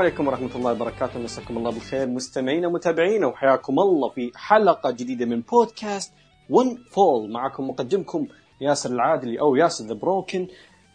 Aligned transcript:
عليكم 0.00 0.26
ورحمة 0.26 0.56
الله 0.56 0.72
وبركاته. 0.72 1.20
مساكم 1.20 1.58
الله 1.58 1.70
بالخير. 1.70 2.06
مستمعينا 2.08 2.68
ومتابعينا 2.68 3.26
وحياكم 3.26 3.78
الله 3.78 4.08
في 4.08 4.32
حلقة 4.34 4.90
جديدة 4.90 5.26
من 5.26 5.40
بودكاست 5.40 6.12
ون 6.50 6.76
فول 6.90 7.30
معكم 7.32 7.68
مقدمكم 7.68 8.26
ياسر 8.60 8.90
العادلي 8.90 9.40
أو 9.40 9.56
ياسر 9.56 9.84
ذا 9.84 9.94
بروكن 9.94 10.48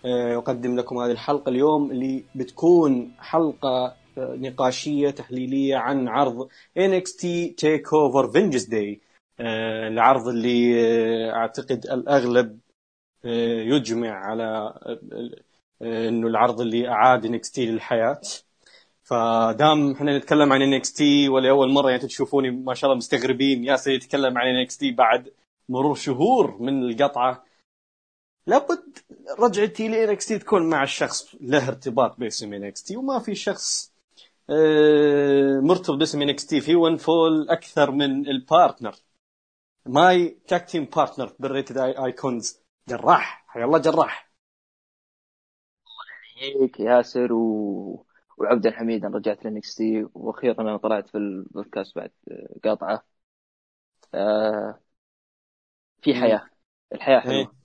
أقدم 0.05 0.75
لكم 0.75 0.97
هذه 0.97 1.11
الحلقة 1.11 1.49
اليوم 1.49 1.91
اللي 1.91 2.23
بتكون 2.35 3.11
حلقة 3.19 3.85
آه، 4.17 4.35
نقاشية 4.35 5.09
تحليلية 5.09 5.75
عن 5.75 6.07
عرض 6.07 6.47
NXT 6.79 7.23
Takeover 7.61 8.31
Vengeance 8.33 8.69
Day. 8.69 8.97
آه، 9.39 9.87
العرض 9.87 10.27
اللي 10.27 10.81
آه، 10.85 11.31
أعتقد 11.35 11.85
الأغلب 11.85 12.59
آه، 13.25 13.61
يجمع 13.61 14.09
على 14.09 14.43
آه، 14.43 14.99
آه، 15.81 16.09
إنه 16.09 16.27
العرض 16.27 16.61
اللي 16.61 16.87
أعاد 16.89 17.25
NXT 17.27 17.59
للحياة. 17.59 18.21
فدام 19.05 19.91
إحنا 19.91 20.17
نتكلم 20.17 20.53
عن 20.53 20.81
NXT 20.81 21.01
ولاول 21.29 21.71
مرة 21.73 21.89
يعني 21.89 22.07
تشوفوني 22.07 22.51
ما 22.51 22.73
شاء 22.73 22.89
الله 22.89 22.97
مستغربين. 22.97 23.63
ياسر 23.63 23.91
يتكلم 23.91 24.37
عن 24.37 24.65
NXT 24.65 24.95
بعد 24.97 25.33
مرور 25.69 25.95
شهور 25.95 26.57
من 26.61 26.83
القطعة. 26.83 27.45
لابد 28.47 28.97
رجعتي 29.39 29.87
ل 29.87 30.17
NXT 30.17 30.39
تكون 30.39 30.69
مع 30.69 30.83
الشخص 30.83 31.35
له 31.41 31.67
ارتباط 31.67 32.19
باسم 32.19 32.71
NXT 32.71 32.97
وما 32.97 33.19
في 33.19 33.35
شخص 33.35 33.93
آه، 34.49 35.59
مرتبط 35.59 35.97
باسم 35.97 36.19
NXT 36.27 36.55
في 36.61 36.75
One 36.75 36.97
Fall 36.97 37.49
أكثر 37.49 37.91
من 37.91 38.27
ال 38.27 38.36
partner 38.36 38.95
my 39.85 40.37
tag 40.47 40.69
team 40.69 40.85
partner 40.85 41.33
بال 41.39 41.50
Rated 41.50 41.77
Icons. 41.77 42.59
جراح 42.89 43.45
حيا 43.47 43.65
الله 43.65 43.77
جراح. 43.79 44.31
يحييك 46.37 46.79
ياسر 46.79 47.33
و... 47.33 48.05
وعبدا 48.37 48.71
حميدا 48.71 49.07
رجعت 49.07 49.45
ل 49.45 49.75
NXT 49.75 50.05
وأخيرا 50.13 50.61
أنا 50.61 50.77
طلعت 50.77 51.07
في 51.09 51.17
البودكاست 51.17 51.95
بعد 51.95 52.11
قاطعة. 52.63 53.05
آه 54.13 54.79
في 56.01 56.15
حياة. 56.15 56.49
الحياة 56.93 57.17
إيه. 57.17 57.21
حلوة. 57.21 57.55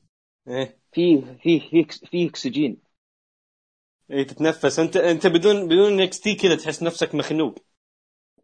إيه. 0.49 0.79
في 0.93 1.23
في 1.43 1.61
في 1.61 1.85
في 2.07 2.29
إكسجين. 2.29 2.77
إيه 4.11 4.27
تتنفس. 4.27 4.79
أنت 4.79 4.97
أنت 4.97 5.27
بدون 5.27 5.69
بدون 5.69 5.97
NXT 5.97 6.35
كذا 6.35 6.57
تحس 6.57 6.83
نفسك 6.83 7.15
مخنوق. 7.15 7.59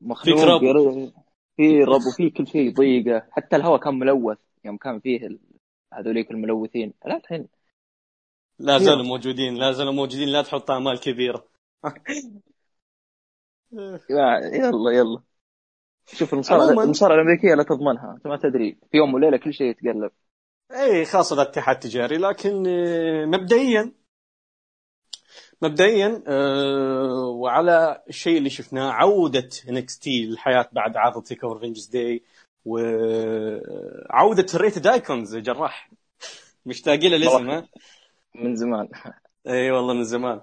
مخنوق 0.01 0.41
رب. 0.41 0.63
ير- 0.63 1.13
في 1.57 1.83
رب 1.85 2.01
وفي 2.07 2.31
كل 2.31 2.47
شيء 2.47 2.75
ضيقة. 2.75 3.27
حتى 3.31 3.57
الهواء 3.57 3.81
كان 3.81 3.95
ملوث 3.95 4.39
يوم 4.65 4.77
كان 4.77 5.01
فيه 5.01 5.27
ال- 5.27 5.41
هذوليك 5.93 6.31
الملوثين. 6.31 6.93
لا 7.07 7.17
الحين 7.17 7.49
لا 8.59 8.79
زالوا 8.79 9.05
موجودين 9.05 9.55
لا 9.55 9.73
زالوا 9.73 9.93
موجودين 9.93 10.29
لا 10.29 10.43
تحط 10.43 10.71
امال 10.71 11.01
كبيرة. 11.01 11.56
يلا 14.11 14.91
يلا. 14.93 15.23
شوف 16.07 16.35
المصارعه. 16.35 16.85
المصارعة 16.85 17.17
الأمريكية 17.17 17.55
لا 17.55 17.63
تضمنها 17.63 18.15
أنت 18.17 18.27
ما 18.27 18.37
تدري. 18.37 18.79
في 18.91 18.97
يوم 18.97 19.15
وليلة 19.15 19.37
كل 19.37 19.55
شيء 19.55 19.67
يتقلب. 19.67 20.11
إي 20.73 21.05
خاصة 21.05 21.37
ذا 21.37 21.43
اتحاد 21.43 21.79
تجاري 21.79 22.17
لكن 22.17 22.67
آه، 22.67 23.25
مبدئيا 23.25 23.93
مبدئيا 25.63 26.23
آه، 26.27 27.27
وعلى 27.27 28.03
الشيء 28.09 28.39
اللي 28.39 28.51
شفناه 28.51 28.91
عودة 28.93 29.49
NXT 29.69 30.27
للحياة 30.27 30.69
بعد 30.73 30.97
عرض 30.97 31.23
TakeOver 31.23 31.59
Vengeance 31.61 31.87
Day 31.87 32.23
وعوده 32.65 34.47
ال 34.55 34.60
Rated 34.60 34.87
Icons 34.87 35.37
جراح. 35.37 35.91
مشتاقين 36.67 37.11
للاسم 37.11 37.51
ها؟ 37.51 37.69
من 38.35 38.57
زمان. 38.57 38.89
إي 39.49 39.71
والله 39.71 39.95
من 39.95 40.05
زمان. 40.05 40.41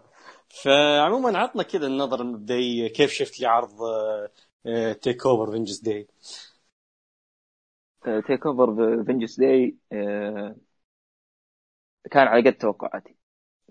فعموما 0.61 1.37
عطنا 1.37 1.63
كذا 1.63 1.87
النظرة 1.87 2.21
المبدئية 2.21 2.87
كيف 2.87 3.11
شفت 3.11 3.39
لي 3.39 3.47
عرض 3.47 3.81
آه، 4.65 4.93
TakeOver 4.93 5.51
Vengeance 5.51 5.79
Day 5.79 6.07
TakeOver 8.27 9.03
Vengeance 9.05 9.39
Day 9.39 9.77
كان 12.11 12.27
على 12.27 12.49
قد 12.49 12.57
توقعاتي. 12.57 13.15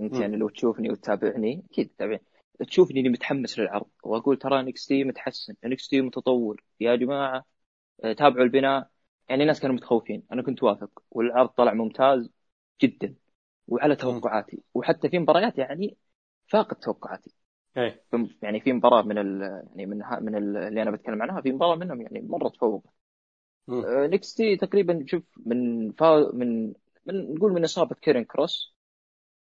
انت. 0.00 0.14
يعني 0.14 0.36
لو 0.36 0.48
تشوفني 0.48 0.90
وتتابعني 0.90 1.64
أكيد 1.70 1.88
تتابعني. 1.88 2.22
تشوفني 2.68 3.00
اني 3.00 3.08
متحمس 3.08 3.58
للعرض 3.58 3.90
وأقول 4.04 4.38
ترى 4.38 4.60
NXT 4.60 5.04
متحسن 5.04 5.54
NXT 5.64 6.00
متطور. 6.00 6.62
يا 6.80 6.96
جماعة 6.96 7.44
آه، 8.04 8.12
تابعوا 8.12 8.44
البناء. 8.44 8.90
يعني 9.28 9.42
الناس 9.42 9.60
كانوا 9.60 9.76
متخوفين. 9.76 10.22
أنا 10.32 10.42
كنت 10.42 10.62
واثق. 10.62 11.02
والعرض 11.10 11.48
طلع 11.48 11.74
ممتاز 11.74 12.30
جدا. 12.82 13.14
وعلى 13.68 13.96
توقعاتي. 13.96 14.62
وحتى 14.74 15.08
في 15.08 15.18
مباريات 15.18 15.58
يعني 15.58 15.96
فاقت 16.52 16.84
توقعاتي. 16.84 17.30
اي 17.76 17.88
في- 18.10 18.36
يعني 18.42 18.60
في 18.60 18.72
مباراة 18.72 19.02
من 19.02 19.18
ال 19.18 19.42
يعني 19.70 19.86
من 19.86 20.02
ها- 20.02 20.20
من 20.20 20.36
ال- 20.36 20.56
اللي 20.56 20.82
أنا 20.82 20.90
بتكلم 20.90 21.22
عنها 21.22 21.40
في 21.40 21.52
مباراة 21.52 21.76
منهم 21.76 22.00
يعني 22.00 22.20
مرة 22.20 22.48
تفوق. 22.48 22.84
مم. 23.68 23.84
NXT 23.88 24.56
تقريبا 24.56 25.04
شوف 25.08 25.22
من 25.46 25.92
فا 25.92 26.30
من 26.34 26.66
من 27.06 27.34
نقول 27.34 27.52
من 27.52 27.64
إصابة 27.64 27.94
Karrion 27.94 28.24
Kross 28.24 28.74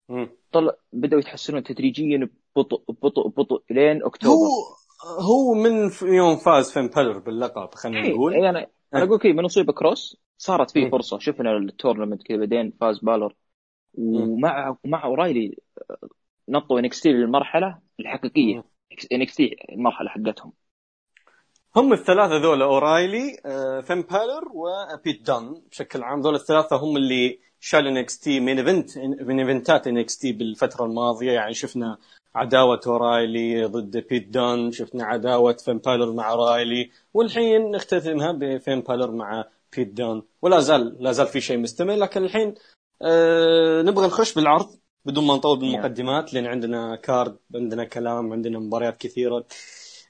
مم. 0.09 0.29
طلع 0.53 0.73
بدأوا 0.93 1.21
يتحسنون 1.21 1.63
تدريجيا 1.63 2.29
ببطء 2.57 2.85
ببطء 2.93 3.29
ببطء 3.29 3.63
لين 3.71 4.05
أكتوبر. 4.05 4.49
هو 4.49 4.77
هو 5.21 5.55
من 5.55 5.91
يوم 6.03 6.37
فاز 6.37 6.71
فين 6.73 6.89
بالر 6.89 7.19
باللقب 7.19 7.75
خلينا 7.75 8.01
إيه، 8.01 8.11
نقول. 8.11 8.33
إيه، 8.33 8.51
أنا 8.51 8.67
أنا 8.95 9.05
أقول 9.05 9.19
كذا 9.19 9.33
من 9.33 9.45
اصيب 9.45 9.71
كروس 9.71 10.17
صارت 10.39 10.71
فيه. 10.71 10.91
فرصة. 10.91 11.19
شفنا 11.19 11.57
ال 11.57 11.63
tournament 11.63 12.23
كذا 12.23 12.37
بعدين 12.39 12.73
فاز 12.81 12.99
بالر 12.99 13.35
ومع 13.95 14.77
مع 14.85 15.05
أورايلي 15.05 15.57
نطوا 16.49 16.81
NXT 16.81 17.09
للمرحلة 17.09 17.79
الحقيقية. 18.01 18.57
مم. 18.57 18.63
NXT 19.13 19.57
المرحلة 19.73 20.09
حقتهم. 20.09 20.53
هم 21.77 21.93
الثلاثة 21.93 22.37
ذولا 22.37 22.65
أورايلي 22.65 23.37
آه، 23.47 23.81
فين 23.81 24.03
بالر 24.03 24.45
وبيت 24.55 25.27
دان. 25.27 25.63
بشكل 25.71 26.03
عام 26.03 26.21
ذولا 26.21 26.37
الثلاثة 26.37 26.77
هم 26.77 26.97
اللي 26.97 27.39
شالوا 27.61 27.91
NXT 27.91 28.41
من 28.41 28.59
event 28.59 28.99
من 28.99 29.41
event 29.41 29.87
ات 29.87 30.19
NXT 30.19 30.33
بالفترة 30.33 30.85
الماضية. 30.85 31.33
يعني 31.33 31.55
شفنا 31.55 31.99
عداوة 32.35 32.81
أورايلي 32.87 33.65
ضد 33.65 33.97
بيت 33.97 34.29
دان 34.29 34.73
شفنا 34.73 35.05
عداوة 35.05 35.53
فين 35.53 35.79
بالر 35.79 36.13
مع 36.13 36.31
أورايلي 36.31 36.91
والحين 37.15 37.71
نختتمها 37.71 38.33
بفين 38.33 38.81
بالر 38.81 39.11
مع 39.11 39.45
بيت 39.77 39.89
دان. 39.89 40.23
ولا 40.43 40.61
زال 40.61 40.97
لا 41.01 41.13
زال 41.13 41.27
في 41.27 41.41
شيء 41.41 41.59
مستمر 41.59 41.95
لكن 41.95 42.25
الحين 42.25 42.55
آه 43.03 43.83
نبغى 43.83 44.07
نخش 44.07 44.35
بالعرض. 44.35 44.79
بدون 45.09 45.27
ما 45.27 45.35
نطول 45.35 45.59
بالمقدمات 45.59 46.35
لأن 46.35 46.47
عندنا 46.47 46.97
card 46.97 47.39
عندنا 47.55 47.85
كلام 47.85 48.33
عندنا 48.33 48.59
مباريات 48.59 48.97
كثيرة 49.01 49.47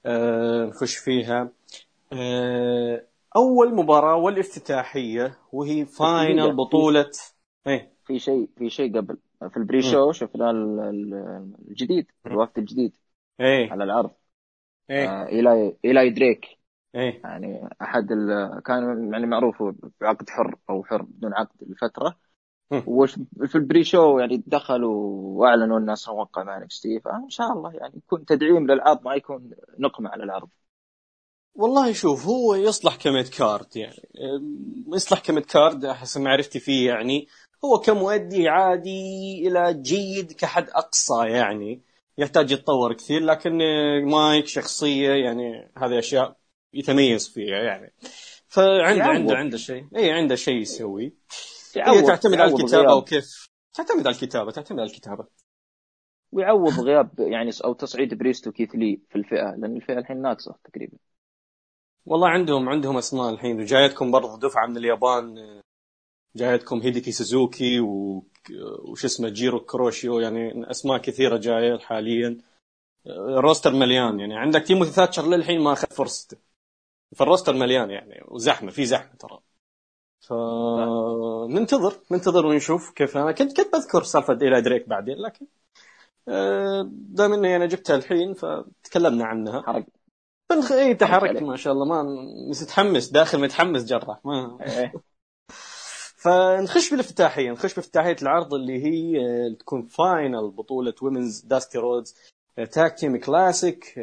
آه 0.06 0.64
نخش 0.64 0.96
فيها. 0.96 1.52
آه 2.12 3.06
أول 3.36 3.74
مباراة 3.74 4.16
والافتتاحية 4.16 5.38
وهي 5.52 5.86
final 5.86 6.40
دقيقة. 6.40 6.56
بطولة 6.56 7.10
إيه. 7.66 7.92
في 8.06 8.18
شيء 8.18 8.50
في 8.58 8.70
شيء 8.70 8.96
قبل 8.96 9.18
في 9.50 9.56
ال 9.56 9.82
pre-show 9.82 10.12
شفنا 10.12 10.50
ال- 10.50 10.80
ال- 10.80 11.54
الجديد. 11.68 12.06
الوفد 12.26 12.58
الجديد 12.58 12.96
إيه. 13.40 13.70
على 13.72 13.84
العرض 13.84 14.10
إيه. 14.90 15.08
آه، 15.08 15.26
إيلاي 15.26 15.76
إيلاي 15.84 16.10
دريك. 16.10 16.58
إيه. 16.94 17.22
يعني 17.24 17.68
أحد 17.82 18.12
ال... 18.12 18.60
كان 18.66 19.12
يعني 19.12 19.26
معروف 19.26 19.62
بعقد 20.00 20.30
حر 20.30 20.56
أو 20.70 20.84
حر 20.84 21.02
بدون 21.02 21.34
عقد 21.34 21.56
لفترة. 21.62 22.16
مم. 22.70 22.82
وش 22.86 23.14
في 23.46 23.54
ال 23.54 23.84
pre-show 23.84 24.18
يعني 24.18 24.42
دخلوا 24.46 24.96
وأعلنوا 25.38 25.78
الناس 25.78 26.08
موقع 26.08 26.42
مع 26.42 26.58
NXT 26.58 27.00
فان 27.00 27.28
شاء 27.28 27.52
الله 27.52 27.72
يعني 27.74 27.96
يكون 27.96 28.24
تدعيم 28.24 28.66
للعرض 28.66 29.04
ما 29.04 29.14
يكون 29.14 29.50
نقمة 29.78 30.10
على 30.10 30.24
العرض 30.24 30.48
والله 31.54 31.92
شوف 31.92 32.26
هو 32.26 32.54
يصلح 32.54 32.96
ك 32.96 33.04
mid 33.04 33.28
card 33.28 33.76
يعني. 33.76 34.02
يصلح 34.94 35.20
ك 35.20 35.26
mid 35.26 35.44
card 35.44 35.86
حسب 35.86 36.20
معرفتي 36.20 36.60
فيه 36.60 36.90
يعني. 36.90 37.28
هو 37.64 37.78
كمؤدي 37.78 38.48
عادي 38.48 39.48
إلى 39.48 39.74
جيد 39.74 40.32
كحد 40.32 40.68
أقصى 40.70 41.26
يعني. 41.26 41.82
يحتاج 42.18 42.50
يتطور 42.50 42.92
كثير 42.92 43.22
لكن 43.22 43.60
آه، 43.62 44.00
مايك 44.04 44.46
شخصية 44.46 45.10
يعني 45.10 45.72
هذه 45.76 45.98
أشياء 45.98 46.36
يتميز 46.74 47.28
فيها 47.28 47.56
يعني. 47.56 47.92
فعنده. 48.48 49.04
عنده 49.04 49.34
عنده 49.34 49.58
شيء. 49.58 49.84
اي 49.96 50.10
عنده 50.10 50.34
شيء 50.34 50.56
يسويه 50.56 51.12
هي 51.86 52.02
تعتمد 52.02 52.40
على 52.40 52.54
الكتابة 52.54 52.94
وكيف؟ 52.94 53.48
تعتمد 53.72 54.06
على 54.06 54.14
الكتابة 54.16 54.50
تعتمد 54.50 54.78
على 54.78 54.90
الكتابة. 54.90 55.26
ويعوض 56.32 56.80
غياب 56.80 57.20
يعني 57.20 57.50
أو 57.64 57.72
تصعيد 57.72 58.14
بريست 58.14 58.48
وكيث 58.48 58.74
لي 58.74 59.00
في 59.10 59.16
الفئة 59.16 59.54
لأن 59.58 59.76
الفئة 59.76 59.98
الحين 59.98 60.22
ناقصة 60.22 60.54
تقريبا. 60.64 60.98
والله 62.06 62.28
عندهم 62.28 62.68
عندهم 62.68 62.96
اسماء 62.96 63.30
الحين 63.30 63.60
وجايتكم 63.60 64.10
برضه 64.10 64.38
دفعة 64.38 64.66
من 64.66 64.76
اليابان 64.76 65.60
جايتكم 66.36 66.80
هيديكي 66.80 67.12
سوزوكي 67.12 67.80
و... 67.80 68.24
وش 68.90 69.04
اسمه 69.04 69.28
جيرو 69.28 69.60
كروشيو 69.60 70.20
يعني 70.20 70.70
أسماء 70.70 70.98
كثيرة 70.98 71.36
جاية 71.36 71.78
حاليا. 71.78 72.38
ال 73.06 73.15
roster 73.15 73.72
مليان 73.72 74.20
يعني 74.20 74.36
عندك 74.36 74.62
تيموثي 74.62 74.90
ثاتشر 74.90 75.26
للحين 75.26 75.60
ما 75.60 75.72
أخذ 75.72 75.88
فرصته. 75.88 76.36
فال 77.16 77.25
roster 77.25 77.52
مليان 77.52 77.90
يعني 77.90 78.24
وزحمة 78.28 78.70
في 78.70 78.84
زحمة 78.84 79.14
ترى. 79.14 79.40
فننتظر 80.20 81.92
ننتظر 82.10 82.46
ونشوف 82.46 82.90
كيف. 82.90 83.16
أنا 83.16 83.32
كنت 83.32 83.56
كنت 83.60 83.74
بذكر 83.74 84.02
سالفة 84.02 84.32
إيلاي 84.32 84.60
دريك 84.60 84.88
بعدين 84.88 85.16
لكن 85.18 85.46
آه، 86.28 86.88
دام 86.92 87.32
إني 87.32 87.56
أنا 87.56 87.66
جبتها 87.66 87.96
الحين 87.96 88.34
فتكلمنا 88.34 89.24
عنها. 89.24 89.62
حرق. 89.62 89.86
بنخ... 90.50 90.72
إي 90.72 90.94
تحركت 90.94 91.28
عليك. 91.28 91.42
ما 91.42 91.56
شاء 91.56 91.72
الله. 91.72 91.84
ما 91.84 92.02
متحمس 92.50 93.08
داخل 93.08 93.40
متحمس 93.40 93.84
جراح 93.84 94.18
ما 94.24 94.58
إيه. 94.62 94.92
فنخش 96.22 96.90
بالافتتاحية. 96.90 97.50
نخش 97.50 97.74
بافتتاحية 97.74 98.16
العرض 98.22 98.54
اللي 98.54 98.84
هي 98.84 99.26
آه، 99.26 99.54
تكون 99.58 99.86
final 99.86 100.50
بطولة 100.50 100.94
Women's 101.02 101.40
Dusty 101.40 101.78
Rhodes 101.78 102.14
Tag 102.64 102.98
Team 102.98 103.16
Classic 103.16 103.94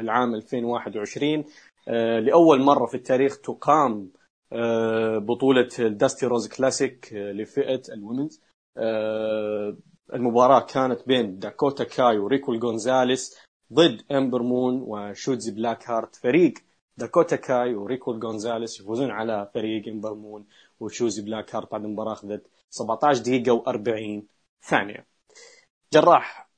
العام 0.00 0.34
2021 0.34 1.44
آه، 1.88 2.18
لأول 2.18 2.62
مرة 2.62 2.86
في 2.86 2.94
التاريخ 2.94 3.40
تقام 3.40 4.10
آه، 4.52 5.18
بطولة 5.18 5.68
ال 5.78 5.86
Dusty 5.86 6.26
Rhodes 6.26 6.48
Classic 6.48 7.14
آه، 7.14 7.32
لفئة 7.32 7.82
ال 7.92 7.98
women's 7.98 8.42
آه، 8.76 9.76
المباراة 10.14 10.60
كانت 10.60 11.06
بين 11.06 11.38
داكوتا 11.38 11.84
كاي 11.84 12.18
وريكو 12.18 12.58
جونزاليس 12.58 13.38
ضد 13.72 14.02
أمبر 14.12 14.42
مون 14.42 14.82
وشوتزي 14.82 15.52
بلاك 15.52 15.90
هارت 15.90 16.16
فريق 16.16 16.54
داكوتا 16.96 17.36
كاي 17.36 17.74
وريكو 17.74 18.18
جونزاليس 18.18 18.80
يفوزون 18.80 19.10
على 19.10 19.50
فريق 19.54 19.88
أمبر 19.88 20.14
مون 20.14 20.46
وشوتزي 20.80 21.22
بلاك 21.22 21.54
هارت 21.54 21.72
بعد 21.72 21.84
المباراة 21.84 22.12
أخذت 22.12 22.46
17 22.70 23.22
دقيقة 23.22 23.62
و40 23.62 24.22
ثانية. 24.62 25.06
جراح 25.92 26.50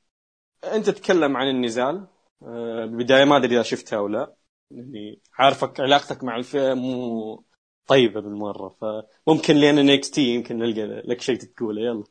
أنت 0.64 0.90
تتكلم 0.90 1.36
عن 1.36 1.48
النزال. 1.48 2.06
بالبدايه 2.40 3.24
ما 3.24 3.36
أدري 3.36 3.54
إذا 3.54 3.62
شفتها 3.62 3.96
أو 3.96 4.08
لا. 4.08 4.34
يعني 4.70 5.20
عارفك 5.38 5.80
علاقتك 5.80 6.24
مع 6.24 6.36
الفئة 6.36 6.74
مو 6.74 7.44
طيبة 7.88 8.20
بالمرة 8.20 8.68
فممكن 8.80 9.56
لأن 9.56 9.86
NXT 9.86 10.20
يمكن 10.34 10.58
نلقى 10.58 10.82
لك 10.86 11.20
شيء 11.20 11.36
تقوله. 11.36 11.82
يلا 11.82 12.04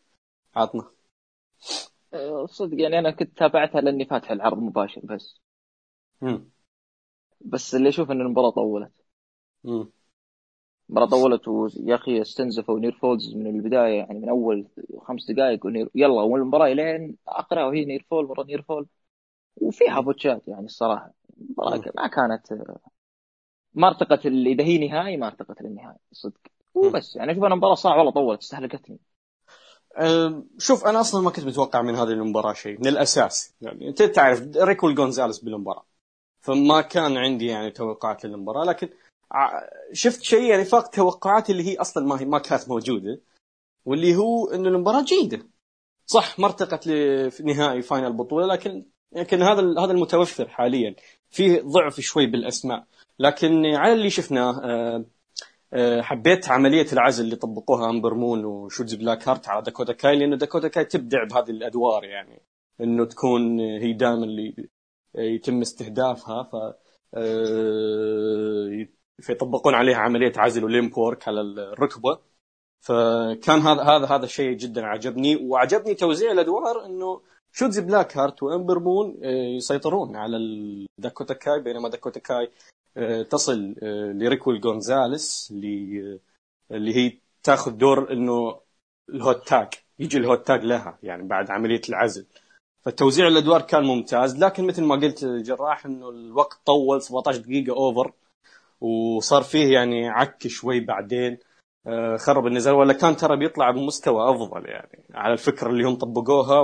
عطنا. 0.55 0.91
آه، 2.13 2.45
صدق 2.45 2.81
يعني 2.81 2.99
أنا 2.99 3.11
كنت 3.11 3.37
تابعتها 3.37 3.81
لأني 3.81 4.05
فاتح 4.05 4.31
العرض 4.31 4.57
مباشر 4.57 5.01
بس. 5.03 5.41
مم. 6.21 6.51
بس 7.41 7.75
اللي 7.75 7.89
أشوف 7.89 8.11
إن 8.11 8.21
المباراة 8.21 8.49
طولت. 8.49 8.91
مم. 9.63 9.91
المباراة 10.89 11.09
طولت 11.09 11.47
ويا 11.47 11.95
أخي 11.95 12.21
استنزفوا 12.21 12.79
near 12.79 12.91
falls 12.91 13.35
من 13.35 13.47
البداية 13.47 13.97
يعني 13.97 14.19
من 14.19 14.29
أول 14.29 14.67
خمس 14.97 15.31
دقائق 15.31 15.65
و 15.65 15.70
near 15.70 15.89
يلا 15.95 16.21
والمباراة 16.21 16.67
لين 16.73 17.17
أقرأ 17.27 17.65
وهي 17.65 17.85
near 17.85 18.05
fall 18.09 18.25
مره 18.27 18.43
near 18.43 18.61
fall. 18.61 18.87
وفيها 19.61 19.99
botch 19.99 20.39
ات 20.39 20.47
يعني 20.47 20.65
الصراحة. 20.65 21.13
المباراة. 21.41 21.81
ما 21.95 22.07
كانت 22.07 22.53
ما 23.77 23.87
ارتقت 23.87 24.25
اذا 24.25 24.63
هي 24.63 24.87
نهائي 24.87 25.17
ما 25.17 25.27
ارتقت 25.27 25.61
للنهائي 25.61 25.99
صدق 26.11 26.41
وبس 26.73 27.15
يعني 27.15 27.31
أشوف 27.31 27.43
أنا 27.43 27.53
المباراه 27.53 27.75
صراحة 27.75 27.97
والله 27.97 28.11
طولت 28.11 28.41
استهلكتني. 28.41 28.99
أه، 29.97 30.43
شوف 30.57 30.85
أنا 30.85 30.99
أصلا 30.99 31.21
ما 31.21 31.29
كنت 31.29 31.45
متوقع 31.45 31.81
من 31.81 31.95
هذه 31.95 32.09
المباراة 32.09 32.53
شيء 32.53 32.79
من 32.79 32.87
الأساس. 32.87 33.53
يعني 33.61 33.87
أنت 33.87 34.03
تعرف 34.03 34.41
ريكول 34.57 34.95
جونزاليس 34.95 35.39
بالمباراة. 35.39 35.85
فما 36.39 36.81
كان 36.81 37.17
عندي 37.17 37.45
يعني 37.45 37.71
توقعات 37.71 38.25
للمباراة 38.25 38.65
لكن 38.65 38.89
شفت 39.93 40.21
شيء 40.21 40.43
يعني 40.43 40.65
فاق 40.65 40.87
توقعاتي 40.87 41.51
اللي 41.51 41.63
هي 41.63 41.77
أصلا 41.77 42.07
ما 42.07 42.21
هي 42.21 42.25
ما 42.25 42.39
كانت 42.39 42.69
موجودة 42.69 43.21
واللي 43.85 44.15
هو 44.15 44.47
انه 44.47 44.69
المباراة 44.69 45.03
جيدة. 45.03 45.47
صح 46.05 46.39
ما 46.39 46.45
ارتقت 46.45 46.87
لنهائي 46.87 47.81
final 47.81 48.13
بطولة 48.13 48.47
لكن 48.47 48.85
لكن 49.11 49.41
هذا 49.41 49.61
هذا 49.79 49.91
المتوفر 49.91 50.47
حاليا. 50.47 50.95
فيه 51.29 51.61
ضعف 51.61 51.99
شوي 51.99 52.25
بالأسماء. 52.25 52.85
لكن 53.19 53.65
على 53.65 53.93
اللي 53.93 54.09
شفناه 54.09 54.61
أه، 54.63 55.05
أه، 55.73 56.01
حبيت 56.01 56.49
عملية 56.49 56.85
العزل 56.93 57.25
اللي 57.25 57.35
طبقوها 57.35 57.89
أمبر 57.89 58.13
مون 58.13 58.45
وشوتزي 58.45 58.95
بلاك 58.95 59.27
هارت 59.29 59.47
على 59.49 59.61
داكوتا 59.61 59.93
كاي 59.93 60.19
لأنه 60.19 60.35
داكوتا 60.37 60.67
كاي 60.67 60.85
تبدع 60.85 61.23
بهذه 61.23 61.49
الأدوار 61.49 62.03
يعني 62.03 62.41
إنه 62.81 63.05
تكون 63.05 63.59
هي 63.59 63.93
دائما 63.93 64.23
اللي 64.25 64.69
يتم 65.15 65.61
استهدافها 65.61 66.43
ف 66.43 66.55
أه، 67.15 68.87
فيطبقون 69.21 69.73
عليها 69.75 69.97
عملية 69.97 70.33
عزل 70.37 70.63
و 70.63 70.70
limb 70.70 70.97
work 70.97 71.27
على 71.27 71.41
الركبة. 71.41 72.19
فكان 72.81 73.59
هذا 73.59 73.81
هذا 73.83 74.05
هذا 74.07 74.25
الشيء 74.25 74.57
جدا 74.57 74.85
عجبني 74.85 75.35
وعجبني 75.35 75.95
توزيع 75.95 76.31
الأدوار 76.31 76.85
إنه 76.85 77.21
شوتزي 77.51 77.81
بلاك 77.81 78.17
هارت 78.17 78.43
وأمبر 78.43 78.79
مون 78.79 79.19
آه، 79.23 79.55
يسيطرون 79.57 80.15
على 80.15 80.37
داكوتا 80.97 81.33
كاي 81.33 81.61
بينما 81.61 81.89
داكوتا 81.89 82.19
كاي 82.19 82.43
آه، 82.45 82.49
تصل 83.23 83.75
آه، 83.83 84.11
لريكول 84.11 84.61
جونزاليس 84.61 85.49
اللي 85.51 86.01
آه، 86.71 86.75
اللي 86.75 86.95
هي 86.95 87.17
تاخذ 87.43 87.71
دور 87.71 88.13
إنه 88.13 88.59
ال 89.09 89.19
hot 89.19 89.47
tag 89.47 89.67
يجي 89.99 90.17
ال 90.17 90.25
hot 90.25 90.47
tag 90.47 90.63
لها 90.63 90.99
يعني 91.03 91.23
بعد 91.23 91.51
عملية 91.51 91.81
العزل. 91.89 92.25
فتوزيع 92.81 93.27
الأدوار 93.27 93.61
كان 93.61 93.83
ممتاز 93.83 94.43
لكن 94.43 94.67
مثل 94.67 94.83
ما 94.83 94.95
قلت 94.95 95.25
جراح 95.25 95.85
إنه 95.85 96.09
الوقت 96.09 96.59
طول 96.65 97.01
17 97.01 97.39
دقيقة 97.39 97.73
over 97.75 98.13
وصار 98.81 99.43
فيه 99.43 99.73
يعني 99.73 100.09
عك 100.09 100.47
شوي 100.47 100.79
بعدين 100.79 101.37
آه، 101.87 102.17
خرب 102.17 102.47
النزال 102.47 102.73
ولا 102.73 102.93
كان 102.93 103.15
ترى 103.15 103.37
بيطلع 103.37 103.71
بمستوى 103.71 104.31
أفضل 104.31 104.65
يعني 104.65 105.03
على 105.13 105.33
الفكرة 105.33 105.69
اللي 105.69 105.83
هم 105.83 105.95
طبقوها 105.95 106.61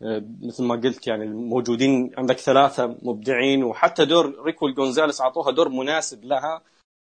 ومثل 0.00 0.64
ما 0.64 0.74
قلت 0.74 1.06
يعني 1.06 1.24
الموجودين 1.24 2.12
عندك 2.18 2.38
ثلاثة 2.38 2.86
مبدعين 3.02 3.64
وحتى 3.64 4.04
دور 4.04 4.42
ريكول 4.44 4.74
جونزاليس 4.74 5.20
أعطوها 5.20 5.50
دور 5.52 5.68
مناسب 5.68 6.24
لها. 6.24 6.62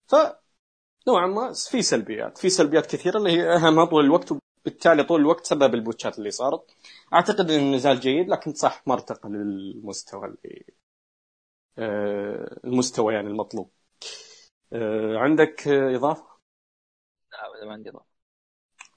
ف 0.09 0.15
نوعا 1.09 1.27
ما 1.27 1.53
في 1.71 1.83
سلبيات 1.83 2.39
في 2.39 2.51
سلبيات 2.51 2.87
كثيرة 2.87 3.19
اللي 3.19 3.31
هي 3.31 3.57
أهمها 3.57 3.85
طول 3.85 4.05
الوقت 4.05 4.33
وبالتالي 4.33 5.03
طول 5.05 5.21
الوقت 5.21 5.47
سبب 5.47 5.75
البوتشات 5.75 6.19
اللي 6.19 6.31
صارت. 6.31 6.77
أعتقد 7.13 7.51
إن 7.51 7.61
النزال 7.61 8.01
جيد 8.01 8.29
لكن 8.29 8.55
صح 8.55 8.83
ما 8.89 8.95
ارتقى 8.95 9.29
للمستوى 9.29 10.27
اللي 10.27 10.65
آه، 11.79 12.61
المستوى 12.65 13.15
يعني 13.15 13.29
المطلوب. 13.29 13.71
آه، 14.73 15.17
عندك 15.19 15.69
آه، 15.69 15.97
إضافة؟ 15.97 16.27
لا 17.33 17.67
ما 17.67 17.73
عندي 17.73 17.91
ضغط 17.91 18.07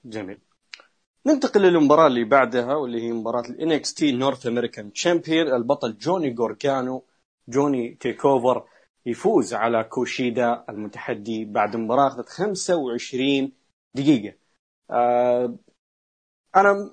جميل. 0.04 0.49
ننتقل 1.26 1.62
للمباراة 1.62 2.06
اللي 2.06 2.24
بعدها 2.24 2.74
واللي 2.74 3.02
هي 3.02 3.12
مباراة 3.12 3.42
ال 3.50 3.82
NXT 3.82 4.02
North 4.02 4.46
American 4.46 4.92
Champion 4.92 5.54
البطل 5.54 5.96
جوني 5.98 6.30
جورجانو 6.30 7.04
جوني 7.48 7.94
TakeOver 7.94 8.64
يفوز 9.06 9.54
على 9.54 9.84
كوشيدا 9.84 10.64
المتحدي 10.68 11.44
بعد 11.44 11.76
مباراة 11.76 12.06
أخذت 12.08 12.28
25 12.28 13.52
دقيقة. 13.94 14.36
آه 14.90 15.54
أنا 16.56 16.90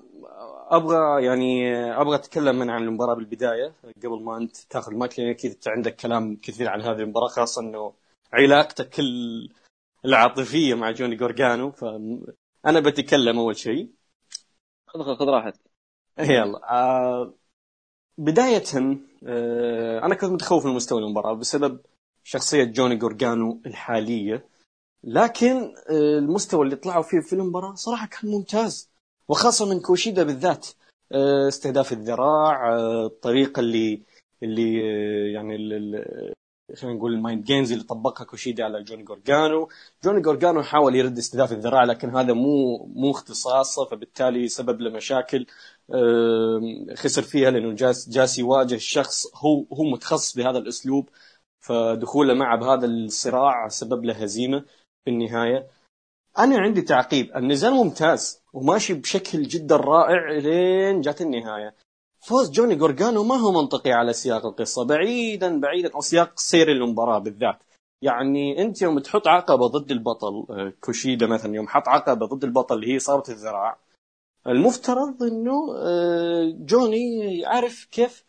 أبغى 0.70 1.24
يعني 1.24 1.74
أبغى 2.00 2.14
أتكلم 2.14 2.58
من 2.58 2.70
عن 2.70 2.82
المباراة 2.82 3.14
بالبداية. 3.14 3.74
قبل 4.04 4.22
ما 4.22 4.36
أنت 4.36 4.56
تاخذ 4.56 4.92
المايك 4.92 5.18
لأن 5.18 5.28
أكيد 5.30 5.50
أنت 5.52 5.68
عندك 5.68 5.96
كلام 5.96 6.36
كثير 6.36 6.68
عن 6.68 6.80
هذه 6.80 6.98
المباراة 7.00 7.28
خاصة 7.28 7.62
إنه 7.62 7.92
علاقتك 8.32 9.00
ال- 9.00 9.52
العاطفية 10.04 10.74
مع 10.74 10.90
جوني 10.90 11.16
جورجانو 11.16 11.70
فانا 11.70 12.80
بتكلم 12.80 13.38
أول 13.38 13.56
شيء 13.56 13.90
خذ 14.88 15.16
خذ 15.16 15.24
راحتك. 15.24 15.60
يلا. 16.18 16.60
آه 16.70 17.34
بداية 18.18 18.64
آه 19.26 20.04
أنا 20.04 20.14
كنت 20.14 20.30
متخوف 20.30 20.66
من 20.66 20.72
مستوى 20.74 20.98
المباراة 21.02 21.34
بسبب 21.34 21.80
شخصية 22.24 22.64
جوني 22.64 22.96
جورجانو 22.96 23.60
الحالية. 23.66 24.48
لكن 25.04 25.56
آه 25.90 26.18
المستوى 26.18 26.64
اللي 26.64 26.76
طلعوا 26.76 27.02
فيه 27.02 27.20
في 27.20 27.32
المباراة 27.32 27.74
صراحة 27.74 28.06
كان 28.06 28.30
ممتاز. 28.30 28.90
وخاصة 29.28 29.66
من 29.70 29.80
كوشيدا 29.80 30.22
بالذات. 30.22 30.66
آه 31.12 31.48
استهداف 31.48 31.92
الذراع 31.92 32.74
آه 32.74 33.06
الطريقة 33.06 33.60
اللي 33.60 34.02
اللي 34.42 34.80
آه 34.82 35.34
يعني 35.34 35.56
خلينا 36.76 36.96
نقول 36.96 37.12
ال 37.14 37.20
mind 37.20 37.44
games 37.44 37.72
اللي 37.72 37.84
طبقها 37.84 38.24
كوشيدا 38.24 38.64
على 38.64 38.82
جوني 38.82 39.02
جارجانو. 39.02 39.68
جوني 40.04 40.20
جارجانو 40.20 40.62
حاول 40.62 40.94
يرد 40.94 41.18
استهداف 41.18 41.52
الذراع 41.52 41.84
لكن 41.84 42.16
هذا 42.16 42.32
مو 42.32 42.76
مو 42.94 43.10
اختصاصه 43.10 43.84
فبالتالي 43.84 44.48
سبب 44.48 44.80
له 44.80 44.90
مشاكل. 44.90 45.46
خسر 46.94 47.22
فيها 47.22 47.50
لأنه 47.50 47.72
جالس 47.74 48.08
جالس 48.08 48.38
يواجه 48.38 48.76
شخص 48.76 49.26
هو 49.36 49.64
هو 49.72 49.84
متخصص 49.84 50.36
بهذا 50.36 50.58
الأسلوب 50.58 51.08
فدخوله 51.60 52.34
معه 52.34 52.58
بهذا 52.58 52.86
الصراع 52.86 53.68
سبب 53.68 54.04
له 54.04 54.14
هزيمة 54.14 54.60
في 55.04 55.10
النهاية. 55.10 55.66
أنا 56.38 56.58
عندي 56.58 56.82
تعقيب 56.82 57.36
النزال 57.36 57.72
ممتاز 57.72 58.42
وماشي 58.52 58.94
بشكل 58.94 59.42
جدا 59.42 59.76
رائع 59.76 60.30
لين 60.32 61.00
جات 61.00 61.20
النهاية. 61.20 61.74
فوز 62.20 62.50
جوني 62.50 62.74
جارجانو 62.74 63.24
ما 63.24 63.34
هو 63.34 63.52
منطقي 63.52 63.92
على 63.92 64.12
سياق 64.12 64.46
القصة 64.46 64.84
بعيدا 64.84 65.60
بعيدا 65.60 65.90
عن 65.94 66.00
سياق 66.00 66.38
سير 66.38 66.72
المباراة 66.72 67.18
بالذات. 67.18 67.58
يعني 68.02 68.62
أنت 68.62 68.82
يوم 68.82 68.98
تحط 68.98 69.28
عقبة 69.28 69.66
ضد 69.66 69.90
البطل 69.90 70.46
آه، 70.50 70.72
كوشيدا 70.80 71.26
مثلا 71.26 71.54
يوم 71.54 71.68
حط 71.68 71.88
عقبة 71.88 72.26
ضد 72.26 72.44
البطل 72.44 72.74
اللي 72.74 72.92
هي 72.92 72.96
إصابة 72.96 73.22
الذراع 73.28 73.78
المفترض 74.46 75.22
إنه 75.22 75.76
آه، 75.76 76.52
جوني 76.58 77.38
يعرف 77.38 77.84
كيف 77.90 78.24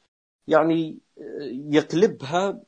يعني 0.47 0.97
آه، 1.17 1.21
يقلبها 1.69 2.61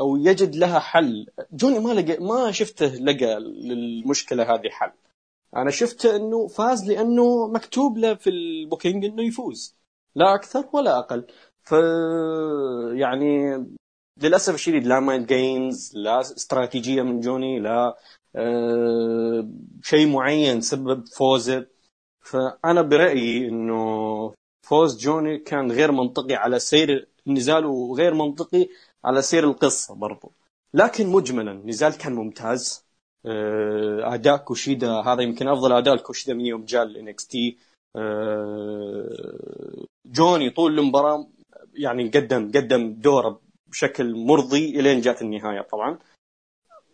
أو 0.00 0.16
يجد 0.16 0.56
لها 0.56 0.78
حل. 0.78 1.26
جوني 1.52 1.78
ما 1.78 1.92
لقى 1.92 2.24
ما 2.24 2.50
شفته 2.50 2.86
لقى 2.86 3.40
للمشكلة 3.40 4.54
هذه 4.54 4.68
حل. 4.70 4.92
أنا 5.56 5.70
شفته 5.70 6.16
إنه 6.16 6.46
فاز 6.46 6.90
لأنه 6.90 7.48
مكتوب 7.48 7.98
له 7.98 8.14
في 8.14 8.30
ال 8.30 8.39
booking 8.39 9.04
إنه 9.04 9.22
يفوز. 9.22 9.77
لا 10.14 10.34
أكثر 10.34 10.64
ولا 10.72 10.98
أقل. 10.98 11.26
ف 11.64 11.72
يعني 12.92 13.64
للأسف 14.22 14.54
الشديد 14.54 14.86
لا 14.86 15.00
mind 15.00 15.26
games 15.26 15.92
لا 15.96 16.20
استراتيجية 16.20 17.02
من 17.02 17.20
جوني 17.20 17.60
لا 17.60 17.96
أه 18.36 19.48
شيء 19.82 20.08
معين 20.08 20.60
سبب 20.60 21.08
فوزه 21.08 21.66
فأنا 22.20 22.82
برأيي 22.82 23.48
إنه 23.48 24.34
فوز 24.68 24.98
جوني 24.98 25.38
كان 25.38 25.72
غير 25.72 25.92
منطقي 25.92 26.34
على 26.34 26.58
سير 26.58 27.08
النزال 27.26 27.66
وغير 27.66 28.14
منطقي 28.14 28.68
على 29.04 29.22
سير 29.22 29.44
القصة 29.44 29.94
برضو. 29.94 30.32
لكن 30.74 31.06
مجملا 31.06 31.52
النزال 31.52 31.98
كان 31.98 32.14
ممتاز. 32.14 32.88
آه، 33.26 34.14
أداء 34.14 34.36
كوشيدا 34.36 34.90
هذا 34.92 35.22
يمكن 35.22 35.48
أفضل 35.48 35.72
أداء 35.72 35.94
لكوشيدا 35.94 36.34
من 36.34 36.46
يوم 36.46 36.64
جاء 36.64 36.82
ال 36.82 37.26
NXT. 37.26 37.58
آه، 37.96 39.84
جوني 40.08 40.50
طول 40.50 40.78
المباراة 40.78 41.28
يعني 41.74 42.08
قدم 42.08 42.52
قدم 42.54 42.92
دوره 42.92 43.40
بشكل 43.66 44.26
مرضي 44.26 44.80
إلين 44.80 45.00
جات 45.00 45.22
النهاية 45.22 45.60
طبعا. 45.60 45.98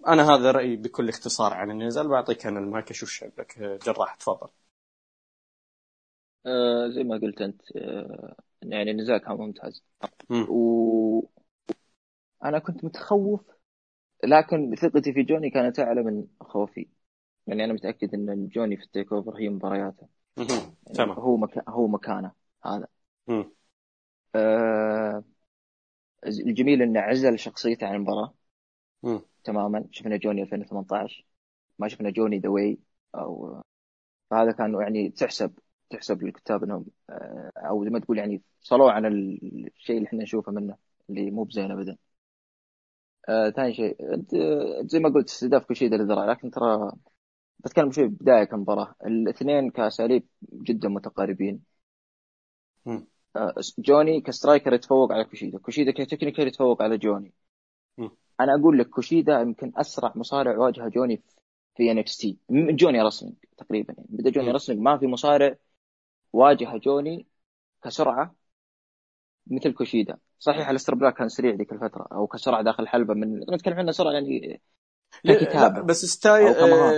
أنا 0.06 0.34
هذا 0.34 0.50
رأيي 0.50 0.76
بكل 0.76 1.08
اختصار 1.08 1.54
عن 1.54 1.70
النزال. 1.70 2.08
بعطيك 2.08 2.46
أنا 2.46 2.60
المايك 2.60 2.90
أشوف 2.90 3.08
شعبك. 3.08 3.78
جراح 3.86 4.14
تفضل. 4.14 4.48
آه 6.46 6.88
زي 6.88 7.02
ما 7.04 7.16
قلت 7.16 7.40
أنت 7.40 7.76
آه 7.76 8.36
يعني 8.62 8.90
النزال 8.90 9.18
كان 9.18 9.36
ممتاز. 9.36 9.84
و 10.30 11.20
أنا 12.44 12.58
كنت 12.58 12.84
متخوف 12.84 13.40
لكن 14.24 14.74
ثقتي 14.74 15.12
في 15.12 15.22
جوني 15.22 15.50
كانت 15.50 15.80
أعلى 15.80 16.02
من 16.02 16.26
خوفي. 16.40 16.88
يعني 17.46 17.64
أنا 17.64 17.72
متأكد 17.72 18.14
إن 18.14 18.48
جوني 18.48 18.76
في 18.76 18.82
ال 18.82 19.12
TakeOver 19.12 19.36
هي 19.36 19.48
مبارياته. 19.48 20.08
يعني 20.36 20.74
تمام. 20.94 21.10
هو 21.10 21.36
مكا... 21.36 21.62
هو 21.68 21.86
مكانه 21.86 22.32
هذا. 22.64 22.86
آه... 24.34 25.24
الجميل 26.26 26.82
انه 26.82 27.00
عزل 27.00 27.38
شخصيته 27.38 27.86
عن 27.86 27.94
المباراة. 27.94 28.34
تماما. 29.44 29.88
شفنا 29.90 30.16
جوني 30.16 30.42
2018 30.42 31.26
ما 31.78 31.88
شفنا 31.88 32.10
جوني 32.10 32.38
The 32.38 32.48
Way. 32.48 32.78
أو 33.14 33.62
فهذا 34.30 34.52
كان 34.52 34.74
يعني 34.82 35.10
تحسب 35.10 35.54
تحسب 35.90 36.24
للكتاب 36.24 36.64
إنهم 36.64 36.86
آه، 37.10 37.52
أو 37.56 37.84
زي 37.84 37.90
ما 37.90 37.98
تقول 38.00 38.18
يعني 38.18 38.42
فصلوا 38.60 38.92
عن 38.92 39.06
الشيء 39.06 39.96
اللي 39.98 40.08
إحنا 40.08 40.22
نشوفه 40.22 40.52
منه 40.52 40.76
اللي 41.10 41.30
مو 41.30 41.44
بزين 41.44 41.70
ابدا. 41.72 41.98
آه 43.28 43.50
ثاني 43.50 43.74
شيء 43.74 44.14
أنت 44.14 44.30
زي 44.90 44.98
ما 44.98 45.08
قلت 45.08 45.28
استهداف 45.28 45.64
كوشيدا 45.64 45.96
للذراع 45.96 46.24
لكن 46.32 46.50
ترى 46.50 46.92
بتكلم 47.60 47.92
شوي 47.92 48.08
بداية 48.08 48.48
المباراه 48.52 48.94
الاثنين 49.06 49.70
كأساليب 49.70 50.28
جدا 50.52 50.88
متقاربين. 50.88 51.64
جوني 53.78 54.20
ك 54.20 54.27
striker 54.27 54.72
يتفوق 54.72 55.12
على 55.12 55.24
كوشيدا، 55.24 55.58
كوشيدا 55.58 55.92
ك 55.92 55.98
technical 55.98 56.46
يتفوق 56.46 56.82
على 56.82 56.98
جوني. 56.98 57.32
م. 57.98 58.08
أنا 58.40 58.54
أقول 58.60 58.78
لك 58.78 58.88
كوشيدا 58.88 59.40
يمكن 59.40 59.72
أسرع 59.76 60.12
مصارع 60.16 60.58
واجه 60.58 60.88
جوني 60.88 61.22
في 61.76 61.90
NXT 61.90 62.38
جوني 62.50 63.02
wrestling 63.02 63.34
تقريبا 63.56 63.94
يعني. 63.98 64.08
بدأ 64.10 64.30
جوني 64.30 64.50
wrestling. 64.50 64.82
ما 64.82 64.98
في 64.98 65.06
مصارع 65.06 65.56
واجه 66.32 66.76
جوني 66.76 67.26
كسرعة 67.84 68.34
مثل 69.46 69.72
كوشيدا. 69.72 70.16
صحيح 70.38 70.68
أليستر 70.68 70.94
بلاك 70.94 71.14
كان 71.14 71.28
سريع 71.28 71.54
ذيك 71.54 71.72
الفترة 71.72 72.08
أو 72.12 72.26
كسرعة 72.26 72.62
داخل 72.62 72.82
الحلبه 72.82 73.14
من 73.14 73.40
نتكلم 73.54 73.78
عنه 73.78 73.92
سرعة 73.92 74.12
يعني 74.12 74.60
ككتابه 75.24 75.80
بس 75.80 76.04
style 76.04 76.46
آه... 76.46 76.92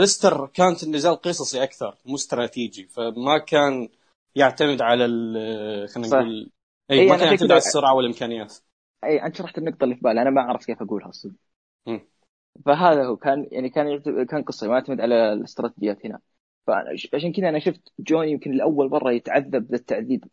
أليستر 0.00 0.46
كانت 0.46 0.82
النزال 0.82 1.16
قصصي 1.16 1.62
أكثر 1.62 1.98
مو 2.06 2.14
استراتيجي. 2.14 2.86
فما 2.86 3.38
كان 3.38 3.88
يعتمد 4.34 4.82
على 4.82 5.06
خلينا 5.94 6.08
نقول 6.08 6.50
اي 6.90 7.08
ما 7.08 7.16
كان 7.16 7.28
يعتمد 7.28 7.50
على 7.50 7.58
السرعة 7.58 7.94
والإمكانيات. 7.94 8.54
اي 9.04 9.22
أنت 9.22 9.36
شرحت 9.36 9.58
النقطة 9.58 9.84
اللي 9.84 9.94
في 9.94 10.00
بالي 10.00 10.22
أنا 10.22 10.30
ما 10.30 10.40
أعرف 10.40 10.66
كيف 10.66 10.82
أقولها 10.82 11.08
الصدق 11.08 11.34
فهذا 12.66 13.04
هو 13.04 13.16
كان 13.16 13.48
يعني 13.52 13.68
كان 13.68 14.02
كان 14.24 14.42
قصة 14.42 14.68
ما 14.68 14.74
يعتمد 14.74 15.00
على 15.00 15.32
الاستراتيجيات 15.32 16.06
هنا. 16.06 16.20
فعشان 16.66 17.32
كذا 17.32 17.48
أنا 17.48 17.58
شفت 17.58 17.92
جوني 17.98 18.32
يمكن 18.32 18.52
لاول 18.52 18.90
مرة 18.90 19.12
يتعذب 19.12 19.70
ذا 19.70 19.76
التعذيب 19.76 20.24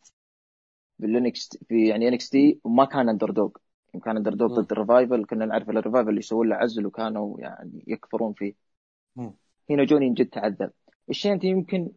بال 0.98 1.58
NXT 1.68 1.88
يعني 1.88 2.08
NXT 2.08 2.60
وما 2.64 2.84
كان 2.84 3.08
underdog 3.08 3.50
كان 4.04 4.16
underdog 4.16 4.60
ضد 4.60 4.72
ال 4.72 4.79
Revival 4.79 5.24
كنا 5.24 5.46
نعرف 5.46 5.70
ال 5.70 5.75
Revival 5.75 6.08
اللي 6.08 6.18
يسوون 6.18 6.48
له 6.48 6.56
عزل 6.56 6.86
وكانوا 6.86 7.40
يعني 7.40 7.84
يكفرون 7.86 8.32
فيه. 8.32 8.54
م. 9.16 9.30
هنا 9.70 9.84
جوني 9.84 10.14
جد 10.14 10.26
تعذب. 10.26 10.70
الشيء 11.10 11.32
أنت 11.32 11.44
يمكن 11.44 11.90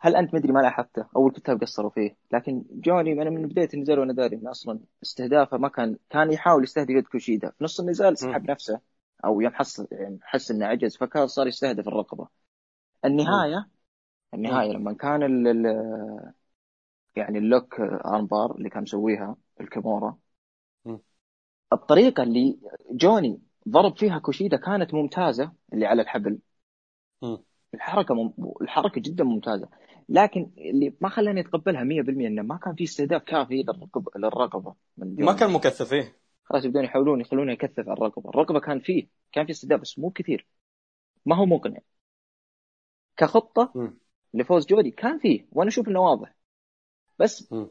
هل 0.00 0.16
أنت 0.16 0.34
مدري 0.34 0.52
ما 0.52 0.60
لاحظته؟ 0.60 1.06
أو 1.16 1.28
الكتاب 1.28 1.60
قصروا 1.60 1.90
فيه. 1.90 2.16
لكن 2.32 2.64
جوني 2.70 3.12
أنا 3.12 3.30
من 3.30 3.48
بداية 3.48 3.68
النزال 3.74 3.98
وأنا 3.98 4.12
داري 4.12 4.36
انه 4.36 4.50
أصلا 4.50 4.80
استهدافه 5.02 5.56
ما 5.58 5.68
كان 5.68 5.96
كان 6.10 6.32
يحاول 6.32 6.62
يستهدف 6.62 6.90
يد 6.90 7.04
كوشيدا 7.06 7.50
في 7.50 7.64
نص 7.64 7.80
النزال 7.80 8.18
سحب 8.18 8.50
نفسه 8.50 8.80
أو 9.24 9.40
يوم 9.40 9.52
حس 9.54 9.86
يعني 9.92 10.18
حس 10.22 10.50
إنه 10.50 10.66
عجز 10.66 10.96
فكان 10.96 11.26
صار 11.26 11.46
يستهدف 11.46 11.88
الرقبة. 11.88 12.28
النهاية 13.04 13.68
النهاية 14.34 14.72
لما 14.72 14.92
كان 14.92 15.22
ال 15.22 15.56
يعني 17.16 17.38
ال 17.38 17.46
lock 17.46 17.80
armbar 17.80 18.54
اللي 18.56 18.70
كان 18.70 18.82
مسويها 18.82 19.36
ال 19.60 19.67
kimura. 19.67 20.18
الطريقة 21.72 22.22
اللي 22.22 22.58
جوني 22.90 23.40
ضرب 23.68 23.98
فيها 23.98 24.18
كوشيدا 24.18 24.56
كانت 24.56 24.94
ممتازة 24.94 25.52
اللي 25.72 25.86
على 25.86 26.02
الحبل. 26.02 26.38
الحركة 27.74 28.14
مم... 28.14 28.32
الحركة 28.62 29.00
جدا 29.00 29.24
ممتازة. 29.24 29.68
لكن 30.08 30.50
اللي 30.58 30.94
ما 31.00 31.08
خلاني 31.08 31.40
أتقبلها 31.40 31.84
100% 31.84 32.08
إنه 32.08 32.42
ما 32.42 32.56
كان 32.56 32.74
في 32.74 32.84
استهداف 32.84 33.22
كافي 33.22 33.54
للرقبه 33.62 34.10
للرقبه 34.16 34.74
من. 34.96 35.24
ما 35.24 35.32
كان 35.32 35.52
مكثف 35.52 35.92
إيه 35.92 36.16
خلاص 36.44 36.64
يبدون 36.64 36.84
يحاولون 36.84 37.20
يخلونه 37.20 37.52
يكثف 37.52 37.88
الرقبه 37.88 38.30
الرقبه 38.30 38.60
كان 38.60 38.80
فيه 38.80 39.08
كان 39.32 39.44
في 39.46 39.50
استهداف 39.50 39.80
بس 39.80 39.98
مو 39.98 40.10
كثير. 40.10 40.46
ما 41.26 41.36
هو 41.36 41.46
مقنع. 41.46 41.78
كخطة 43.16 43.72
م. 43.74 43.88
لفوز 44.34 44.66
جودي 44.66 44.90
كان 44.90 45.18
فيه 45.18 45.46
وأنا 45.52 45.68
أشوف 45.68 45.88
إنه 45.88 46.00
واضح. 46.00 46.34
بس 47.18 47.52
م. 47.52 47.66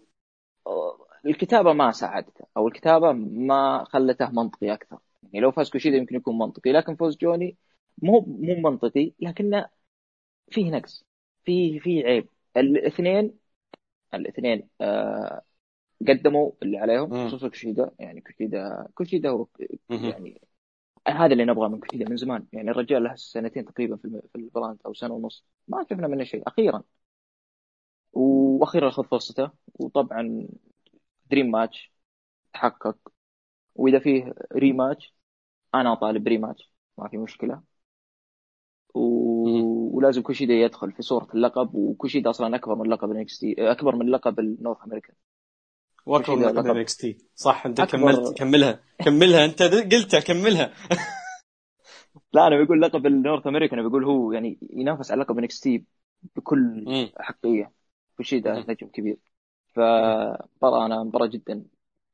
الكتابة 1.26 1.74
ما 1.74 1.92
ساعدته 1.92 2.46
أو 2.58 2.68
الكتابة 2.68 3.12
ما 3.12 3.84
خلته 3.90 4.30
منطقي 4.30 4.74
أكثر. 4.74 4.98
يعني 5.24 5.40
لو 5.40 5.52
فاز 5.52 5.70
كوشيدا 5.70 5.98
يمكن 5.98 6.16
يكون 6.16 6.38
منطقي 6.38 6.72
لكن 6.72 6.96
فوز 6.96 7.18
جوني 7.18 7.58
مو 8.02 8.20
مو 8.20 8.70
منطقي. 8.70 9.14
لكنه 9.20 9.70
فيه 10.52 10.72
نقص 10.72 11.06
فيه 11.44 11.80
فيه 11.80 12.04
عيب. 12.06 12.30
الاثنين 12.58 13.40
الاثنين 14.14 14.70
آه 14.82 15.42
قدموا 16.08 16.52
اللي 16.64 16.78
عليهم 16.78 17.28
خصوصا 17.28 17.48
كوشيدا 17.50 17.92
يعني 18.00 18.22
كوشيدا 18.22 18.88
كوشيدا 18.96 19.30
هو 19.30 19.48
يعني 19.90 20.42
هذا 21.08 21.34
اللي 21.34 21.46
نبغاه 21.46 21.68
من 21.68 21.80
كوشيدا 21.80 22.10
من 22.10 22.18
زمان. 22.18 22.48
يعني 22.54 22.72
الرجال 22.72 23.04
له 23.04 23.16
سنتين 23.16 23.66
تقريبا 23.66 23.96
في 23.98 24.22
ال 24.36 24.43
brand 24.43 24.80
أو 24.86 24.94
سنة 24.94 25.14
ونص. 25.14 25.46
ما 25.68 25.86
شفنا 25.90 26.08
منه 26.08 26.24
شيء 26.24 26.44
أخيرا. 26.48 26.84
وأخيرا 28.14 28.90
أخذ 28.90 29.04
فرصته. 29.04 29.52
وطبعا 29.74 30.48
dream 31.32 31.52
match 31.52 31.94
تحقق. 32.54 32.98
وإذا 33.76 34.00
فيه 34.00 34.34
rematch 34.54 35.14
أنا 35.76 35.96
طالب 35.96 36.28
rematch 36.28 36.72
ما 36.98 37.10
في 37.10 37.18
مشكلة. 37.18 37.62
و... 38.94 39.67
ولازم 39.98 40.22
كوشيدا 40.22 40.54
يدخل 40.54 40.92
في 40.92 41.02
صورة 41.02 41.28
اللقب 41.34 41.76
وكوشيدا 41.76 42.30
أصلا 42.30 42.56
أكبر 42.56 42.76
من 42.76 42.90
لقب 42.90 43.12
NXT 43.12 43.40
أكبر 43.60 43.96
من 43.96 44.10
لقب 44.10 44.40
النورث 44.40 44.78
أمريكان. 44.86 45.16
واكبر 46.06 46.36
من 46.36 46.44
لقب 46.44 46.78
NXT 46.78 47.18
صح 47.36 47.66
أنت 47.66 47.82
كملت 47.82 48.38
كملها 48.38 48.80
كملها. 49.06 49.46
أنت 49.46 49.64
قلتها 49.64 50.20
كملها 50.20 50.74
لا 52.34 52.48
أنا 52.48 52.64
بقول 52.64 52.82
لقب 52.82 53.06
ال 53.06 53.13
North 53.13 53.48
American 53.48 53.90
بقول 53.90 54.06
هو 54.06 54.32
يعني 54.32 54.60
ينافس 54.74 55.12
على 55.12 55.22
لقب 55.22 55.38
NXT 55.38 55.86
بكل 56.36 56.86
حقيه 57.20 57.72
كوشيدا 58.18 58.60
نجم 58.70 58.88
كبير. 58.88 59.18
فمباراة 59.76 60.86
أنا 60.86 61.04
مباراة 61.04 61.28
جدا. 61.28 61.66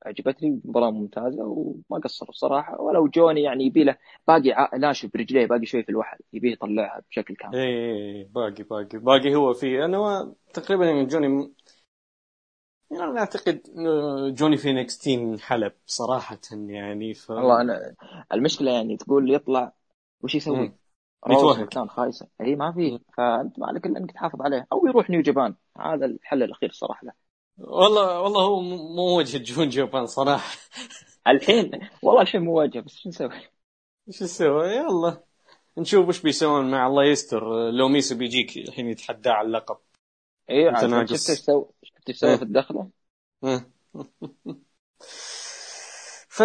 عجبتني 0.06 0.62
مباراة 0.66 0.92
ممتازة 0.92 1.44
وما 1.44 2.00
قصر 2.04 2.30
الصراحة 2.30 2.82
ولو 2.82 3.08
جوني 3.08 3.42
يعني 3.42 3.66
يبي 3.66 3.84
له 3.84 3.98
باقي 4.28 4.70
ناشف 4.80 5.10
برجليه 5.14 5.46
باقي 5.46 5.66
شوي 5.66 5.84
في 5.84 5.90
الوحل 5.90 6.18
يبيه 6.34 6.52
يطلعها 6.52 7.02
بشكل 7.10 7.36
كامل. 7.36 7.56
اي 7.56 7.62
إيه، 7.62 8.28
باقي 8.28 8.64
باقي 8.64 8.98
باقي 8.98 9.36
هو 9.36 9.54
في. 9.54 9.86
أنا 9.86 10.34
تقريبا 10.54 10.86
يعني 10.86 11.06
جوني 11.06 11.54
يعني 12.92 13.20
أعتقد 13.20 13.62
جوني 14.36 14.58
فينيكس 14.58 14.98
تيم 14.98 15.38
حلب 15.38 15.74
صراحة 15.86 16.40
يعني 16.52 17.14
ف 17.14 17.32
والله 17.32 17.62
أنا 17.62 17.96
المشكلة 18.34 18.72
يعني 18.72 18.98
تقول 18.98 19.34
يطلع 19.34 19.74
وش 20.22 20.36
يسوي؟ 20.36 20.74
يتوهق. 21.30 21.70
كان 21.70 21.90
خايسة. 21.90 22.28
اي 22.42 22.56
ما 22.56 22.72
في. 22.72 23.00
فأنت 23.18 23.60
ما 23.60 23.68
عليك 23.68 23.86
إلا 23.86 24.00
إنك 24.00 24.12
تحافظ 24.12 24.42
عليه. 24.42 24.68
أو 24.74 24.88
يروح 24.88 25.10
نيو 25.10 25.22
جابان. 25.22 25.56
هذا 25.78 26.06
الحل 26.06 26.44
الأخير 26.44 26.70
الصراحة 26.70 27.06
له. 27.06 27.23
والله 27.58 28.22
والله 28.22 28.42
هو 28.44 28.62
مو 28.62 29.18
وجه 29.18 29.38
جون 29.38 29.70
جابان 29.70 30.06
صراحة. 30.06 30.58
الحين؟ 31.28 31.90
والله 32.04 32.22
الحين 32.22 32.42
مو 32.42 32.62
وجه 32.62 32.80
بس 32.80 32.96
شو 32.96 33.10
نسوي؟ 33.10 33.42
شو 34.12 34.24
نسوي؟ 34.24 34.76
يلا. 34.76 35.24
نشوف 35.78 36.08
وش 36.08 36.22
بيسوون 36.22 36.72
مع 36.72 36.88
الله 36.88 37.06
يستر. 37.06 37.70
لو 37.72 37.88
ميسو 37.88 38.16
بيجيك 38.16 38.58
الحين 38.58 38.90
يتحدى 38.90 39.30
على 39.30 39.48
اللقب. 39.48 39.78
اي 40.50 40.72
شفت 41.08 41.30
إيش 41.30 41.40
سوى 41.40 41.70
شفت 41.84 42.10
إيش 42.10 42.18
سوى 42.18 42.38
في 42.38 42.44
الدخلة؟ 42.44 42.90
ف 46.30 46.42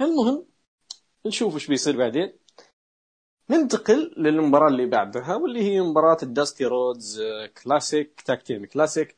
المهم 0.00 0.46
نشوف 1.26 1.54
إيش 1.54 1.66
بيصير 1.66 1.96
بعدين. 1.96 2.38
ننتقل 3.50 4.14
للمباراة 4.16 4.68
اللي 4.68 4.86
بعدها 4.86 5.34
واللي 5.36 5.62
هي 5.62 5.80
مباراة 5.80 6.16
ال 6.22 6.29
Dusty 6.29 6.64
Rhodes 6.64 7.22
Classic 7.62 8.20
tag 8.20 8.42
team 8.42 8.64
classic 8.66 9.16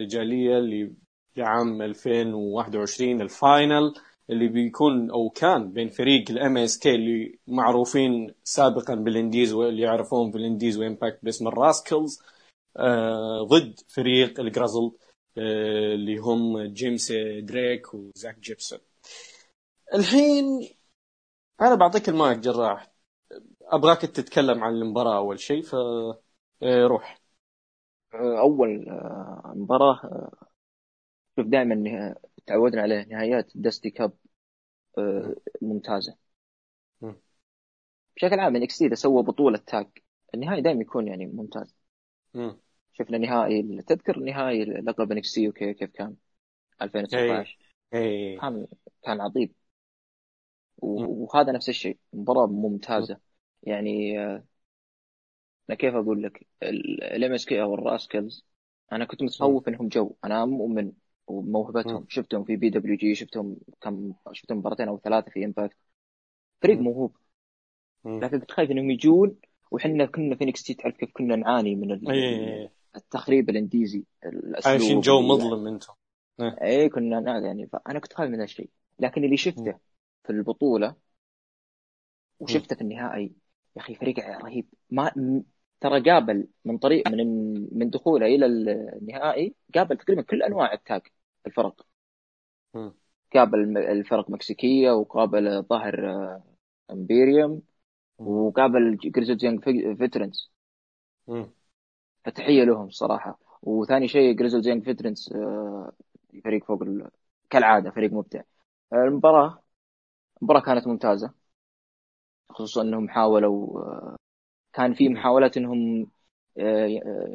رجالية 0.00 0.58
اللي 0.58 0.92
لعام 1.36 1.82
2021 1.82 3.20
ال 3.22 3.34
final 3.34 3.94
اللي 4.30 4.48
بيكون 4.48 5.10
أو 5.10 5.30
كان 5.30 5.72
بين 5.72 5.88
فريق 5.88 6.30
ال 6.30 6.56
MSK 6.58 6.94
اللي 6.94 7.38
معروفين 7.46 8.34
سابقا 8.44 8.94
بال 8.94 9.08
indies 9.08 9.52
واللي 9.52 9.82
يعرفون 9.82 10.30
بال 10.30 10.42
indies 10.42 10.78
و 10.78 10.84
Impact 10.84 11.18
باسم 11.24 11.48
ال 11.48 11.57
Rascalz 11.57 12.22
آه 12.76 13.42
ضد 13.42 13.80
فريق 13.88 14.40
ال 14.40 14.46
Grizzled 14.46 14.92
آه 15.38 15.94
اللي 15.94 16.18
هم 16.18 16.62
جيمس 16.62 17.12
دريك 17.38 17.94
وزاك 17.94 18.38
جيبسون 18.38 18.78
الحين 19.94 20.68
أنا 21.60 21.74
بعطيك 21.74 22.08
المايك 22.08 22.38
جراح. 22.38 22.91
أبغاك 23.72 24.00
تتكلم 24.00 24.64
عن 24.64 24.72
المباراة 24.74 25.16
أول 25.16 25.40
شيء 25.40 25.62
فروح 25.62 27.20
آه، 28.14 28.40
أول 28.40 28.88
آه، 28.88 29.52
مباراة 29.56 30.00
آه، 30.04 30.32
شوف 31.36 31.46
دائما 31.46 32.14
تعودنا 32.46 32.82
عليه 32.82 33.04
نهايات 33.04 33.52
Dusty 33.54 33.90
Cup 33.90 34.12
ممتازة. 35.62 36.16
بشكل 38.16 38.40
عام 38.40 38.56
NXT 38.56 38.82
إذا 38.82 38.94
سوى 38.94 39.22
بطولة 39.22 39.58
tag 39.58 39.86
النهائي 40.34 40.62
دائما 40.62 40.80
يكون 40.80 41.08
يعني 41.08 41.26
ممتاز. 41.26 41.74
شفنا 42.92 43.18
نهائي 43.18 43.82
تذكر 43.82 44.18
نهائي 44.18 44.64
لقب 44.64 45.12
NXT 45.12 45.38
okay 45.38 45.74
كيف 45.74 45.90
كان؟ 45.90 46.16
2019 46.82 47.58
اي 47.94 48.38
كان 48.40 48.66
كان 49.02 49.20
عظيم. 49.20 49.54
وهذا 50.78 51.52
نفس 51.52 51.68
الشيء 51.68 51.98
مباراة 52.12 52.46
ممتازة. 52.46 53.31
يعني 53.62 54.18
أنا 55.70 55.76
كيف 55.78 55.94
أقول 55.94 56.22
لك؟ 56.22 56.46
ال 56.62 57.32
MSK 57.32 57.62
أو 57.62 57.74
ال 57.74 57.83
Rascalz 57.83 58.46
أنا 58.92 59.04
كنت 59.04 59.22
متخوف 59.22 59.68
إنهم 59.68 59.88
جو. 59.88 60.16
أنا 60.24 60.44
مؤمن 60.44 60.92
وموهبتهم 61.26 62.06
شفتهم 62.08 62.44
في 62.44 62.56
PWG 62.56 63.14
شفتهم 63.14 63.56
كم 63.80 64.14
شفتهم 64.32 64.58
مباراتين 64.58 64.88
أو 64.88 64.98
ثلاثة 64.98 65.30
في 65.30 65.44
Impact 65.44 65.76
فريق 66.62 66.78
موهوب. 66.78 67.16
لكن 68.04 68.40
كنت 68.40 68.50
خايف 68.50 68.70
إنهم 68.70 68.90
يجون 68.90 69.36
وحنا 69.70 70.06
كنا 70.06 70.36
في 70.36 70.44
NXT 70.44 70.74
تعرف 70.74 70.96
كيف 70.96 71.10
كنا 71.12 71.36
نعاني 71.36 71.74
من 71.74 71.92
التخريب 72.96 73.50
الإنديزي 73.50 74.04
عايشين 74.64 75.00
جو 75.00 75.20
مظلم 75.20 75.66
أنتم. 75.66 75.92
اي 76.62 76.88
كنا 76.88 77.40
يعني. 77.46 77.66
فأنا 77.66 77.98
كنت 77.98 78.12
خايف 78.12 78.30
من 78.30 78.40
هالشيء 78.40 78.70
لكن 78.98 79.24
اللي 79.24 79.36
شفته 79.36 79.78
في 80.24 80.30
البطولة 80.30 80.94
وشفته 82.40 82.76
في 82.76 82.82
النهائي 82.82 83.32
يا 83.76 83.80
أخي 83.82 83.94
فريق 83.94 84.18
رهيب. 84.44 84.66
ما 84.90 85.12
ترى 85.80 86.00
قابل 86.10 86.48
من 86.64 86.78
طريق 86.78 87.08
من 87.08 87.52
من 87.78 87.90
دخوله 87.90 88.26
إلى 88.26 88.46
النهائي 88.46 89.54
قابل 89.74 89.96
تقريبا 89.96 90.22
كل 90.22 90.42
أنواع 90.42 90.72
ال 90.72 90.79
tag 90.79 91.02
الفرق. 91.46 91.86
قابل 93.34 93.78
الفرق 93.78 94.30
مكسيكية 94.30 94.90
وقابل 94.90 95.62
ظاهر 95.62 95.96
Imperium 96.90 97.62
وقابل 98.18 98.96
Grizzled 98.96 99.38
Young 99.44 99.60
Veterans. 99.98 100.52
فتحية 102.24 102.64
لهم 102.64 102.86
الصراحه 102.86 103.38
وثاني 103.62 104.08
شيء 104.08 104.32
Grizzled 104.36 104.66
Young 104.68 104.84
Veterans 104.84 105.32
فريق 106.44 106.64
فوق 106.64 106.82
ال... 106.82 107.10
كالعادة 107.50 107.90
فريق 107.90 108.12
مبدع. 108.12 108.42
المباراة 108.92 109.62
المباراة 110.42 110.60
كانت 110.60 110.86
ممتازة. 110.86 111.41
خصوصا 112.54 112.82
أنهم 112.82 113.08
حاولوا 113.08 113.80
كان 114.72 114.94
في 114.94 115.08
محاولات 115.08 115.56
إنهم 115.56 116.06
آه، 116.58 116.88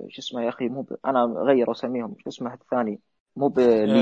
شو 0.10 0.22
اسمه 0.22 0.44
يا 0.44 0.50
أخي 0.50 0.68
مو 0.68 0.82
ب... 0.82 0.98
أنا 1.06 1.24
غير 1.48 1.72
اساميهم 1.72 2.16
شو 2.20 2.30
اسمه 2.30 2.54
الثاني؟ 2.54 3.00
مو 3.36 3.48
لي 3.48 4.02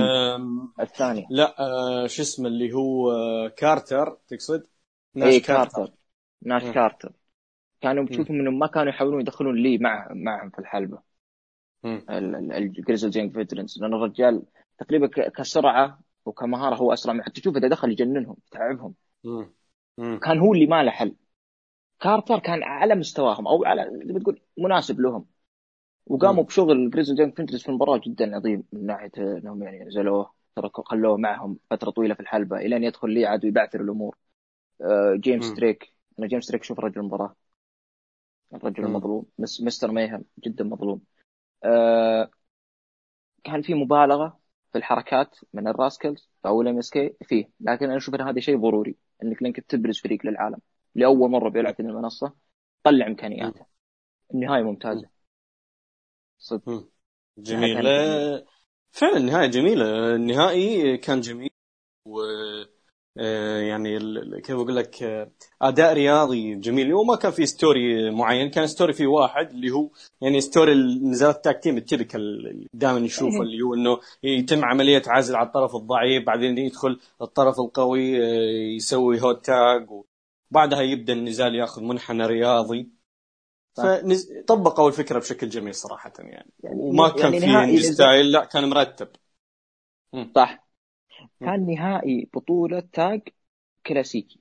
الثاني. 0.80 1.28
لا 1.30 1.56
آه، 1.60 2.08
شو 2.08 2.21
اسمه 2.21 2.47
اللي 2.47 2.73
هو 2.73 3.12
آه، 3.12 3.47
كارتر 3.47 4.17
تقصد؟ 4.28 4.63
ناش 5.15 5.34
اي 5.34 5.39
كارتر, 5.39 5.78
كارتر. 5.78 5.93
ناش 6.41 6.63
م. 6.63 6.73
كارتر. 6.73 7.13
كانوا 7.82 8.04
بتشوفهم 8.04 8.39
إنهم 8.39 8.60
ما 8.60 8.67
كانوا 8.67 8.89
يحاولون 8.89 9.21
يدخلون 9.21 9.56
لي 9.56 9.78
مع 9.78 10.08
معهم 10.12 10.49
في 10.49 10.60
الحلبة. 10.60 10.99
ال 12.10 12.21
Grizzled 12.21 13.10
Young 13.10 13.34
Veterans 13.34 13.79
لأن 13.82 13.93
الرجال 13.93 14.43
تقريبا 14.80 15.08
كسرعة 15.30 15.99
وكمهارة 16.25 16.75
هو 16.75 16.93
أسرع 16.93 17.21
حتى 17.21 17.41
تشوف 17.41 17.58
إذا 17.58 17.67
دخل 17.67 17.91
يجننهم 17.91 18.38
يتعبهم. 18.47 18.93
كان 20.23 20.39
هو 20.39 20.53
اللي 20.53 20.65
ما 20.65 20.84
له 20.84 20.91
حل. 20.91 21.15
كارتر 22.01 22.39
كان 22.39 22.63
على 22.63 22.95
مستواهم 22.95 23.47
أو 23.47 23.65
على 23.65 23.91
زي 24.08 24.13
ما 24.13 24.19
تقول 24.19 24.41
مناسب 24.60 24.99
لهم. 25.01 25.27
وقاموا 26.08 26.43
م. 26.43 26.45
بشغل 26.45 26.89
Grizzled 26.91 27.15
Young 27.15 27.31
في 27.31 27.69
المباراه 27.69 28.01
جدا 28.08 28.36
عظيم 28.36 28.63
من 28.73 28.86
ناحية 28.86 29.12
إنهم 29.17 29.63
يعني 29.63 29.86
نزلوه 29.86 30.34
تركوا 30.55 30.84
خلوه 30.88 31.17
معهم 31.17 31.60
فترة 31.71 31.91
طويلة 31.91 32.13
في 32.15 32.19
الحلبة 32.19 32.58
إلى 32.58 32.77
أن 32.77 32.84
يدخل 32.84 33.12
لي 33.12 33.25
عاد 33.25 33.45
ويبعثر 33.45 33.81
الأمور. 33.81 34.17
آه 34.81 35.15
جيمس 35.15 35.53
م. 35.53 35.58
دريك 35.58 35.93
أنا 36.19 36.27
جيمس 36.27 36.49
دريك 36.49 36.63
شوف 36.63 36.79
رجل 36.79 37.01
المباراة. 37.01 37.36
الرجل 38.53 38.84
م. 38.84 38.86
المظلوم. 38.86 39.25
Mr. 39.39 39.91
Mayhem 39.91 40.25
جدا 40.45 40.63
مظلوم. 40.63 41.01
آه 41.63 42.31
كان 43.43 43.62
في 43.62 43.73
مبالغة. 43.73 44.39
في 44.75 44.79
الحركات 44.79 45.35
من 45.53 45.67
ال 45.67 45.75
Rascalz 45.75 46.29
أو 46.45 46.61
ال 46.62 46.77
MSK 46.77 47.15
فيه. 47.23 47.49
لكن 47.59 47.85
أنا 47.85 47.97
أشوف 47.97 48.15
إن 48.15 48.21
هذا 48.21 48.39
شيء 48.39 48.61
ضروري 48.61 48.95
إنك 49.23 49.43
لانك 49.43 49.59
تبرز 49.59 49.99
فريق 49.99 50.25
للعالم. 50.25 50.57
لأول 50.95 51.29
مرة 51.29 51.49
بيلعب 51.49 51.75
في 51.75 51.79
المنصة 51.79 52.33
طلع 52.83 53.07
إمكانياته. 53.07 53.65
النهاية 54.33 54.63
ممتازة. 54.63 55.09
صدق. 56.38 56.88
جميل 57.38 57.83
فعلا 58.91 59.17
النهايه 59.17 59.47
جميلة. 59.47 60.15
النهائي 60.15 60.97
كان 60.97 61.21
جميل 61.21 61.49
و 62.05 62.19
يعني 63.15 63.99
كيف 64.41 64.56
أقول 64.56 64.75
لك 64.75 65.04
آه، 65.04 65.32
أداء 65.62 65.93
رياضي 65.93 66.56
جميل. 66.56 66.93
وما 66.93 67.15
كان 67.15 67.32
في 67.32 67.45
story 67.45 68.12
معين 68.12 68.49
كان 68.49 68.67
story 68.67 68.93
في 68.93 69.06
واحد 69.06 69.49
اللي 69.49 69.71
هو 69.71 69.89
يعني 70.21 70.41
story 70.41 70.73
نزالات 71.04 71.36
ال 71.36 71.42
tag 71.42 71.63
team 71.63 71.77
ال 71.77 71.89
typical 71.89 72.67
دائما 72.73 72.99
نشوفه 72.99 73.41
اللي 73.41 73.62
هو 73.62 73.73
إنه 73.73 73.99
يتم 74.23 74.65
عملية 74.65 75.01
عزل 75.08 75.36
على 75.36 75.47
الطرف 75.47 75.75
الضعيف 75.75 76.25
بعدين 76.25 76.58
يدخل 76.58 76.99
الطرف 77.21 77.60
القوي 77.60 78.23
آه، 78.25 78.75
يسوي 78.75 79.21
hot 79.21 79.45
tag 79.45 79.88
وبعدها 80.51 80.82
يبدأ 80.82 81.13
النزال 81.13 81.56
يأخذ 81.56 81.84
منحنى 81.84 82.25
رياضي. 82.25 82.89
فطبقوا 83.78 84.88
الفكرة 84.88 85.19
بشكل 85.19 85.49
جميل 85.49 85.75
صراحة 85.75 86.13
يعني, 86.19 86.54
يعني 86.63 86.75
وما 86.82 87.10
كان 87.10 87.34
يعني 87.34 87.78
في 87.78 87.84
style 87.84 88.31
لا 88.32 88.45
كان 88.45 88.69
مرتب. 88.69 89.08
صح. 90.36 90.64
كان 91.39 91.65
نهائي 91.65 92.30
بطولة 92.34 92.80
tag 92.93 93.21
كلاسيكي. 93.86 94.39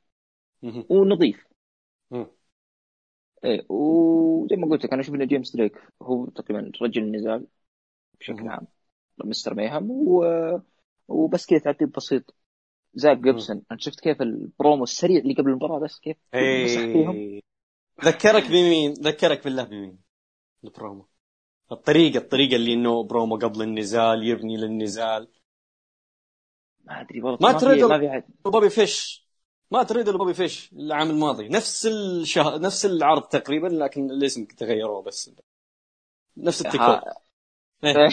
ونظيف. 0.88 1.46
إيه 3.44 3.66
وزي 3.68 4.56
ما 4.56 4.68
قلت 4.68 4.84
لك 4.84 4.92
أنا 4.92 5.02
أشوف 5.02 5.14
إن 5.14 5.26
جيمس 5.26 5.56
دريك 5.56 5.78
هو 6.02 6.26
تقريبا 6.26 6.72
رجل 6.82 7.02
النزال 7.02 7.46
بشكل 8.20 8.48
عام. 8.48 8.66
Mr. 9.24 9.54
Mayhem 9.54 9.90
و... 9.90 10.24
وبس 11.08 11.46
كذا 11.46 11.58
تعقيب 11.58 11.92
بسيط. 11.92 12.34
زاك 12.94 13.18
جيبسون 13.18 13.62
أنت 13.72 13.80
شفت 13.80 14.00
كيف 14.00 14.22
البرومو 14.22 14.82
السريع 14.82 15.18
اللي 15.18 15.34
قبل 15.34 15.50
المباراة 15.50 15.78
بس 15.78 15.98
كيف 16.00 16.16
إيه. 16.34 17.40
ذكرك 18.04 18.46
بمين؟ 18.46 18.92
ذكرك 18.92 19.44
بالله 19.44 19.64
بمين؟ 19.64 19.98
البرومو. 20.64 21.06
الطريقة 21.72 22.18
الطريقة 22.18 22.56
اللي 22.56 22.72
إنه 22.72 23.02
برومو 23.02 23.36
قبل 23.36 23.62
النزال 23.62 24.28
يبني 24.28 24.56
للنزال. 24.56 25.28
ما 26.86 27.00
أدري 27.00 27.22
والله 27.22 27.38
مات 27.40 27.58
ريدل 27.58 27.84
بوبي 28.44 28.70
فيش. 28.70 29.24
مات 29.70 29.82
ريدل 29.82 30.10
بوبي 30.10 30.34
فيش 30.34 30.72
العام 30.72 31.10
الماضي. 31.10 31.48
نفس 31.48 31.86
الشهر 31.86 32.60
نفس 32.60 32.86
العرض 32.86 33.22
تقريبا 33.22 33.66
لكن 33.66 34.10
الاسم 34.10 34.44
تغيروه 34.44 35.02
بس. 35.02 35.30
نفس 36.36 36.66
التكرار. 36.66 37.02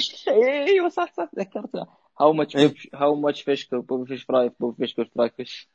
أيوه 0.68 0.90
صح 0.90 1.14
صح 1.14 1.30
ذكرتها 1.40 1.98
how 2.22 2.34
much 2.34 2.58
how 2.96 3.16
much 3.16 3.42
fish 3.42 3.70
Bobby 3.74 4.06
Fish 4.06 4.24
fry 4.24 4.52
Bobby 4.60 4.88
Fish 4.88 5.10
fry 5.16 5.30
fish 5.30 5.70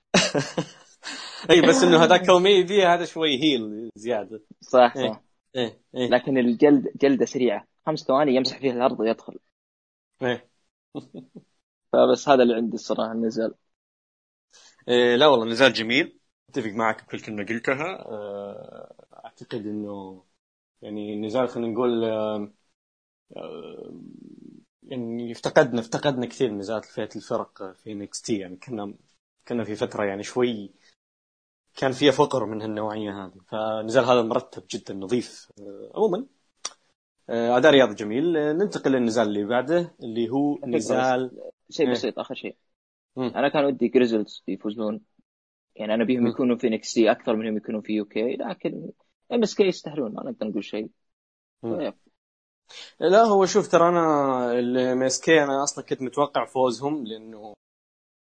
اي 1.50 1.60
بس 1.60 1.82
إنه 1.82 2.04
هذا 2.04 2.16
كوميدي 2.16 2.86
هذا 2.86 3.04
شوي 3.04 3.42
heel 3.42 3.90
زيادة. 3.96 4.42
صح 4.60 4.94
صح. 4.94 5.00
إيه. 5.00 5.22
إيه. 5.56 5.80
إيه. 5.94 6.08
لكن 6.08 6.38
الجلد 6.38 6.92
جلدة 6.96 7.26
سريعة. 7.26 7.66
خمس 7.86 8.04
ثواني 8.04 8.34
يمسح 8.34 8.58
فيها 8.58 8.72
الأرض 8.72 9.00
ويدخل. 9.00 9.38
إيه. 10.22 10.50
فبس 11.96 12.28
هذا 12.28 12.42
اللي 12.42 12.54
عندي 12.54 12.74
الصراحة 12.74 13.12
النزال. 13.12 13.54
إيه 14.88 15.16
لا 15.16 15.26
والله 15.26 15.46
نزال 15.46 15.72
جميل. 15.72 16.18
أتفق 16.50 16.70
معك 16.70 17.04
بكل 17.04 17.20
كلمة 17.20 17.44
قلتها. 17.44 18.06
آه، 18.06 18.94
أعتقد 19.24 19.66
إنه 19.66 20.24
يعني 20.82 21.14
النزال 21.14 21.48
خلينا 21.48 21.72
نقول 21.72 22.02
يعني 24.82 25.32
افتقدنا 25.32 25.80
افتقدنا 25.80 26.26
كثير 26.26 26.50
نزالات 26.50 26.84
فئة 26.84 27.08
الفرق 27.16 27.72
في 27.72 27.94
نكس 27.94 28.22
تي. 28.22 28.38
يعني 28.38 28.56
كنا 28.56 28.94
كنا 29.48 29.64
في 29.64 29.74
فترة 29.74 30.04
يعني 30.04 30.22
شوي 30.22 30.74
كان 31.76 31.92
فيها 31.92 32.12
فقر 32.12 32.46
من 32.46 32.62
هالنوعية 32.62 33.24
هذه. 33.24 33.40
فنزال 33.48 34.04
هذا 34.04 34.22
مرتب 34.22 34.62
جدا 34.70 34.94
نظيف 34.94 35.52
عموما. 35.94 36.26
أداء 37.28 37.72
رياضي 37.72 37.94
جميل. 37.94 38.32
ننتقل 38.32 38.92
للنزال 38.92 39.28
اللي 39.28 39.44
بعده 39.44 39.94
اللي 40.02 40.30
هو 40.30 40.58
نزال 40.66 41.52
شيء 41.70 41.90
بسيط 41.90 42.18
آخر 42.18 42.34
شيء. 42.34 42.56
أنا 43.18 43.48
كان 43.48 43.64
ودي 43.64 43.88
Grizzleds 43.88 44.42
يفوزون. 44.48 45.00
يعني 45.76 45.94
أنا 45.94 46.04
بيهم 46.04 46.26
يكونوا 46.26 46.56
في 46.56 46.68
NXT 46.68 47.10
أكثر 47.10 47.36
منهم 47.36 47.56
يكونوا 47.56 47.80
في 47.80 47.92
UK 47.92 48.36
لكن 48.36 48.90
MSK 49.32 49.62
يستاهلون 49.62 50.14
ما 50.14 50.22
نقدر 50.30 50.46
نقول 50.46 50.64
شيء. 50.64 50.88
لا 53.00 53.22
هو 53.22 53.46
شوف 53.46 53.68
ترى 53.68 53.88
أنا 53.88 54.52
ال 54.58 55.02
MSK 55.02 55.44
أنا 55.44 55.62
أصلا 55.62 55.84
كنت 55.84 56.02
متوقع 56.02 56.44
فوزهم 56.44 57.04
لأنه 57.06 57.54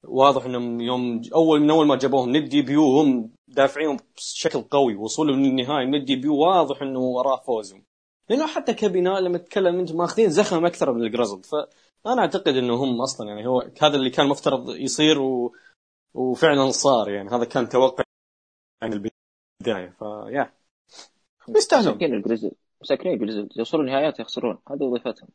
واضح 0.04 0.44
إنهم 0.44 0.80
يوم 0.80 1.22
أول 1.34 1.60
من 1.60 1.70
أول 1.70 1.86
ما 1.86 1.96
جابوهم 1.96 2.36
ند 2.36 2.48
دي 2.48 2.62
بيو 2.62 3.00
هم 3.00 3.30
دافعين 3.48 3.96
بشكل 4.16 4.62
قوي 4.62 4.94
وصولهم 4.94 5.42
للنهائي 5.42 5.86
ند 5.86 6.04
دي 6.04 6.16
بيو 6.16 6.36
واضح 6.36 6.82
إنه 6.82 7.00
وراه 7.00 7.36
فوزهم. 7.36 7.84
لأنه 8.28 8.46
حتى 8.46 8.74
كبناء 8.74 9.20
لما 9.20 9.38
تتكلم 9.38 9.78
أنت 9.78 9.92
ماخذين 9.92 10.30
زخم 10.30 10.66
أكثر 10.66 10.92
من 10.92 11.02
الجرازلد 11.02 11.46
فانا 12.04 12.22
أعتقد 12.22 12.56
إنه 12.56 12.74
هم 12.74 13.00
أصلا 13.02 13.28
يعني 13.28 13.46
هو 13.46 13.60
هذا 13.82 13.96
اللي 13.96 14.10
كان 14.10 14.28
مفترض 14.28 14.68
يصير 14.68 15.20
و... 15.20 15.54
وفعلا 16.14 16.70
صار 16.70 17.10
يعني 17.10 17.30
هذا 17.30 17.44
كان 17.44 17.68
توقع 17.68 18.04
عن 18.82 18.92
البداية 18.92 19.90
فيا 19.98 20.52
يستاهلون. 21.48 21.92
مساكين 21.92 22.14
الجريزل 22.14 22.52
مساكين 22.82 23.12
الجريزل 23.12 23.48
يوصلون 23.56 23.86
نهايات 23.86 24.20
يخسرون. 24.20 24.58
هذه 24.70 24.82
وظيفتهم. 24.82 25.28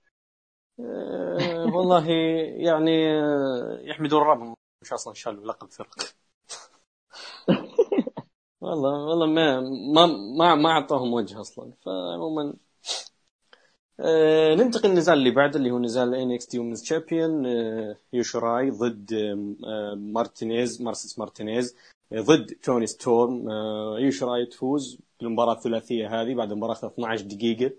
أه 0.80 1.66
والله 1.76 2.10
يعني 2.58 3.10
آه، 3.20 3.80
يحمدون 3.82 4.22
ربهم. 4.22 4.56
مش 4.82 4.94
أصلا 4.94 5.14
شالوا 5.14 5.46
لقب 5.46 5.72
فرق 5.72 5.96
والله 8.62 9.06
والله 9.06 9.26
ما 9.26 9.62
ما 9.94 10.06
ما, 10.38 10.56
ما 10.56 10.70
أعطاهم 10.70 11.14
وجه 11.14 11.42
أصلا. 11.42 11.74
فعموما 11.86 12.54
آه 14.00 14.56
ننتقل 14.56 14.90
للنزال 14.90 15.18
اللي 15.18 15.32
بعده 15.32 15.58
اللي 15.60 15.72
هو 15.72 15.80
نزال 15.80 16.16
NXT 16.16 16.60
Women's 16.60 16.82
Champion 16.82 17.46
آيو 18.14 18.35
شيراي 18.35 18.70
ضد 18.70 19.14
آه 19.68 19.96
مارتينيز 19.96 20.82
مرسيدس 20.82 21.20
مارتينيز 21.20 21.76
آه 22.14 22.22
ضد 22.22 22.46
توني 22.64 22.88
ستورم. 22.88 23.50
آيو 24.00 24.17
شيراي 24.17 24.46
تفوز 24.46 25.00
بالمباراة 25.20 25.54
الثلاثية 25.54 26.22
هذه 26.22 26.34
بعد 26.36 26.54
مباراة 26.54 26.76
12 26.86 27.22
دقيقة. 27.26 27.72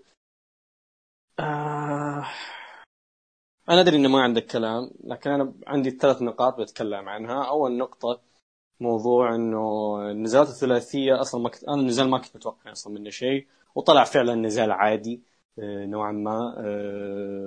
أنا 3.69 3.81
أدري 3.81 3.95
إنه 3.97 4.09
ما 4.09 4.21
عندك 4.23 4.45
كلام 4.45 4.91
لكن 5.03 5.29
أنا 5.29 5.53
عندي 5.67 5.91
ثلاث 5.91 6.21
نقاط 6.21 6.59
بتكلم 6.61 7.09
عنها. 7.09 7.43
أول 7.49 7.77
نقطة 7.77 8.21
موضوع 8.79 9.35
إنه 9.35 9.95
النزالات 10.11 10.47
الثلاثية 10.49 11.21
أصلا 11.21 11.41
ما 11.41 11.49
كنت 11.49 11.63
أنا 11.63 11.81
النزال 11.81 12.09
ما 12.09 12.17
كنت 12.17 12.35
متوقع 12.35 12.71
أصلا 12.71 12.93
منه 12.93 13.09
شيء 13.09 13.47
وطلع 13.75 14.03
فعلا 14.03 14.35
نزال 14.35 14.71
عادي. 14.71 15.21
نوعا 15.59 16.11
ما 16.11 16.55
آه، 16.57 17.45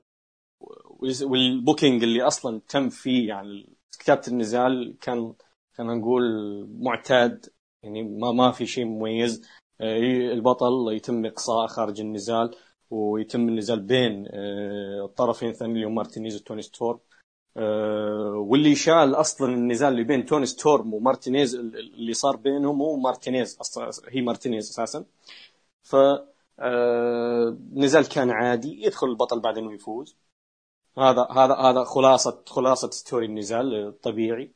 والبوكينج 1.22 2.02
اللي 2.02 2.22
أصلا 2.22 2.60
تم 2.68 2.88
فيه 2.88 3.28
يعني 3.28 3.68
كتابة 3.98 4.22
النزال 4.28 4.96
كان 5.00 5.34
خلينا 5.74 5.94
نقول 5.94 6.22
معتاد 6.80 7.46
يعني 7.82 8.02
ما 8.02 8.32
ما 8.32 8.50
في 8.52 8.66
شيء 8.66 8.84
مميز. 8.84 9.42
آه، 9.80 9.98
البطل 10.32 10.92
يتم 10.92 11.26
إقصاء 11.26 11.66
خارج 11.66 12.00
النزال 12.00 12.56
ويتم 12.90 13.48
النزال 13.48 13.80
بين 13.80 14.26
الطرفين 15.04 15.54
هم 15.62 15.94
مارتينيز 15.94 16.36
وتوني 16.36 16.62
ستورم 16.62 16.98
واللي 18.50 18.74
شال 18.74 19.14
أصلا 19.14 19.54
النزال 19.54 19.92
اللي 19.92 20.04
بين 20.04 20.24
توني 20.26 20.46
ستورم 20.46 20.94
ومارتينيز 20.94 21.54
اللي 21.54 22.12
صار 22.12 22.36
بينهم 22.36 22.82
هو 22.82 22.96
مارتينيز 22.96 23.58
أصلا 23.60 23.90
هي 24.08 24.22
مارتينيز 24.22 24.70
أساسا. 24.70 25.04
ف 25.82 25.96
آه 26.58 27.58
نزال 27.72 28.08
كان 28.08 28.30
عادي 28.30 28.82
يدخل 28.84 29.06
البطل 29.06 29.40
بعد 29.40 29.58
انه 29.58 29.72
يفوز 29.74 30.16
هذا 30.98 31.26
هذا 31.30 31.54
هذا 31.54 31.84
خلاصة 31.84 32.42
خلاصة 32.46 32.90
story 32.90 33.26
النزال 33.26 33.74
الطبيعي 33.88 34.54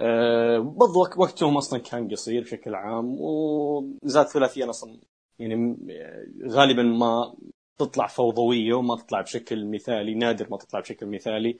آه 0.00 0.58
بالضبط 0.58 1.18
وقتهم 1.18 1.56
أصلا 1.56 1.78
كان 1.80 2.08
قصير 2.10 2.42
بشكل 2.42 2.74
عام 2.74 3.16
ونزال 3.20 4.28
ثلاثيا 4.28 4.70
أصلا 4.70 5.00
يعني 5.38 5.76
غالبا 6.48 6.82
ما 6.82 7.36
تطلع 7.78 8.06
فوضوية 8.06 8.74
وما 8.74 8.96
تطلع 8.96 9.20
بشكل 9.20 9.66
مثالي 9.70 10.14
نادر 10.14 10.50
ما 10.50 10.56
تطلع 10.58 10.80
بشكل 10.80 11.06
مثالي. 11.06 11.58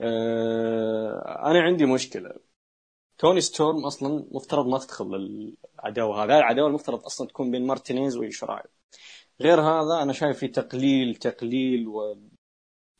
آه 0.00 1.50
أنا 1.50 1.60
عندي 1.62 1.86
مشكلة. 1.86 2.34
توني 3.18 3.40
ستورم 3.40 3.86
أصلا 3.86 4.26
مفترض 4.32 4.66
ما 4.66 4.78
تدخل 4.78 5.14
العداوة 5.78 6.24
هذه 6.24 6.38
العداوة 6.38 6.68
المفترض 6.68 7.04
أصلا 7.04 7.28
تكون 7.28 7.50
بين 7.50 7.66
مارتينيز 7.66 8.16
ويو 8.16 8.33
شيراي 8.33 8.62
غير 9.40 9.60
هذا 9.60 10.02
أنا 10.02 10.12
شايف 10.12 10.38
في 10.38 10.48
تقليل 10.48 11.16
تقليل 11.16 11.88
و 11.88 12.16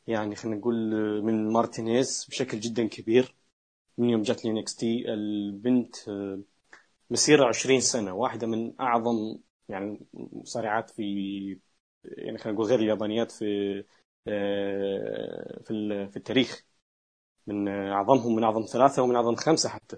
يعني 0.07 0.35
خلينا 0.35 0.57
نقول 0.57 0.75
من 1.23 1.53
مارتينيز 1.53 2.25
بشكل 2.29 2.59
جدا 2.59 2.87
كبير. 2.87 3.35
من 3.97 4.09
يوم 4.09 4.21
جات 4.21 4.45
ل 4.45 4.63
NXT 4.63 5.13
البنت 5.13 5.95
مسيرة 7.09 7.47
20 7.47 7.79
سنة 7.81 8.13
واحدة 8.13 8.47
من 8.47 8.81
أعظم 8.81 9.37
يعني 9.69 10.07
مصارعات 10.13 10.89
في 10.89 11.03
يعني 12.03 12.37
خلينا 12.37 12.55
نقول 12.55 12.67
غير 12.67 12.79
اليابانيات 12.79 13.31
في 13.31 13.83
في 15.65 16.07
في 16.11 16.17
التاريخ. 16.17 16.65
من 17.47 17.67
أعظمهم 17.67 18.35
من 18.35 18.43
أعظم 18.43 18.61
ثلاثة 18.61 19.01
ومن 19.03 19.15
أعظم 19.15 19.35
خمسة 19.35 19.69
حتى. 19.69 19.97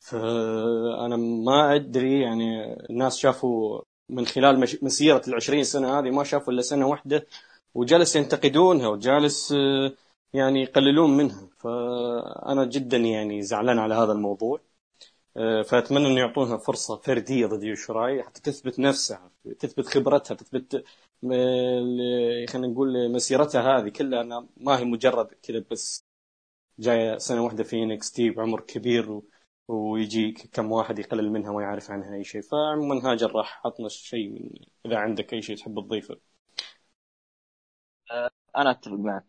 فأنا 0.00 1.16
ما 1.16 1.74
أدري 1.74 2.22
يعني 2.22 2.74
الناس 2.90 3.16
شافوا 3.18 3.82
من 4.08 4.26
خلال 4.26 4.60
مسيره 4.82 5.22
ال 5.28 5.34
20 5.34 5.64
سنة 5.64 5.98
هذه 5.98 6.10
ما 6.10 6.24
شافوا 6.24 6.52
إلا 6.52 6.62
سنة 6.62 6.86
واحدة 6.86 7.26
وجالس 7.74 8.16
ينتقدونها 8.16 8.88
وجالس 8.88 9.52
آه، 9.52 9.92
يعني 10.32 10.62
يقللون 10.62 11.16
منها. 11.16 11.48
فأنا 11.58 12.64
جدا 12.64 12.96
يعني 12.96 13.42
زعلان 13.42 13.78
على 13.78 13.94
هذا 13.94 14.12
الموضوع. 14.12 14.60
آه، 15.36 15.62
فأتمنى 15.62 16.06
انه 16.06 16.20
يعطونها 16.20 16.56
فرصة 16.56 16.96
فردية 16.96 17.46
ضد 17.46 17.62
يو 17.62 17.79
شيراي 17.79 18.22
حتى 18.22 18.40
تثبت 18.42 18.78
نفسها 18.78 19.30
تثبت 19.58 19.86
خبرتها 19.86 20.34
تثبت 20.34 20.84
خلينا 22.48 22.66
نقول 22.68 23.12
مسيرتها 23.12 23.78
هذه 23.78 23.88
كلها 23.88 24.46
ما 24.56 24.78
هي 24.78 24.84
مجرد 24.84 25.26
كذا 25.42 25.64
بس 25.70 26.04
جاية 26.78 27.18
سنة 27.18 27.44
واحدة 27.44 27.64
في 27.64 27.82
NXT 27.82 28.30
بعمر 28.30 28.60
كبير 28.60 29.20
ويجي 29.68 30.32
كم 30.32 30.72
واحد 30.72 30.98
يقلل 30.98 31.32
منها 31.32 31.50
وما 31.50 31.62
يعرف 31.62 31.90
عنها 31.90 32.14
أي 32.14 32.24
شيء. 32.24 32.40
فعموما 32.42 33.12
ها 33.12 33.32
جراح 33.32 33.66
عطنا 33.66 33.88
شيء 33.88 34.28
من 34.28 34.50
إذا 34.86 34.96
عندك 34.98 35.34
أي 35.34 35.42
شيء 35.42 35.56
تحب 35.56 35.80
تضيفه. 35.80 36.20
أه، 38.10 38.30
أنا 38.56 38.70
أتفق 38.70 38.92
معك. 38.92 39.24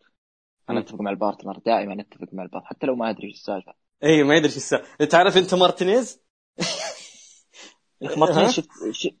أنا 0.70 0.80
أتفق 0.80 1.00
مع 1.00 1.10
ال 1.10 1.15
partner. 1.15 1.58
دائما 1.58 2.00
أتفق 2.00 2.28
مع 2.32 2.42
ال 2.42 2.45
partner. 2.45 2.68
حتى 2.68 2.86
لو 2.86 2.96
ما 2.96 3.10
أدري 3.10 3.26
إيش 3.26 3.34
السالفة. 3.34 3.74
اي 4.04 4.22
ما 4.22 4.34
يدري 4.36 4.46
إيش 4.48 4.56
السالفة. 4.56 5.04
تعرف 5.04 5.36
أنت 5.36 5.54
مارتينيز؟ 5.54 6.20
مارتينيز 8.16 8.50
شفت 8.50 8.68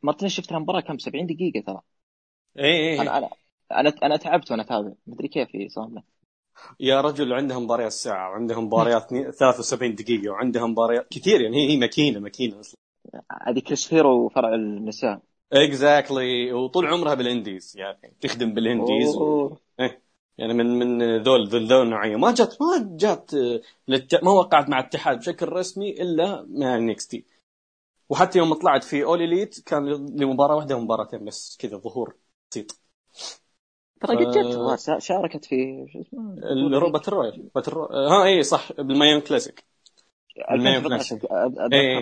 مارتينيز 0.02 0.32
شفت 0.32 0.52
المباراه 0.52 0.80
كم؟ 0.80 0.98
70 0.98 1.26
دقيقة 1.26 1.60
ترى. 1.66 1.80
اي 2.58 2.64
اي 2.64 3.00
أنا 3.00 3.18
أنا 3.18 3.30
أنا 3.72 3.92
أنا 4.02 4.16
تعبت 4.16 4.50
وأنا 4.50 4.62
أتابع. 4.62 4.92
مدري 5.06 5.28
كيف 5.28 5.48
صار 5.72 5.88
له. 5.88 6.02
يا 6.80 7.00
رجل 7.00 7.32
عندهم 7.32 7.64
مباريات 7.64 7.92
ساعة 7.92 8.30
وعندهم 8.30 8.64
مباريات 8.64 9.08
73 9.10 9.94
دقيقة 9.94 10.30
وعندهم 10.30 10.70
مباريات 10.70 11.06
كثير 11.10 11.40
يعني 11.40 11.68
هي 11.68 11.76
ماكينة 11.76 12.20
ماكينة 12.20 12.60
أصلا. 12.60 12.80
هذه 13.46 13.58
كريس 13.58 13.94
هيرو 13.94 14.24
وفرع 14.26 14.54
النساء. 14.54 15.20
exactly 15.52 16.50
exactly. 16.50 16.54
وطول 16.54 16.86
عمرها 16.86 17.14
بال 17.14 17.30
indies 17.30 17.76
يعني 17.76 18.14
تخدم 18.20 18.54
بال 18.54 18.70
indies 18.70 19.16
و... 19.16 19.56
إيه. 19.80 20.02
يعني 20.38 20.54
من 20.54 20.66
من 20.78 21.22
ذول 21.22 21.48
ذول 21.48 21.66
ذول 21.66 21.82
النوعية. 21.82 22.16
ما 22.16 22.32
جت 22.32 22.58
ما 22.60 22.96
جت 22.96 23.34
للت... 23.88 24.24
ما 24.24 24.30
وقعت 24.30 24.68
مع 24.68 24.80
الاتحاد 24.80 25.18
بشكل 25.18 25.48
رسمي 25.48 25.90
إلا 26.02 26.46
مع 26.50 26.76
NXT 26.76 27.24
وحتى 28.10 28.38
يوم 28.38 28.54
طلعت 28.54 28.84
في 28.84 29.04
All 29.04 29.22
Elite 29.22 29.60
كان 29.66 29.88
لمباراة 30.20 30.56
واحدة 30.56 30.76
ومباراتين 30.76 31.24
بس 31.24 31.56
كذا 31.60 31.76
ظهور 31.76 32.16
بسيط. 32.50 32.80
ترى 34.00 34.16
قد 34.16 34.30
جت 34.30 34.98
شاركت 34.98 35.44
في 35.44 35.86
شو 35.92 36.00
اسمه؟ 36.00 36.34
الرو 36.76 36.90
battle 36.90 37.12
royal 37.12 37.50
battle 37.54 37.72
ro... 37.72 37.84
ها 37.84 38.24
اي 38.24 38.42
صح 38.42 38.72
بال 38.72 38.82
Mae 38.82 38.96
Young 38.96 39.20
Classic. 39.20 39.64
ال 40.50 40.54
Mae 40.54 40.64
Young 40.64 40.82
Classic. 40.82 41.24
اي 41.72 41.98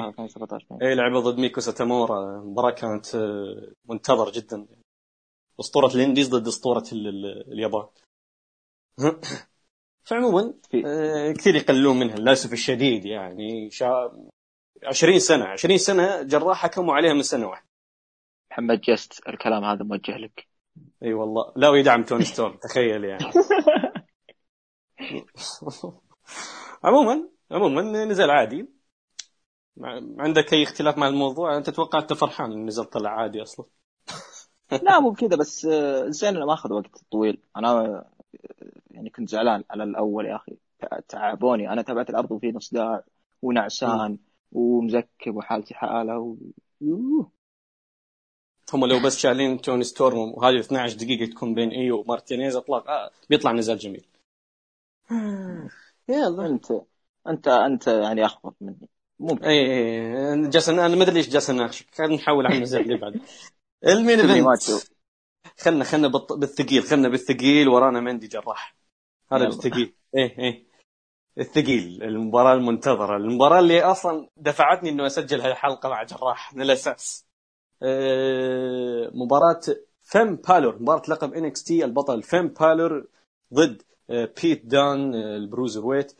اي 0.82 0.94
لعبت 0.94 1.20
ضد 1.20 1.38
ميكو 1.38 1.60
ساتومورا. 1.60 2.40
المباراه 2.40 2.70
كانت 2.70 3.14
آه، 3.14 3.72
منتظر 3.88 4.30
جدا. 4.30 4.66
أسطورة 5.60 5.94
ال 5.94 5.99
indies 5.99 6.28
ضد 6.28 6.46
أسطورة 6.46 6.84
اليابان. 6.92 7.86
فعموما 10.08 10.54
آه، 10.86 11.32
كثير 11.32 11.54
يقللون 11.54 11.98
منها 11.98 12.16
للأسف 12.16 12.52
الشديد 12.52 13.06
يعني. 13.06 13.70
شا... 13.70 14.12
20 14.84 15.18
سنة 15.18 15.44
20 15.44 15.78
سنة 15.78 16.22
جراح 16.22 16.62
حكموا 16.62 16.94
عليها 16.94 17.12
من 17.12 17.22
سنة 17.22 17.46
واحدة. 17.46 17.68
محمد 18.50 18.80
just 18.80 19.28
الكلام 19.28 19.64
هذا 19.64 19.84
موجه 19.84 20.16
لك. 20.16 20.48
إي 21.02 21.14
والله. 21.14 21.52
لا 21.56 21.68
ويدعم 21.68 22.04
توني 22.04 22.24
ستورم 22.24 22.56
تخيل 22.68 23.04
يعني. 23.04 23.24
عموما 26.84 27.28
عموما 27.50 28.04
نزال 28.04 28.30
عادي. 28.30 28.68
عندك 30.18 30.52
أي 30.52 30.62
اختلاف 30.62 30.98
مع 30.98 31.08
الموضوع؟ 31.08 31.56
أنت 31.56 31.70
تتوقع 31.70 31.98
أنت 31.98 32.12
فرحان 32.12 32.52
إن 32.52 32.66
نزال 32.66 32.84
طلع 32.84 33.10
عادي 33.10 33.42
أصلا؟ 33.42 33.66
لا 34.84 35.00
مو 35.00 35.10
بكذا 35.10 35.36
بس 35.36 35.66
آه، 35.66 36.08
زين 36.08 36.36
إنه 36.36 36.46
ما 36.46 36.54
اخذ 36.54 36.72
وقت 36.72 37.04
طويل. 37.10 37.42
أنا 37.56 37.70
آه، 37.70 38.10
يعني 38.90 39.10
كنت 39.10 39.28
زعلان 39.28 39.64
على 39.70 39.84
الأول 39.84 40.26
يا 40.26 40.36
أخي. 40.36 40.56
تعبوني. 41.08 41.72
أنا 41.72 41.82
تابعت 41.82 42.10
العرض 42.10 42.32
وفي 42.32 42.52
صداع 42.58 43.02
ونعسان 43.42 44.18
ومزكم 44.52 45.36
وحالتي 45.36 45.74
حالة 45.74 46.18
و... 46.18 46.36
هم 48.74 48.86
لو 48.86 49.00
بس 49.00 49.18
شايلين 49.18 49.60
توني 49.60 49.84
ستورم 49.84 50.18
وهذه 50.18 50.60
12 50.60 50.96
دقيقة 50.96 51.30
تكون 51.30 51.54
بين 51.54 51.70
إيو 51.70 52.00
ومارتينيز 52.00 52.56
أطلاق. 52.56 52.90
آه 52.90 53.10
بيطلع 53.30 53.52
نزال 53.52 53.78
جميل. 53.78 54.06
يلا 56.08 56.46
أنت 56.46 56.66
أنت 57.28 57.48
أنت 57.48 57.86
يعني 57.86 58.26
أخبط 58.26 58.56
مني. 58.60 58.88
ممكن. 59.20 59.44
اي 59.44 59.58
اي 60.32 60.48
جالس 60.48 60.68
أنا 60.68 60.88
ما 60.88 61.02
أدري 61.02 61.14
ليش 61.14 61.28
جالس 61.28 61.50
اناقشك 61.50 61.94
خلينا 61.94 62.14
نحول 62.14 62.46
على 62.46 62.56
النزال 62.56 62.80
اللي 62.80 62.96
بعد 62.96 63.20
ال 63.86 63.93
main 63.93 64.20
event. 64.20 64.82
خلنا 65.60 65.84
خلنا 65.84 66.08
بالثقيل 66.08 66.82
خلنا 66.82 67.08
بالثقيل. 67.08 67.68
ورانا 67.68 68.00
مندي 68.00 68.26
جراح. 68.26 68.76
هذا 69.32 69.44
بالثقيل. 69.44 69.94
إيه 70.14 70.38
إيه. 70.38 70.66
الثقيل. 71.38 72.02
المباراة 72.02 72.54
المنتظرة. 72.54 73.16
المباراة 73.16 73.58
اللي 73.58 73.82
أصلا 73.82 74.28
دفعتني 74.36 74.90
أنه 74.90 75.06
أسجل 75.06 75.40
هالحلقة 75.40 75.88
مع 75.88 76.02
جراح. 76.02 76.54
من 76.54 76.62
الأساس. 76.62 77.27
أه 77.82 79.10
مباراة 79.14 79.60
فيم 80.02 80.36
بالور 80.36 80.82
مباراة 80.82 81.02
لقب 81.08 81.34
NXT 81.34 81.84
البطل 81.84 82.22
فيم 82.22 82.48
بالور 82.48 83.06
ضد 83.54 83.82
أه 84.10 84.32
بيت 84.42 84.66
دان 84.66 85.14
أه 85.14 85.36
ال 85.36 85.86
Bruiserweight 85.86 86.12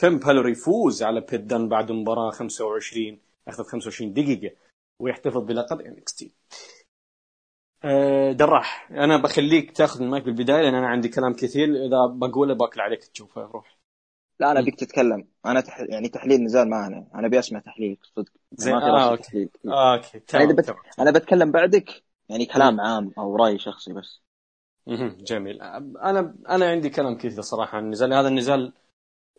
فيم 0.00 0.18
بالور 0.18 0.48
يفوز 0.48 1.02
على 1.02 1.20
بيت 1.20 1.40
دان 1.40 1.68
بعد 1.68 1.92
مباراة 1.92 2.30
25 2.30 3.18
أخذت 3.48 3.66
25 3.66 4.12
دقيقة 4.12 4.56
ويحتفظ 5.00 5.38
بلقب 5.44 5.80
NXT. 5.80 6.32
جراح 8.32 8.90
أنا 8.92 9.16
بخليك 9.16 9.70
تاخذ 9.76 10.02
المايك 10.02 10.24
بالبداية 10.24 10.62
لأن 10.62 10.74
أنا 10.74 10.88
عندي 10.88 11.08
كلام 11.08 11.32
كثير 11.34 11.68
إذا 11.68 12.06
بقوله 12.06 12.54
باكل 12.54 12.80
عليك 12.80 13.04
تشوفه 13.04 13.42
روح. 13.42 13.79
لا 14.40 14.50
أنا 14.50 14.60
ابيك 14.60 14.74
تتكلم. 14.74 15.26
أنا 15.46 15.60
تح... 15.60 15.80
يعني 15.80 16.08
تحليل 16.08 16.44
نزال 16.44 16.70
ما 16.70 16.86
أنا. 16.86 17.06
أنا 17.14 17.26
ابي 17.26 17.38
أسمع 17.38 17.60
تحليل 17.60 17.98
صدق. 18.16 18.32
زين. 18.52 18.74
آه 18.74 19.10
okay. 19.10 19.22
تحليل. 19.22 19.50
آه 19.68 19.94
أوكي. 19.94 20.18
تمام 20.18 20.42
يعني 20.42 20.56
بت... 20.56 20.76
أنا 20.98 21.10
بتكلم 21.10 21.50
بعدك 21.52 22.02
يعني 22.28 22.46
كلام 22.46 22.80
عام 22.80 23.12
أو 23.18 23.36
رأي 23.36 23.58
شخصي 23.58 23.92
بس. 23.92 24.20
جميل. 25.18 25.62
أنا 25.62 26.34
أنا 26.48 26.70
عندي 26.70 26.90
كلام 26.90 27.16
كثير 27.16 27.40
صراحة 27.40 27.76
عن 27.76 27.84
النزال. 27.84 28.12
هذا 28.12 28.28
النزال 28.28 28.72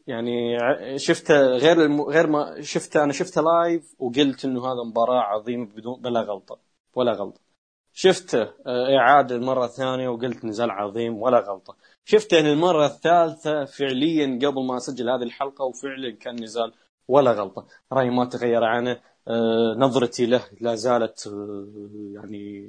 يعني 0.07 0.57
شفته 0.99 1.41
غير 1.41 1.81
الم... 1.81 2.01
غير 2.01 2.27
ما 2.27 2.61
شفته. 2.61 3.03
أنا 3.03 3.13
شفته 3.13 3.41
لايف 3.41 3.95
وقلت 3.99 4.45
إنه 4.45 4.65
هذا 4.65 4.83
مباراة 4.83 5.21
عظيمة 5.21 5.65
بدون 5.65 6.01
بلا 6.01 6.21
غلطة. 6.21 6.59
ولا 6.93 7.11
غلطة. 7.11 7.39
شفته 7.93 8.41
آه، 8.41 8.97
إعادة 8.97 9.35
المره 9.35 9.65
الثانية 9.65 10.09
وقلت 10.09 10.45
نزال 10.45 10.71
عظيم 10.71 11.21
ولا 11.21 11.39
غلطة. 11.39 11.75
شفته 12.05 12.39
المره 12.39 12.85
الثالثة 12.85 13.65
فعليا 13.65 14.39
قبل 14.41 14.65
ما 14.65 14.77
أسجل 14.77 15.09
هذه 15.09 15.23
الحلقة 15.23 15.65
وفعلا 15.65 16.11
كان 16.15 16.43
نزال 16.43 16.73
ولا 17.07 17.31
غلطة. 17.31 17.67
رايي 17.91 18.09
ما 18.09 18.25
تغير 18.25 18.63
عنه. 18.63 19.01
آه، 19.27 19.75
نظرتي 19.77 20.25
له 20.25 20.45
لا 20.61 20.75
زالت 20.75 21.27
آه، 21.27 21.67
يعني 22.15 22.67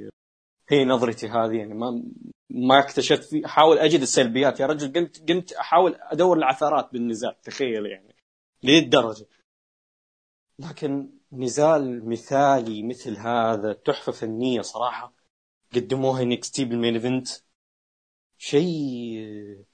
هي 0.69 0.85
نظرتي 0.85 1.29
هذه. 1.29 1.57
يعني 1.57 1.75
ما 1.75 2.03
ما 2.51 2.79
اكتشفت 2.79 3.25
في 3.25 3.47
أحاول 3.47 3.79
أجد 3.79 4.01
السلبيات. 4.01 4.61
يا 4.61 4.67
رجل 4.67 4.93
قمت 4.93 5.31
قمت 5.31 5.53
أحاول 5.53 5.95
أدور 6.01 6.37
العثرات 6.37 6.93
بالنزال. 6.93 7.41
تخيل 7.41 7.87
يعني. 7.87 8.15
لهالدرجة. 8.63 9.27
لكن 10.59 11.11
نزال 11.33 12.09
مثالي 12.09 12.83
مثل 12.83 13.17
هذا 13.17 13.73
تحفة 13.73 14.13
فنية 14.13 14.61
صراحة. 14.61 15.15
قدموها 15.75 16.25
NXT 16.25 16.51
بال 16.51 16.65
main 16.65 16.95
event. 16.95 17.29
شيء 18.43 19.65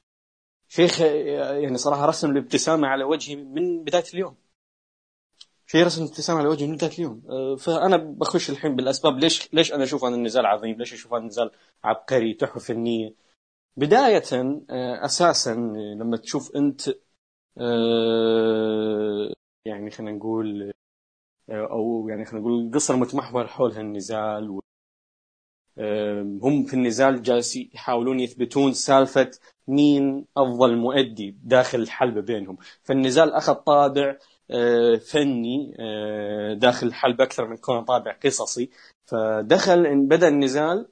شيء 0.69 1.03
يعني 1.63 1.77
صراحة 1.79 2.07
رسم 2.07 2.31
الابتسامة 2.31 2.89
على 2.89 3.05
وجهي 3.05 3.37
من 3.37 3.85
بداية 3.85 4.05
اليوم. 4.15 4.37
شيء 5.67 5.85
رسم 5.85 6.03
الابتسامة 6.05 6.39
على 6.39 6.49
وجهي 6.49 6.67
من 6.67 6.77
بداية 6.77 6.93
اليوم. 6.93 7.23
أه، 7.31 7.57
فأنا 7.57 7.97
بخش 7.97 8.51
الحين 8.51 8.77
بالأسباب 8.77 9.19
ليش 9.19 9.55
ليش 9.55 9.73
أنا 9.73 9.85
أشوف 9.85 10.05
هذا 10.05 10.15
النزال 10.15 10.47
عظيم؟ 10.47 10.79
ليش 10.79 10.93
أشوف 10.95 11.13
هذا 11.13 11.23
النزال 11.23 11.51
عبقري 11.85 12.35
تحفة 12.35 12.61
فنية؟ 12.61 13.15
بداية 13.77 14.23
أه، 14.33 15.05
أساسا 15.05 15.55
لما 16.01 16.17
تشوف 16.17 16.57
أنت 16.57 16.89
أه، 17.59 19.33
يعني 19.65 19.91
خلينا 19.91 20.13
نقول 20.13 20.73
أو 21.51 22.09
يعني 22.09 22.25
خلينا 22.25 22.41
نقول 22.47 22.67
القصة 22.67 22.95
المتمحور 22.95 23.47
حول 23.47 23.73
هالنزال 23.73 24.61
هم 26.43 26.65
في 26.65 26.75
النزال 26.75 27.23
جالسين 27.23 27.71
يحاولون 27.75 28.21
يثبتون 28.21 28.73
سالفة 28.73 29.31
مين 29.69 30.27
أفضل 30.37 30.77
مؤدي 30.77 31.37
داخل 31.45 31.79
الحلبة 31.81 32.21
بينهم. 32.21 32.59
فالنزال 32.83 33.33
أخذ 33.33 33.55
طابع 33.55 34.17
آه، 34.51 34.97
فني 34.97 35.77
آه، 35.81 36.55
داخل 36.55 36.87
الحلبة 36.87 37.25
أكثر 37.25 37.47
من 37.49 37.57
كونه 37.57 37.85
طابع 37.85 38.13
قصصي. 38.25 38.71
فدخل 39.07 40.07
بدأ 40.07 40.29
النزال 40.29 40.89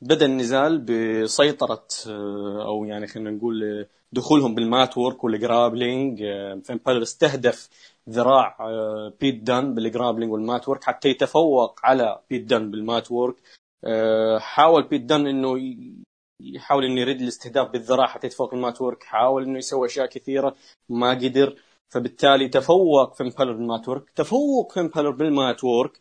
بدأ 0.00 0.26
النزال 0.26 0.78
بسيطرة 0.78 1.86
آه، 2.08 2.64
أو 2.66 2.84
يعني 2.84 3.06
خلينا 3.06 3.30
نقول 3.30 3.86
دخولهم 4.12 4.54
بال 4.54 4.72
mat 4.72 4.98
work 4.98 5.24
وال 5.24 5.40
grappling. 5.40 6.18
فين 6.64 6.80
بالر 6.86 7.02
استهدف 7.02 7.68
ذراع 8.08 8.56
آه، 8.60 9.12
بيت 9.20 9.42
دان 9.42 9.74
بال 9.74 9.85
grappling 9.85 10.32
وال 10.32 10.46
mat 10.46 10.68
work 10.68 10.84
حتى 10.84 11.08
يتفوق 11.08 11.80
على 11.84 12.20
بيت 12.30 12.42
دان 12.44 12.70
بال 12.70 12.86
mat 12.86 13.10
work 13.12 13.36
آه، 13.84 14.38
حاول 14.38 14.82
بيت 14.88 15.02
دان 15.02 15.26
إنه 15.26 15.58
يحاول 16.40 16.84
إنه 16.84 17.00
يرد 17.00 17.20
الاستهداف 17.20 17.68
بالذراع 17.70 18.06
حتى 18.06 18.26
يتفوق 18.26 18.54
ال 18.54 18.61
mat 18.61 18.80
work 18.80 19.02
حاول 19.04 19.42
إنه 19.44 19.58
يسوي 19.58 19.86
أشياء 19.86 20.06
كثيرة 20.06 20.56
ما 20.88 21.10
قدر. 21.10 21.56
فبالتالي 21.90 22.48
تفوق 22.48 23.14
فين 23.14 23.28
بالر 23.28 23.52
بال 23.52 23.66
mat 23.66 23.88
work 23.88 24.10
تفوق 24.10 24.72
فين 24.72 24.88
بالر 24.88 25.10
بال 25.10 25.32
mat 25.32 25.64
work 25.64 26.00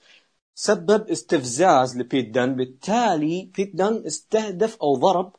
سبب 0.56 1.10
استفزاز 1.10 1.98
لبيت 1.98 2.30
دان. 2.30 2.56
بالتالي 2.56 3.52
بيت 3.58 3.76
دان 3.76 4.04
استهدف 4.06 4.78
أو 4.82 4.96
ضرب 4.96 5.36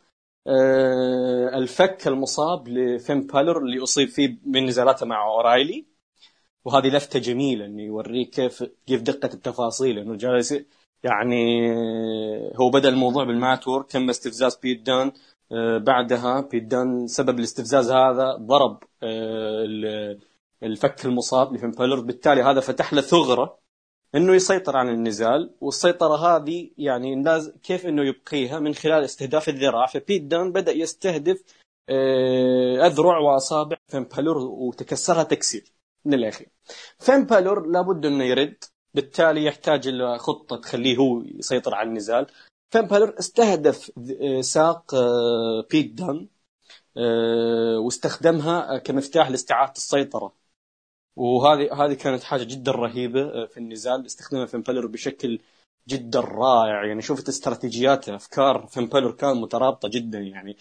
آه، 0.47 1.49
الفك 1.59 2.07
المصاب 2.09 2.69
لفين 2.69 3.27
بالر 3.27 3.59
اللي 3.59 3.83
أصيب 3.83 4.09
فيه 4.09 4.39
من 4.45 4.67
نزالاته 4.67 5.07
مع 5.07 5.25
أورايلي. 5.25 5.87
وهذه 6.65 6.89
لفتة 6.89 7.19
جميلة 7.19 7.65
إنه 7.67 7.83
يوريك 7.83 8.31
كيف 8.31 8.65
كيف 8.87 9.03
دقة 9.03 9.35
التفاصيل. 9.35 9.99
إنه 9.99 10.17
جالس 10.17 10.55
يعني 11.03 11.71
هو 12.57 12.71
بدأ 12.71 12.89
الموضوع 12.89 13.25
بال 13.25 13.38
mat 13.38 13.57
work 13.57 13.83
تم 13.83 14.11
استفزاز 14.11 14.57
بيت 14.57 14.83
دان 14.83 15.13
آه، 15.53 15.79
بعدها 15.79 16.41
بيت 16.41 16.63
دان 16.65 17.07
سبب 17.07 17.39
الاستفزاز 17.39 17.91
هذا 17.91 18.37
ضرب 18.37 18.85
آه، 19.03 20.17
الفك 20.63 21.05
المصاب 21.05 21.53
لفين 21.55 21.71
بالر 21.71 22.01
بالتالي 22.01 22.43
هذا 22.43 22.61
فتح 22.61 22.93
له 22.93 23.01
ثغرة 23.01 23.59
إنه 24.15 24.35
يسيطر 24.35 24.77
على 24.77 24.91
النزال. 24.91 25.55
والسيطرة 25.61 26.17
هذه 26.17 26.71
يعني 26.79 27.25
كيف 27.63 27.87
إنه 27.87 28.05
يبقيها؟ 28.05 28.59
من 28.59 28.75
خلال 28.75 29.05
استهداف 29.05 29.49
الذراع. 29.49 29.87
فبيت 29.87 30.23
دان 30.23 30.53
بدأ 30.53 30.73
يستهدف 30.73 31.43
آه، 31.89 32.87
أذرع 32.87 33.19
وأصابع 33.19 33.77
فين 33.89 34.05
بالور 34.05 34.39
وتكسرها 34.39 35.23
تكسير. 35.23 35.80
من 36.05 36.15
الاخير 36.15 36.49
بالور 37.09 37.67
لابد 37.67 38.07
أنه 38.07 38.25
يرد. 38.25 38.65
بالتالي 38.95 39.45
يحتاج 39.45 39.89
إلى 39.89 40.19
خطة 40.19 40.57
تخليه 40.57 40.97
هو 40.97 41.23
يسيطر 41.23 41.75
على 41.75 41.89
النزال. 41.89 42.27
فين 42.71 42.83
بالور 42.83 43.15
استهدف 43.19 43.93
آه، 44.23 44.41
ساق 44.41 44.95
آه، 44.95 45.67
بيت 45.71 45.93
دان 45.93 46.29
واستخدمها 47.85 48.79
كمفتاح 48.79 49.31
لاستعادة 49.31 49.73
السيطرة. 49.73 50.33
وهذه 51.17 51.85
هذه 51.85 51.95
كانت 51.95 52.23
حاجة 52.23 52.45
جدا 52.45 52.73
رهيبة 52.73 53.23
آه، 53.23 53.47
في 53.47 53.59
النزال. 53.59 54.07
استخدمها 54.07 54.47
فين 54.47 54.67
بالر 54.67 54.87
بشكل 54.87 55.39
جدا 55.89 56.21
رائع. 56.21 56.85
يعني 56.87 57.03
شفت 57.03 57.29
استراتيجياته 57.29 58.17
أفكار 58.17 58.67
فين 58.67 58.90
بالر 58.90 59.13
كان 59.13 59.37
مترابطة 59.41 59.89
جدا. 59.89 60.19
يعني 60.19 60.57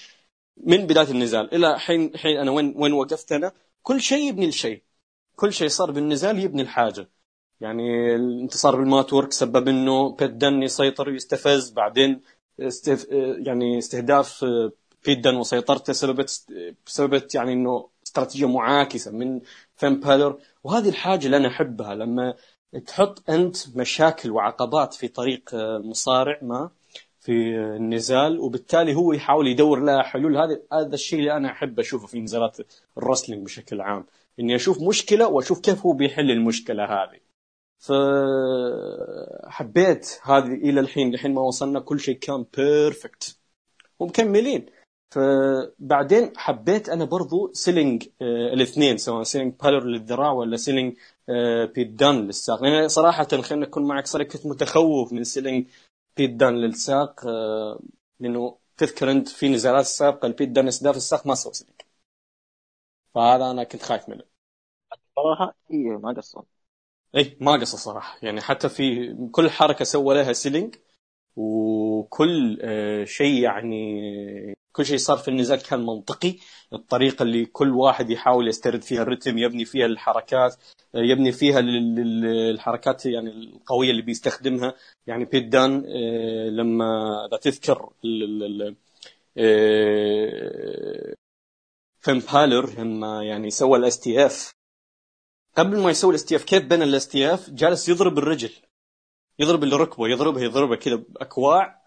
من 0.57 0.87
بداية 0.87 1.11
النزال 1.11 1.53
إلى 1.55 1.79
حين 1.79 2.17
حين 2.17 2.37
أنا 2.37 2.51
وين 2.51 2.73
وين 2.77 2.93
وقفت 2.93 3.31
أنا 3.31 3.51
كل 3.83 4.01
شيء 4.01 4.29
يبني 4.29 4.45
الشيء 4.47 4.83
كل 5.39 5.53
شيء 5.53 5.67
صار 5.67 5.91
بالنزال 5.91 6.39
يبني 6.39 6.61
الحاجة. 6.61 7.09
يعني 7.61 8.15
الانتصار 8.15 8.75
بالمات 8.75 9.13
ورك 9.13 9.31
سبب 9.33 9.67
إنه 9.67 10.15
بيت 10.15 10.31
دن 10.31 10.63
يسيطر 10.63 11.09
ويستفز 11.09 11.69
بعدين 11.71 12.21
استف... 12.59 13.07
يعني 13.47 13.77
استهداف 13.77 14.43
آه، 14.43 14.71
بيت 15.05 15.19
دن 15.19 15.35
وسيطرته 15.35 15.93
سببت 15.93 16.29
سببت 16.85 17.35
يعني 17.35 17.53
إنه 17.53 17.89
استراتيجية 18.05 18.47
معاكسة 18.47 19.11
من 19.11 19.41
فين 19.75 19.99
بالر 19.99 20.37
وهذه 20.63 20.89
الحاجة 20.89 21.25
اللي 21.25 21.37
أنا 21.37 21.47
أحبها 21.47 21.95
لما 21.95 22.33
تحط 22.87 23.29
أنت 23.29 23.57
مشاكل 23.75 24.31
وعقبات 24.31 24.93
في 24.93 25.07
طريق 25.07 25.49
المصارع 25.55 26.39
ما 26.41 26.69
في 27.19 27.31
النزال 27.57 28.39
وبالتالي 28.39 28.95
هو 28.95 29.13
يحاول 29.13 29.47
يدور 29.47 29.79
لها 29.79 30.03
حلول. 30.03 30.37
هذا 30.37 30.59
هذا 30.73 30.95
الشيء 30.95 31.19
اللي 31.19 31.37
أنا 31.37 31.51
أحب 31.51 31.79
أشوفه 31.79 32.07
في 32.07 32.19
نزالات 32.19 32.57
ال 32.97 33.02
wrestling 33.02 33.45
بشكل 33.45 33.81
عام. 33.81 34.05
إني 34.39 34.55
أشوف 34.55 34.81
مشكلة 34.81 35.27
وأشوف 35.27 35.59
كيف 35.59 35.85
هو 35.85 35.93
بيحل 35.93 36.31
المشكلة 36.31 36.83
هذه. 36.85 37.19
فحبيت 39.47 40.19
هذه 40.23 40.53
إلى 40.53 40.79
الحين 40.79 41.11
لحين 41.15 41.33
ما 41.33 41.41
وصلنا 41.41 41.79
كل 41.79 41.99
شيء 41.99 42.17
كان 42.19 42.45
perfect 42.57 43.37
ومكملين 43.99 44.65
فبعدين 45.11 46.31
حبيت 46.37 46.89
أنا 46.89 47.05
برضو 47.05 47.51
selling 47.53 48.03
آه 48.21 48.53
الاثنين 48.53 48.97
سواء 48.97 49.23
selling 49.23 49.53
بالر 49.63 49.83
للذراع 49.85 50.31
ولا 50.31 50.57
selling 50.57 50.97
آه 51.29 51.65
بيت 51.65 51.87
دان 51.87 52.25
للساق. 52.27 52.63
لأن 52.63 52.73
يعني 52.73 52.89
صراحة 52.89 53.27
خلينا 53.41 53.65
نكون 53.65 53.87
معك 53.87 54.07
صراحة 54.07 54.29
كنت 54.29 54.45
متخوف 54.45 55.13
من 55.13 55.23
selling 55.23 55.67
بيت 56.17 56.29
دان 56.31 56.55
للساق 56.55 57.27
آه 57.27 57.79
لأنه 58.19 58.57
تذكر 58.77 59.11
أنت 59.11 59.27
في 59.27 59.49
نزالات 59.49 59.85
سابقه 59.85 60.25
البيت 60.25 60.49
دان 60.49 60.67
استهداف 60.67 60.97
الساق 60.97 61.27
ما 61.27 61.35
سوى 61.35 61.53
selling. 61.53 61.81
فهذا 63.15 63.51
أنا 63.51 63.63
كنت 63.63 63.81
خايف 63.81 64.09
منه. 64.09 64.23
صراحة 65.15 65.55
اي 65.71 65.77
ما 65.77 66.13
قصر 66.17 66.41
اي 67.15 67.37
ما 67.41 67.51
قصر 67.51 67.77
صراحة. 67.77 68.19
يعني 68.23 68.41
حتى 68.41 68.69
في 68.69 69.15
كل 69.31 69.49
حركة 69.49 69.85
سوى 69.85 70.15
لها 70.15 70.33
selling 70.33 70.75
وكل 71.35 72.59
آه، 72.61 73.03
شيء 73.05 73.43
يعني 73.43 74.55
كل 74.71 74.85
شيء 74.85 74.97
صار 74.97 75.17
في 75.17 75.27
النزال 75.27 75.63
كان 75.63 75.85
منطقي. 75.85 76.35
الطريقة 76.73 77.23
اللي 77.23 77.45
كل 77.45 77.69
واحد 77.71 78.09
يحاول 78.09 78.47
يسترد 78.47 78.81
فيها 78.81 79.01
الرتم 79.01 79.37
يبني 79.37 79.65
فيها 79.65 79.85
الحركات 79.85 80.55
آه، 80.95 80.99
يبني 80.99 81.31
فيها 81.31 81.59
الحركات 81.59 83.05
يعني 83.05 83.29
القوية 83.29 83.91
اللي 83.91 84.01
بيستخدمها. 84.01 84.73
يعني 85.07 85.25
بيت 85.25 85.45
دان 85.45 85.85
آه، 85.87 86.49
لما 86.49 86.85
اذا 87.25 87.37
تذكر 87.37 87.89
فين 92.01 92.19
بالر 92.19 92.69
لما 92.79 93.23
يعني 93.23 93.49
سوى 93.49 93.77
ال 93.79 93.99
STF 93.99 94.53
قبل 95.57 95.79
ما 95.79 95.89
يسوي 95.89 96.09
ال 96.09 96.25
STF 96.25 96.43
كيف 96.43 96.63
بنى 96.65 96.83
ال 96.83 97.07
STF 97.07 97.49
جالس 97.49 97.89
يضرب 97.89 98.17
الرجل. 98.17 98.51
يضرب 99.39 99.63
الركبه 99.63 100.07
يضربها 100.07 100.43
يضربها 100.43 100.75
كذا 100.75 100.95
بأكواع 100.95 101.81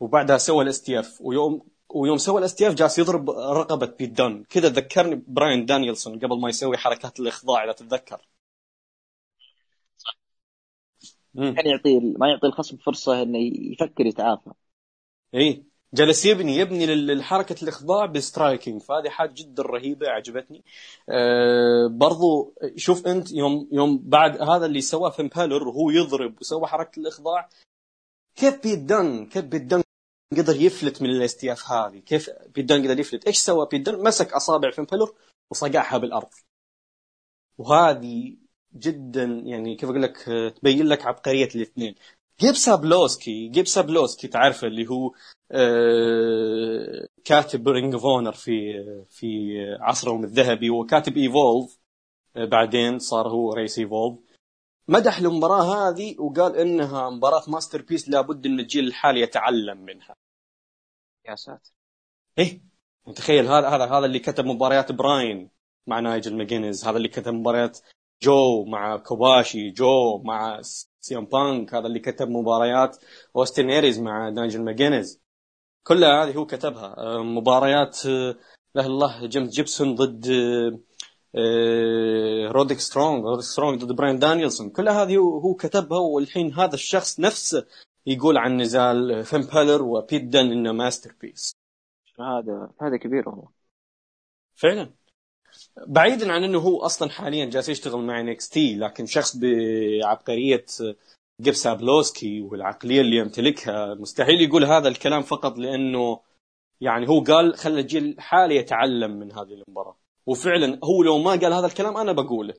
وبعدها 0.00 0.38
سوى 0.38 0.64
ال 0.64 0.82
STF 0.82 1.20
ويوم 1.20 1.68
ويوم 1.88 2.16
سوى 2.18 2.38
ال 2.38 2.54
STF 2.54 2.74
جالس 2.74 2.98
يضرب 2.98 3.30
رقبة 3.30 3.86
بيت 3.86 4.10
دان. 4.10 4.44
كذا 4.44 4.68
ذكرني 4.68 5.24
براين 5.28 5.66
دانيلسون 5.66 6.08
قبل 6.24 6.40
ما 6.40 6.48
يسوي 6.48 6.76
حركات 6.76 7.20
الإخضاع 7.20 7.64
إذا 7.64 7.72
تتذكر. 7.72 8.28
يعني 11.34 11.70
يعطي 11.70 12.00
ما 12.00 12.28
يعطي 12.28 12.46
الخصم 12.46 12.76
فرصة 12.76 13.22
إنه 13.22 13.38
يفكر 13.72 14.06
يتعافى. 14.06 14.50
اي 15.34 15.64
جلس 15.96 16.26
يبني 16.26 16.56
يبني 16.56 16.86
للحركة 16.86 17.56
الإخضاع 17.62 18.06
ب 18.06 18.14
striking 18.14 18.82
فهذه 18.82 19.08
حاجة 19.08 19.32
جدا 19.34 19.62
رهيبة 19.62 20.08
عجبتني 20.08 20.64
أه 21.08 21.86
برضو 21.86 22.54
شوف 22.76 23.06
أنت 23.06 23.32
يوم 23.32 23.68
يوم 23.72 23.98
بعد 24.04 24.42
هذا 24.42 24.66
اللي 24.66 24.80
سواه 24.80 25.10
فين 25.10 25.28
بالر 25.28 25.68
وهو 25.68 25.90
يضرب 25.90 26.40
وسوى 26.40 26.66
حركة 26.66 27.00
الإخضاع 27.00 27.48
كيف 28.36 28.62
بيت 28.62 28.78
دن 28.78 29.26
كيف 29.26 29.44
بيت 29.44 29.62
دن 29.62 29.82
قدر 30.32 30.56
يفلت 30.56 31.02
من 31.02 31.10
ال 31.10 31.25
STF 31.25 31.70
هذه؟ 31.70 31.98
كيف 31.98 32.30
بيت 32.54 32.64
دن 32.64 32.84
قدر 32.84 33.00
يفلت؟ 33.00 33.26
إيش 33.26 33.38
سوى 33.38 33.68
بيت 33.70 33.86
دن 33.86 34.04
مسك 34.04 34.32
أصابع 34.32 34.70
فين 34.70 34.84
بالر 34.84 35.12
وصقعها 35.50 35.98
بالأرض. 35.98 36.30
وهذه 37.58 38.36
جدا 38.76 39.24
يعني 39.24 39.76
كيف 39.76 39.90
أقول 39.90 40.02
لك 40.02 40.16
تبين 40.56 40.86
لك 40.86 41.06
عبقرية 41.06 41.48
الاثنين. 41.54 41.94
جيب 42.40 42.54
سابلوسكي 42.54 43.48
جيب 43.48 43.66
سابلوسكي 43.66 44.28
تعرفه 44.28 44.66
اللي 44.66 44.86
هو 44.86 45.12
آه، 45.52 47.08
كاتب 47.24 47.68
Ring 47.68 47.94
of 47.94 48.04
Honor 48.04 48.32
في 48.32 48.52
في 49.10 49.58
عصرهم 49.80 50.24
الذهبي 50.24 50.70
وكاتب 50.70 51.16
Evolve 51.16 51.78
آه، 52.36 52.44
بعدين 52.44 52.98
صار 52.98 53.28
هو 53.28 53.52
رئيس 53.52 53.78
Evolve 53.78 54.18
مدح 54.88 55.18
المباراة 55.18 55.88
هذه 55.88 56.20
وقال 56.20 56.56
إنها 56.56 57.10
مباراة 57.10 57.42
masterpiece 57.48 58.08
لابد 58.08 58.46
إن 58.46 58.60
الجيل 58.60 58.86
الحالي 58.86 59.20
يتعلم 59.20 59.78
منها. 59.78 60.16
يا 61.28 61.34
ساتر. 61.34 61.72
إيه 62.38 62.62
تخيل 63.16 63.46
هذا 63.46 63.68
هذا 63.68 63.84
هذا 63.84 64.06
اللي 64.06 64.18
كتب 64.18 64.44
مباريات 64.44 64.92
براين 64.92 65.50
مع 65.86 66.00
نايجل 66.00 66.36
ماجينيز، 66.36 66.84
هذا 66.84 66.96
اللي 66.96 67.08
كتب 67.08 67.34
مباريات 67.34 67.78
جو 68.22 68.64
مع 68.64 68.96
كوباشي، 68.96 69.70
جو 69.70 70.22
مع 70.24 70.60
سي 71.06 71.18
ام 71.18 71.24
بانك، 71.24 71.74
هذا 71.74 71.86
اللي 71.86 71.98
كتب 72.00 72.28
مباريات 72.28 72.96
اوستن 73.36 73.70
إيريز 73.70 74.00
مع 74.00 74.28
نايجل 74.28 74.62
ماجينيز. 74.62 75.20
كلها 75.86 76.24
هذه 76.24 76.36
هو 76.36 76.46
كتبها. 76.46 77.22
مباريات 77.22 78.06
آه، 78.06 78.36
له 78.74 78.86
الله 78.86 79.26
جيمس 79.26 79.50
جيبسون 79.50 79.94
ضد 79.94 80.26
آه، 81.34 82.48
رودريك 82.50 82.78
سترونج 82.78 83.24
رودريك 83.24 83.44
سترونج 83.44 83.84
ضد 83.84 83.92
براين 83.92 84.18
دانيلسون 84.20 84.72
كلها 84.76 85.02
هذه 85.02 85.16
هو 85.16 85.54
كتبها 85.54 85.98
والحين 85.98 86.52
هذا 86.52 86.74
الشخص 86.74 87.20
نفسه 87.20 87.66
يقول 88.06 88.38
عن 88.38 88.60
نزال 88.60 89.24
فين 89.24 89.40
بالر 89.40 89.82
وبيت 89.82 90.24
دن 90.24 90.52
إنه 90.52 90.72
masterpiece. 90.72 91.56
هذا 92.20 92.70
هذا 92.82 92.96
كبير 92.96 93.28
هو 93.28 93.48
فعلا. 94.54 94.92
بعيدا 95.86 96.32
عن 96.32 96.44
إنه 96.44 96.58
هو 96.58 96.78
أصلا 96.78 97.10
حاليا 97.10 97.44
جالس 97.44 97.68
يشتغل 97.68 98.00
مع 98.00 98.20
NXT 98.20 98.76
لكن 98.76 99.06
شخص 99.06 99.36
بعبقرية 99.36 100.64
جيب 101.40 101.54
سابلوسكي 101.54 102.40
والعقلية 102.40 103.00
اللي 103.00 103.16
يمتلكها 103.16 103.94
مستحيل 103.94 104.40
يقول 104.40 104.64
هذا 104.64 104.88
الكلام 104.88 105.22
فقط 105.22 105.58
لأنه 105.58 106.20
يعني 106.80 107.08
هو 107.08 107.20
قال 107.20 107.56
خلى 107.56 107.80
الجيل 107.80 108.04
الحالي 108.04 108.56
يتعلم 108.56 109.10
من 109.10 109.32
هذه 109.32 109.62
المباراة. 109.68 109.96
وفعلا 110.26 110.78
هو 110.84 111.02
لو 111.02 111.18
ما 111.18 111.30
قال 111.30 111.52
هذا 111.52 111.66
الكلام 111.66 111.96
أنا 111.96 112.12
بقوله. 112.12 112.54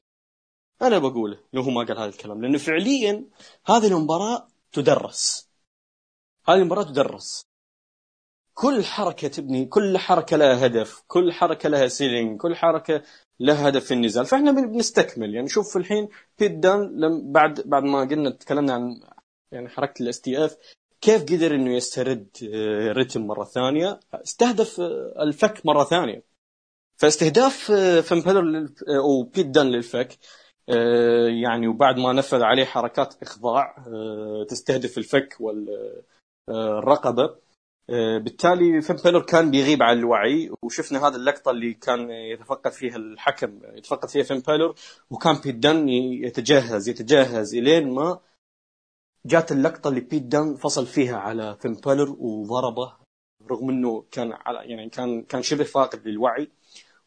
أنا 0.81 0.97
بقوله 0.97 1.39
لو 1.53 1.62
هو 1.62 1.69
ما 1.69 1.83
قال 1.83 1.97
هذا 1.97 2.10
الكلام 2.10 2.41
لأنه 2.41 2.57
فعليا 2.57 3.25
هذه 3.65 3.88
المباراة 3.88 4.47
تدرس. 4.71 5.49
هذه 6.47 6.57
المباراة 6.57 6.83
تدرس. 6.83 7.46
كل 8.60 8.84
حركة 8.84 9.28
تبني 9.28 9.65
كل 9.65 9.98
حركة 9.98 10.38
لها 10.38 10.65
هدف 10.65 11.04
كل 11.08 11.32
حركة 11.32 11.70
لها 11.70 11.88
selling 11.88 12.41
كل 12.41 12.56
حركة 12.56 13.04
له 13.39 13.67
هدف 13.67 13.86
في 13.86 13.93
النزال. 13.93 14.26
فإحنا 14.26 14.52
بنستكمل. 14.52 15.36
يعني 15.36 15.48
شوف 15.50 15.78
الحين 15.78 16.10
بيت 16.39 16.52
دان 16.52 16.80
لم 17.00 17.32
بعد 17.32 17.62
بعد 17.65 17.84
ما 17.84 18.00
قلنا 18.00 18.30
تكلمنا 18.30 18.74
عن 18.74 19.02
يعني 19.52 19.70
حركة 19.70 20.04
ال 20.04 20.21
STF 20.21 20.58
كيف 21.02 21.22
قدر 21.24 21.56
إنه 21.56 21.76
يسترد 21.76 22.28
آه، 22.54 22.91
رتم 22.91 23.28
مرة 23.28 23.43
ثانية؟ 23.43 24.00
استهدف 24.13 24.80
آه، 24.80 25.13
الفك 25.24 25.65
مرة 25.65 25.84
ثانية. 25.84 26.24
فاستهداف 26.98 27.72
آه، 27.72 28.02
فين 28.02 28.36
بالر 28.36 28.69
أو 28.89 29.24
بيت 29.24 29.46
دان 29.46 29.67
للفك 29.67 30.17
يعني 31.43 31.67
وبعد 31.67 31.98
ما 31.98 32.13
نفذ 32.13 32.41
عليه 32.43 32.65
حركات 32.65 33.22
إخضاع 33.22 33.75
تستهدف 34.50 34.98
الفك 34.98 35.38
والرقبه 36.50 37.23
آه، 37.23 37.46
بالتالي 37.90 38.81
فين 38.81 38.96
بيلور 38.96 39.21
كان 39.21 39.52
بيغيب 39.52 39.83
عن 39.83 39.98
الوعي 39.98 40.52
وشفنا 40.62 41.08
هذه 41.08 41.15
اللقطة 41.15 41.52
اللي 41.52 41.73
كان 41.73 42.10
يتفقد 42.12 42.71
فيها 42.71 42.96
الحكم 42.96 43.60
يتفقد 43.75 44.10
فيها 44.10 44.23
فين 44.23 44.40
بيلور 44.40 44.75
وكان 45.10 45.35
بيت 45.44 45.56
دن 45.56 45.90
يتجهز 45.90 46.90
يتجهز 46.90 47.56
إلين 47.56 47.94
ما 47.94 48.19
جات 49.25 49.52
اللقطة 49.52 49.88
اللي 49.88 50.02
بيت 50.02 50.23
دن 50.23 50.56
فصل 50.56 50.85
فيها 50.88 51.17
على 51.17 51.58
فين 51.62 51.73
بيلور 51.73 52.15
وضربه 52.19 52.94
رغم 53.52 53.69
إنه 53.69 54.06
كان 54.12 54.33
على 54.46 54.60
يعني 54.69 54.90
كان 54.90 55.21
كان 55.21 55.42
شبه 55.42 55.63
فاقد 55.63 56.08
للوعي 56.08 56.50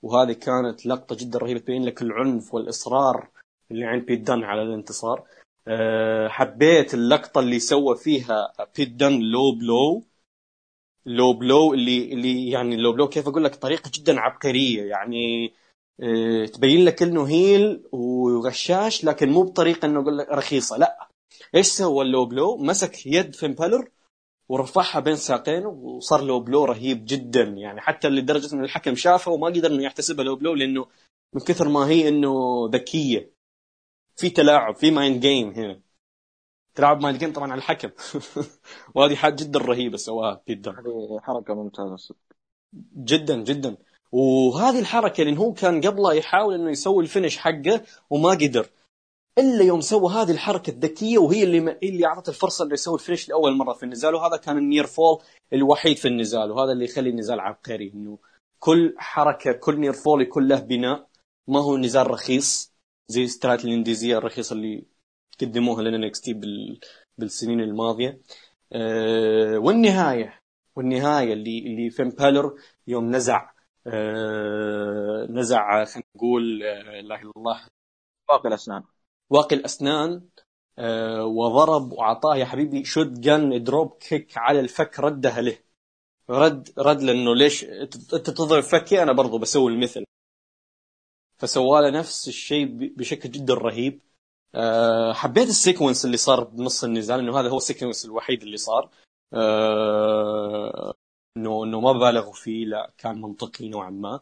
وهذه 0.03 0.33
كانت 0.33 0.87
لقطة 0.87 1.17
جدا 1.21 1.39
رهيبة 1.39 1.61
تبين 1.61 1.85
لك 1.85 2.03
العنف 2.03 2.55
والإصرار 2.55 3.29
اللي 3.71 3.85
عند 3.85 4.05
بيت 4.07 4.21
دن 4.21 4.45
على 4.45 4.63
الانتصار. 4.63 5.25
آه، 5.69 6.29
حبيت 6.29 6.95
اللقطة 6.95 7.41
اللي 7.41 7.59
سوى 7.59 7.97
فيها 7.97 8.53
بيت 8.77 8.89
دن 8.89 9.21
low 9.21 9.53
blow 9.61 10.05
low 11.07 11.33
blow 11.33 11.75
اللي 11.75 12.13
اللي 12.13 12.51
يعني 12.51 12.77
low 12.77 12.93
blow 12.93 13.09
كيف 13.09 13.29
أقول 13.29 13.45
لك؟ 13.45 13.55
طريقة 13.57 13.91
جدا 13.95 14.21
عبقرية. 14.21 14.83
يعني 14.83 15.53
آه 16.03 16.47
تبين 16.47 16.85
لك 16.85 17.03
إنه 17.03 17.29
heel 17.29 17.83
وغشاش 17.93 19.05
لكن 19.05 19.31
مو 19.31 19.43
بطريقة 19.43 19.87
إنه 19.87 20.01
أقول 20.01 20.19
لك 20.19 20.29
رخيصة. 20.29 20.77
لا. 20.77 21.09
إيش 21.55 21.67
سوى 21.67 22.05
ال 22.05 22.10
low 22.10 22.25
blow 22.27 22.57
مسك 22.57 23.07
يد 23.07 23.35
فين 23.35 23.53
بالر 23.55 23.89
ورفعها 24.49 25.01
بين 25.01 25.17
ساقين 25.17 25.67
وصار 25.67 26.25
low 26.25 26.41
blow 26.41 26.65
رهيب 26.65 27.05
جدا. 27.07 27.43
يعني 27.43 27.81
حتى 27.81 28.09
لدرجة 28.09 28.55
إن 28.55 28.65
الحكم 28.65 28.95
شافه 28.95 29.31
وما 29.33 29.47
قدر 29.47 29.71
إنه 29.71 29.83
يحتسبها 29.83 30.25
low 30.25 30.37
blow 30.37 30.55
لأنه 30.55 30.87
من 31.35 31.41
كثر 31.41 31.69
ما 31.69 31.89
هي 31.89 32.09
إنه 32.09 32.35
ذكية. 32.73 33.31
في 34.17 34.31
تلاعب 34.31 34.77
في 34.77 34.91
mind 34.91 35.21
game 35.21 35.51
هنا. 35.51 35.81
تلعب 36.75 37.07
game 37.07 37.33
طبعا 37.33 37.53
على 37.53 37.59
الحكم. 37.59 37.91
وهذه 38.95 39.15
حاجة 39.15 39.35
جدا 39.35 39.59
رهيبة 39.59 39.97
سواها 39.97 40.43
جدا. 40.49 40.71
هذه 40.71 41.21
حركة 41.23 41.55
ممتازة 41.55 41.97
صدق. 41.97 42.17
جدا 42.97 43.43
جدا. 43.43 43.77
وهذه 44.13 44.79
الحركة 44.79 45.25
لأن 45.25 45.37
هو 45.37 45.53
كان 45.53 45.81
قبله 45.81 46.13
يحاول 46.15 46.55
إنه 46.55 46.71
يسوي 46.71 47.03
ال 47.03 47.08
finish 47.08 47.37
حقه 47.37 47.81
وما 48.11 48.31
قدر. 48.31 48.71
إلا 49.39 49.65
يوم 49.65 49.81
سوى 49.81 50.13
هذه 50.13 50.31
الحركة 50.31 50.71
الذكية 50.71 51.19
وهي 51.19 51.45
اللي 51.45 51.79
اللي 51.83 52.07
أعطت 52.07 52.29
الفرصة 52.29 52.65
إنه 52.65 52.75
يسوي 52.75 52.95
ال 52.95 53.00
finish 53.00 53.29
لأول 53.29 53.57
مرة 53.57 53.73
في 53.73 53.83
النزال. 53.83 54.15
وهذا 54.15 54.37
كان 54.37 54.59
ال 54.59 54.64
near 54.64 54.87
fall 54.87 55.23
الوحيد 55.53 55.97
في 55.97 56.09
النزال. 56.09 56.51
وهذا 56.51 56.73
اللي 56.73 56.85
يخلي 56.85 57.11
النزال 57.11 57.41
عبقري 57.41 57.93
إنه 57.95 58.19
كل 58.59 58.95
حركة 58.99 59.53
كل 59.53 59.81
near 59.81 59.93
fall 59.93 60.23
يكون 60.23 60.49
له 60.49 60.61
بناء. 60.61 61.11
ما 61.49 61.61
هو 61.61 61.77
نزال 61.77 62.11
رخيص 62.11 62.73
زي 63.09 63.27
سترات 63.27 63.65
ال 63.65 63.71
indies 63.71 64.07
ية 64.07 64.19
الرخيصة 64.19 64.55
اللي 64.55 64.85
قدموها 65.41 65.83
لنا 65.83 66.09
تي 66.13 66.33
بال... 66.35 66.81
بالسنين 67.19 67.61
الماضية. 67.61 68.21
أه 68.73 69.59
والنهاية 69.59 70.41
والنهاية 70.77 71.33
اللي 71.33 71.59
اللي 71.59 71.91
فين 71.91 72.09
بالر 72.11 72.55
يوم 72.87 73.11
نزع 73.11 73.51
أه 73.87 75.27
نزع 75.31 75.85
خلينا 75.85 76.07
نقول 76.17 76.63
آه، 76.63 76.83
لا 76.83 77.01
إله 77.01 77.23
إلا 77.23 77.33
الله. 77.37 77.67
باقي 78.29 78.49
الأسنان. 78.49 78.83
واقي 79.31 79.57
الأسنان 79.57 80.29
أه 80.79 81.25
وضرب 81.25 81.93
واعطاه 81.93 82.37
يا 82.37 82.45
حبيبي 82.45 82.85
shotgun 82.85 83.63
dropkick 83.65 84.39
على 84.39 84.61
الفك 84.61 85.01
ردها 85.01 85.41
له. 85.41 85.59
رد 86.31 86.71
رد 86.79 87.03
لأنه 87.03 87.35
ليش 87.35 87.65
أنت 87.65 88.31
تضرب 88.31 88.63
فكي؟ 88.63 89.03
أنا 89.03 89.13
برضو 89.13 89.39
بسوي 89.39 89.73
المثل. 89.73 90.05
فسوى 91.39 91.81
له 91.83 91.91
نفس 91.91 92.29
الشيء 92.29 92.67
بشكل 92.97 93.31
جدا 93.31 93.55
رهيب. 93.55 94.01
أه 94.55 95.13
حبيت 95.13 95.49
ال 95.49 95.55
sequence 95.55 96.05
اللي 96.05 96.17
صار 96.17 96.45
بنص 96.45 96.85
النزال 96.85 97.21
إنه 97.21 97.41
هذا 97.41 97.49
هو 97.49 97.57
ال 97.57 97.62
sequence 97.62 98.05
الوحيد 98.05 98.43
اللي 98.43 98.57
صار. 98.57 98.91
أه 99.35 100.95
إنه 101.37 101.65
إنه 101.65 101.81
ما 101.81 101.93
بالغوا 101.93 102.33
فيه 102.33 102.65
لا 102.67 102.93
كان 102.99 103.21
منطقي 103.21 103.69
نوعا 103.69 103.91
ما. 103.91 104.21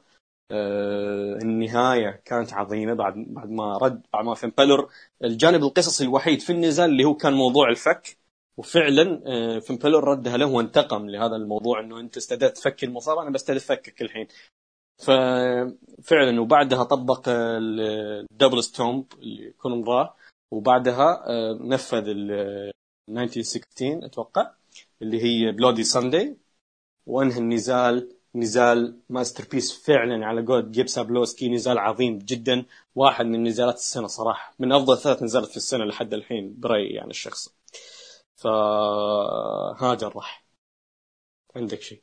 أه 0.52 1.38
النهاية 1.42 2.10
كانت 2.24 2.52
عظيمة 2.52 2.94
بعد 2.94 3.14
بعد 3.28 3.50
ما 3.50 3.76
رد 3.78 4.02
بعد 4.12 4.24
ما 4.24 4.34
فين 4.34 4.50
بلر 4.58 4.88
الجانب 5.24 5.62
القصصي 5.64 6.04
الوحيد 6.04 6.40
في 6.40 6.52
النزال 6.52 6.90
اللي 6.90 7.04
هو 7.04 7.14
كان 7.14 7.32
موضوع 7.32 7.68
الفك. 7.70 8.18
وفعلا 8.56 9.22
آه، 9.26 9.58
فين 9.58 9.76
بلر 9.76 10.04
ردها 10.04 10.36
له 10.36 10.46
وانتقم 10.46 11.10
لهذا 11.10 11.36
الموضوع 11.36 11.80
إنه 11.80 12.00
أنت 12.00 12.16
استهدفت 12.16 12.56
فكي 12.56 12.84
المصاب 12.84 13.18
أنا 13.18 13.30
بستهدف 13.30 13.66
فكك 13.66 14.02
الحين. 14.02 14.26
ففعلا 14.98 16.40
وبعدها 16.40 16.84
طبق 16.84 17.22
ال 17.28 17.47
double 17.47 18.62
stomp 18.64 19.12
اللي 19.18 19.46
يكون 19.46 19.72
امراه 19.72 20.14
وبعدها 20.50 21.24
آه، 21.26 21.58
نفذ 21.60 22.04
ال 22.08 22.30
1916 23.08 24.06
أتوقع 24.06 24.50
اللي 25.02 25.22
هي 25.22 25.52
Bloody 25.52 25.84
Sunday 25.84 26.36
وانهى 27.06 27.38
النزال. 27.38 28.14
نزال 28.34 29.00
masterpiece 29.08 29.84
فعلا 29.86 30.26
على 30.26 30.46
قول 30.46 30.72
جيب 30.72 30.88
سابلوسكي 30.88 31.48
نزال 31.48 31.78
عظيم 31.78 32.18
جدا. 32.18 32.66
واحد 32.94 33.26
من 33.26 33.44
نزالات 33.44 33.74
السنة 33.74 34.06
صراحة. 34.06 34.54
من 34.58 34.72
أفضل 34.72 34.98
ثلاث 34.98 35.22
نزالات 35.22 35.48
في 35.48 35.56
السنة 35.56 35.84
لحد 35.84 36.14
الحين 36.14 36.54
برأيي 36.60 36.88
يعني 36.94 37.10
الشخصي 37.10 37.50
فهاجر 38.36 40.12
راح. 40.16 40.44
عندك 41.56 41.82
شيء؟ 41.82 42.02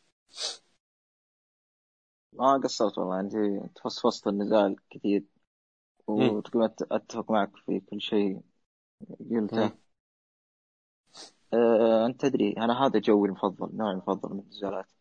ما 2.39 2.57
قصرت 2.63 2.97
والله 2.97 3.15
عندي 3.15 3.59
تفصفصت 3.75 4.27
النزال 4.27 4.75
كثير. 4.89 5.23
وتقريبا 6.07 6.75
أتفق 6.91 7.31
معك 7.31 7.51
في 7.65 7.79
كل 7.79 8.01
شيء 8.01 8.41
قلته. 9.31 9.71
أه 11.53 12.05
أنت 12.05 12.21
تدري 12.21 12.51
أنا 12.57 12.85
هذا 12.85 12.99
جوي 12.99 13.27
المفضل 13.27 13.77
نوعي 13.77 13.91
المفضل 13.93 14.33
من 14.33 14.39
النزالات. 14.39 14.91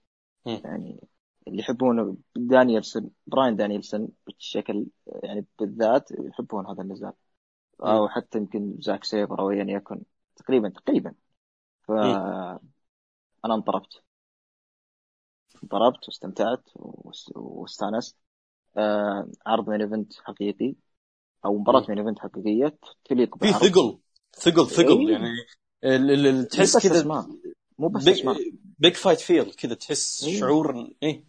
يعني 0.64 1.08
اللي 1.48 1.58
يحبون 1.60 2.16
دانييلسون 2.36 3.10
براين 3.26 3.56
دانييلسون 3.56 4.08
بشكل 4.26 4.86
يعني 5.06 5.46
بالذات 5.58 6.10
يحبون 6.10 6.66
هذا 6.66 6.82
النزال. 6.82 7.12
أو 7.80 8.08
حتى 8.08 8.38
يمكن 8.38 8.76
زاك 8.80 9.04
سيبر 9.04 9.40
أو 9.40 9.50
أيا 9.50 9.64
يكن. 9.64 10.02
تقريبا 10.36 10.68
تقريبا. 10.68 11.14
ف 11.82 11.92
أنا 13.44 13.54
انطربت. 13.54 14.03
انطربت 15.62 16.08
واستمتعت 16.08 16.62
واستانست. 17.34 18.16
آه 18.76 19.28
عرض 19.46 19.70
main 19.70 19.82
event 19.82 20.12
حقيقي 20.24 20.74
أو 21.44 21.58
مباراة 21.58 21.86
main 21.88 21.98
event 21.98 22.18
حقيقية 22.18 22.78
تليق 23.04 23.38
في 23.38 23.52
ثقل 23.52 23.98
ثقل 24.36 24.66
ثقل 24.66 25.08
إيه؟ 25.08 25.18
يعني 25.82 26.44
تحس 26.44 26.86
كذا 26.86 27.26
مو 27.78 27.88
بس 27.88 28.08
أسماء. 28.08 28.36
big 28.78 28.94
fight 28.94 29.20
feel 29.20 29.52
كذا 29.52 29.74
تحس 29.74 30.24
إيه؟ 30.24 30.40
شعور 30.40 30.90
إيه. 31.02 31.24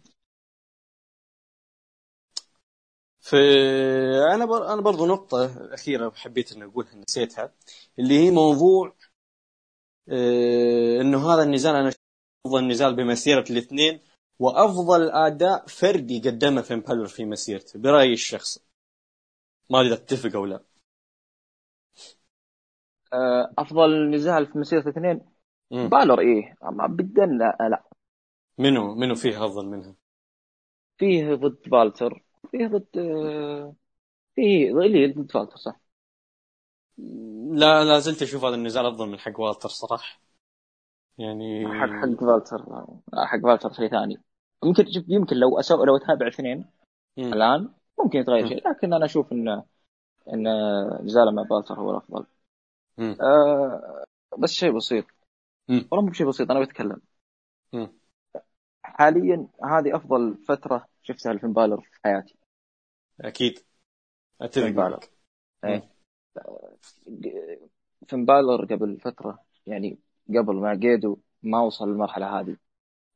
في 3.20 3.36
أنا 4.34 4.44
بر... 4.44 4.72
أنا 4.72 4.80
برضو 4.80 5.06
نقطة 5.06 5.44
أخيرة 5.74 6.10
حبيت 6.10 6.52
إني 6.52 6.64
أقولها 6.64 6.94
نسيتها 6.94 7.54
اللي 7.98 8.18
هي 8.18 8.30
موضوع 8.30 8.96
آه 10.08 11.00
إنه 11.00 11.32
هذا 11.32 11.42
النزال 11.42 11.74
أنا 11.74 11.92
افضل 12.46 12.68
نزال 12.68 12.96
بمسيرة 12.96 13.44
الاثنين 13.50 14.00
وأفضل 14.38 15.10
أداء 15.10 15.66
فردي 15.66 16.20
قدمه 16.20 16.62
فين 16.62 16.80
بالر 16.80 17.06
في 17.06 17.24
مسيرته 17.24 17.78
برأيي 17.78 18.12
الشخصي 18.12 18.60
ما 19.70 19.80
أدري 19.80 19.96
تتفق 19.96 20.36
أو 20.36 20.46
لا. 20.46 20.60
آه، 23.12 23.52
أفضل 23.58 24.10
نزال 24.10 24.46
في 24.46 24.58
مسيرة 24.58 24.80
الاثنين 24.80 25.20
بالر 25.70 26.20
إيه. 26.20 26.56
أما 26.64 26.86
بدن 26.86 27.38
لا, 27.38 27.56
لا. 27.70 27.82
منو؟ 28.58 28.94
منو 28.94 29.14
فيه 29.14 29.46
أفضل 29.46 29.66
منها؟ 29.66 29.94
فيه 30.98 31.34
ضد 31.34 31.58
بالتر 31.66 32.24
فيه 32.50 32.66
ضد 32.66 32.98
آه، 32.98 33.74
فيه 34.34 34.70
اللي 34.70 35.06
ضد 35.12 35.16
بالتر 35.16 35.56
صح. 35.56 35.80
لا 37.52 37.84
لا 37.84 37.98
زلت 37.98 38.22
أشوف 38.22 38.44
هذا 38.44 38.54
النزال 38.54 38.86
افضل 38.86 39.08
من 39.08 39.18
حق 39.18 39.40
والتر 39.40 39.68
صراحة. 39.68 40.25
يعني 41.18 41.68
حق 41.68 41.88
حق 41.88 42.24
فالتر 42.24 42.86
حق 43.14 43.38
فالتر 43.38 43.72
شيء 43.72 43.88
ثاني. 43.88 44.22
يمكن 44.64 44.84
يمكن 45.08 45.36
لو 45.36 45.60
أسو... 45.60 45.84
لو 45.84 45.96
أتابع 45.96 46.28
اثنين 46.28 46.64
الآن 47.18 47.68
ممكن 47.98 48.18
يتغير 48.18 48.46
شيء 48.46 48.68
لكن 48.68 48.92
أنا 48.92 49.04
أشوف 49.04 49.32
ان 49.32 49.62
إن 50.32 50.48
نزاله 51.04 51.30
مع 51.30 51.44
فالتر 51.44 51.74
هو 51.74 51.90
الأفضل. 51.90 52.26
آه 53.20 54.04
بس 54.38 54.50
شيء 54.50 54.76
بسيط. 54.76 55.04
والله 55.68 56.04
مو 56.06 56.10
بشيء 56.10 56.28
بسيط 56.28 56.50
أنا 56.50 56.60
بتكلم. 56.60 57.00
مم. 57.72 57.92
حاليا 58.82 59.48
هذه 59.64 59.96
أفضل 59.96 60.34
فترة 60.48 60.86
شفتها 61.02 61.32
لفين 61.32 61.52
بالر 61.52 61.80
في 61.80 62.00
حياتي. 62.04 62.36
أكيد. 63.20 63.58
أتفق 64.40 64.66
معك. 64.66 65.10
إيه. 65.64 65.90
فين 68.06 68.24
بالر 68.24 68.64
قبل 68.64 69.00
فترة 69.00 69.44
يعني 69.66 69.98
قبل 70.28 70.54
مع 70.54 70.74
جيدو 70.74 71.16
ما 71.42 71.60
وصل 71.60 71.88
للمرحلة 71.88 72.40
هذه. 72.40 72.56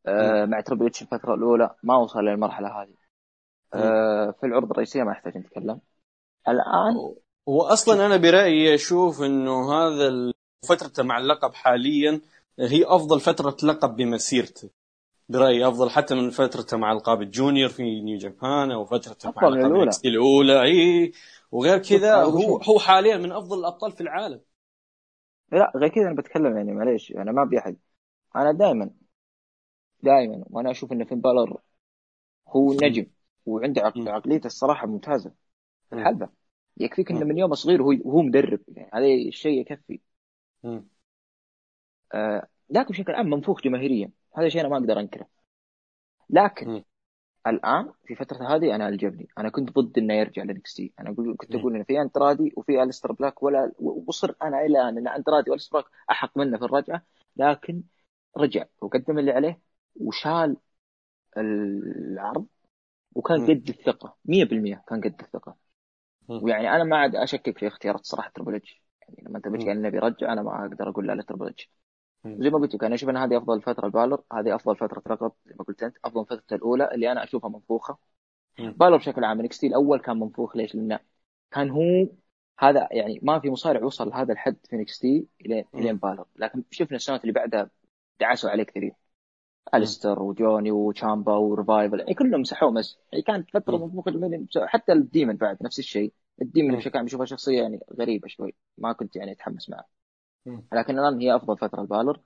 آه 0.07 0.45
مع 0.45 0.61
تربل 0.61 0.87
اتش 0.87 1.03
الفترة 1.03 1.35
الأولى 1.35 1.71
ما 1.83 1.97
وصل 1.97 2.21
للمرحلة 2.21 2.83
هذه. 2.83 2.95
آه 3.75 4.35
في 4.41 4.47
العروض 4.47 4.71
الرئيسية 4.71 5.03
ما 5.03 5.13
يحتاج 5.13 5.39
نتكلم. 5.39 5.81
الآن 6.49 7.15
هو 7.49 7.63
أصلا 7.63 8.07
أنا 8.07 8.17
برأيي 8.17 8.75
أشوف 8.75 9.23
إنه 9.23 9.73
هذا 9.73 10.33
فترته 10.69 11.03
مع 11.03 11.19
اللقب 11.19 11.55
حاليا 11.55 12.21
هي 12.59 12.85
أفضل 12.85 13.21
فترة 13.21 13.57
لقب 13.63 13.97
بمسيرته. 13.97 14.71
برأيي 15.29 15.69
أفضل 15.69 15.91
حتى 15.91 16.15
من 16.15 16.31
فترته 16.31 16.77
مع 16.77 16.93
ألقاب 16.93 17.23
الجونيور 17.23 17.69
في 17.69 18.01
نيو 18.01 18.19
جابان 18.19 18.71
أو 18.71 18.85
فترته 18.85 19.33
مع 19.37 19.49
ألقاب 19.49 19.55
الأولى. 19.55 19.91
الأولى. 20.05 20.63
إي 20.63 21.13
وغير 21.53 21.79
كذا 21.79 22.15
هو 22.15 22.57
هو 22.57 22.79
حاليا 22.79 23.17
من 23.17 23.33
أفضل 23.33 23.59
الأبطال 23.59 23.93
في 23.93 24.01
العالم. 24.01 24.41
لا 25.53 25.73
غير 25.77 25.89
كذا 25.89 26.07
أنا 26.07 26.15
بتكلم 26.15 26.57
يعني 26.57 26.73
معليش 26.73 27.13
أنا 27.13 27.33
ما 27.33 27.43
أبي 27.43 27.59
أحد. 27.59 27.77
أنا 28.37 28.53
دائما 28.53 28.91
دائما 30.03 30.45
وأنا 30.51 30.71
أشوف 30.71 30.93
إن 30.93 31.05
فين 31.05 31.21
بالر 31.21 31.61
هو 32.49 32.73
نجم 32.73 33.07
وعنده 33.47 33.83
عقليته 33.97 34.47
الصراحة 34.47 34.87
ممتازة 34.87 35.33
الحلبة. 35.93 36.29
يكفيك 36.77 37.11
إنه 37.11 37.25
من 37.25 37.39
يوم 37.39 37.55
صغير 37.55 37.83
وهو 37.83 37.99
وهو 38.05 38.23
مدرب 38.23 38.61
يعني 38.69 38.91
هذا 38.95 39.29
الشيء 39.29 39.61
يكفي. 39.61 40.01
آه 42.15 42.49
لكن 42.71 42.89
بشكل 42.89 43.13
عام 43.13 43.31
منفوخ 43.31 43.63
جماهيريا. 43.63 44.11
هذا 44.37 44.49
شيء 44.49 44.61
أنا 44.61 44.69
ما 44.69 44.77
أقدر 44.77 45.01
أنكره. 45.01 45.27
لكن. 46.31 46.85
الآن 47.47 47.93
في 48.07 48.15
فترة 48.15 48.57
هذه 48.57 48.75
أنا 48.75 48.89
أعجبني 48.89 49.29
أنا 49.39 49.49
كنت 49.49 49.71
ضد 49.79 49.99
إنه 49.99 50.15
يرجع 50.15 50.43
ل 50.43 50.75
NXT 50.75 50.93
أنا 51.01 51.15
كنت 51.37 51.55
أقول 51.55 51.75
إنه 51.75 51.85
في 51.85 52.01
أنترادي 52.01 52.53
وفي 52.57 52.83
الستر 52.83 53.13
بلاك 53.13 53.43
ولا 53.43 53.73
وصر 53.79 54.35
أنا 54.43 54.61
إلى 54.61 54.67
الان 54.67 54.99
إن 54.99 55.09
أنترادي 55.09 55.51
وأليستر 55.51 55.79
بلاك 55.81 55.91
أحق 56.11 56.39
منه 56.39 56.59
في 56.59 56.65
الرجعة 56.65 57.03
لكن 57.37 57.83
رجع 58.37 58.65
وقدم 58.83 59.19
اللي 59.19 59.33
عليه 59.33 59.61
وشال 59.97 60.57
العرض 61.39 62.47
وكان 63.15 63.43
قد 63.43 63.69
الثقة. 63.71 64.17
100% 64.25 64.85
كان 64.89 65.01
قد 65.01 65.17
الثقة. 65.23 65.57
ويعني 66.41 66.71
أنا 66.77 66.85
ما 66.85 66.97
عاد 66.99 67.17
أشكك 67.17 67.59
في 67.59 67.67
اختيارات 67.69 68.07
صراحة 68.07 68.31
Triple 68.35 68.63
يعني 69.03 69.25
لما 69.29 69.37
أنت 69.39 69.49
بتجي 69.49 69.73
إنه 69.73 69.89
بيرجع 69.89 70.33
أنا 70.33 70.43
ما 70.43 70.67
أقدر 70.67 70.89
أقول 70.91 71.07
لا 71.09 71.13
ل 71.15 71.20
Triple 71.20 71.49
H 71.49 71.71
زي 72.27 72.51
ما 72.51 72.59
قلت 72.59 72.75
لك 72.75 72.85
أنا 72.85 72.95
أشوف 72.95 73.09
إن 73.09 73.17
هذه 73.17 73.37
أفضل 73.39 73.63
فترة 73.63 73.87
لبالر 73.87 74.23
هذه 74.33 74.55
أفضل 74.55 74.77
فترة 74.77 75.03
ركض 75.07 75.33
زي 75.47 75.55
ما 75.59 75.65
قلت 75.65 75.83
أنت 75.83 75.97
أفضل 76.05 76.27
فترة 76.27 76.57
الأولى 76.57 76.95
اللي 76.95 77.13
أنا 77.13 77.25
أشوفها 77.25 77.51
منفوخة. 77.51 77.99
بالر 78.59 78.97
بشكل 78.97 79.25
عام 79.25 79.41
NXT 79.41 79.67
الأول 79.67 80.01
كان 80.01 80.21
منفوخ 80.21 80.57
ليش؟ 80.57 80.75
لأنه 80.75 80.99
كان 81.51 81.71
هو 81.71 82.09
هذا 82.59 82.89
يعني 82.93 83.21
ما 83.23 83.41
في 83.41 83.51
مصارع 83.51 83.85
وصل 83.85 84.09
لهذا 84.09 84.33
الحد 84.33 84.57
في 84.71 84.77
NXT 84.77 85.27
إلين 85.41 85.65
إلين 85.75 85.97
بالر. 85.97 86.25
لكن 86.37 86.65
شفنا 86.71 86.97
السنوات 86.97 87.21
اللي 87.21 87.33
بعدها 87.33 87.71
دعسوا 88.21 88.51
عليه 88.51 88.63
كثير 88.63 88.93
أليستر 89.75 90.23
وجوني 90.23 90.71
وتشامبا 90.71 91.33
وريفايفل 91.37 91.99
يعني 92.01 92.15
كلهم 92.15 92.41
مسحوه 92.41 92.71
بس 92.73 92.99
يعني 93.13 93.23
كانت 93.23 93.51
فترة 93.51 93.77
مفروض 93.87 94.47
حتى 94.67 94.93
ال 94.93 95.00
Demon 95.00 95.37
بعد 95.37 95.59
نفس 95.63 95.79
الشيء. 95.79 96.13
ال 96.43 96.49
Demon 96.49 96.77
بشكل 96.77 96.99
عام 96.99 97.07
أشوفها 97.07 97.27
شخصية 97.27 97.63
يعني 97.63 97.81
غريبة 98.01 98.29
شوي 98.29 98.55
ما 98.79 98.93
كنت 98.93 99.17
يعني 99.17 99.33
أتحمس 99.33 99.71
معه. 99.71 100.00
لكن 100.73 100.99
الآن 100.99 101.21
هي 101.21 101.37
أفضل 101.37 101.59
فترة 101.59 101.81
لبالر 101.83 102.21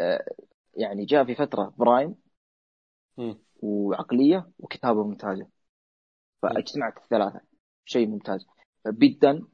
آه 0.00 0.24
يعني 0.74 1.04
جاء 1.04 1.24
في 1.24 1.34
فترة 1.34 1.74
prime 1.78 2.14
وعقلية 3.62 4.50
وكتابة 4.58 5.04
ممتازة. 5.04 5.46
فاجتمعت 6.42 6.98
الثلاثة. 6.98 7.40
شيء 7.84 8.08
ممتاز. 8.08 8.46
بيدن 8.86 9.46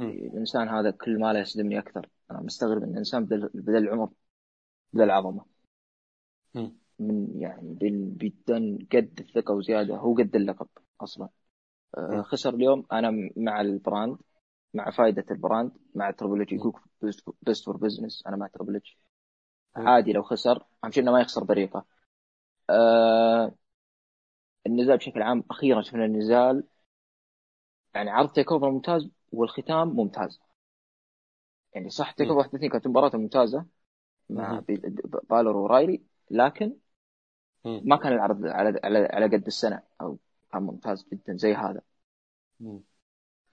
الإنسان 0.00 0.68
هذا 0.68 0.90
كل 0.90 1.18
ما 1.20 1.32
لا 1.32 1.40
يصدمني 1.40 1.78
أكثر. 1.78 2.08
أنا 2.30 2.40
مستغرب 2.40 2.82
إن 2.82 2.90
الإنسان 2.92 3.24
بدل 3.24 3.76
العمر 3.76 4.10
بدل 4.92 5.04
العظمه 5.04 5.44
من 6.98 7.40
يعني 7.40 7.78
جدا 8.18 8.78
قد 8.92 9.20
الثقة 9.20 9.54
وزيادة. 9.54 9.96
هو 9.96 10.14
قد 10.14 10.36
اللقب 10.36 10.68
أصلا. 11.00 11.28
آه 11.98 12.22
خسر 12.22 12.54
اليوم 12.54 12.86
أنا 12.92 13.30
مع 13.36 13.60
البراند. 13.60 14.18
مع 14.74 14.90
فائده 14.90 15.24
البراند 15.30 15.72
مع 15.94 16.10
تربل 16.10 16.42
اتش 16.42 16.52
يقول 16.52 16.72
بيست 17.42 17.64
فور 17.64 17.76
بزنس 17.76 18.24
أنا 18.26 18.36
مع 18.36 18.46
تربل 18.46 18.76
اتش 18.76 18.98
عادي 19.86 20.12
لو 20.12 20.22
خسر 20.22 20.64
أهم 20.84 20.90
شيء 20.92 21.02
إنه 21.02 21.12
ما 21.12 21.20
يخسر 21.20 21.44
بريقة. 21.44 21.86
آه 22.70 23.54
النزال 24.66 24.96
بشكل 24.96 25.22
عام 25.22 25.44
أخيرا 25.50 25.82
شفنا 25.82 26.04
النزال 26.04 26.64
يعني 27.94 28.10
عرض 28.10 28.32
TakeOver 28.32 28.70
ممتاز 28.70 29.10
والختام 29.32 29.88
ممتاز. 29.88 30.40
يعني 31.74 31.90
صح 31.90 32.10
TakeOver 32.12 32.38
31 32.38 32.70
كانت 32.70 32.86
مباراه 32.86 33.16
ممتازة 33.16 33.66
مع 34.30 34.62
بالور 35.30 35.56
ورايلي 35.56 36.02
لكن 36.30 36.76
ما 37.82 37.96
كان 37.96 38.12
العرض 38.12 38.46
على 38.46 38.80
على 38.84 38.98
على 39.12 39.26
قد 39.26 39.46
السنة 39.46 39.82
أو 40.00 40.18
كان 40.52 40.62
ممتاز 40.62 41.06
جدا 41.12 41.36
زي 41.36 41.54
هذا. 41.54 41.82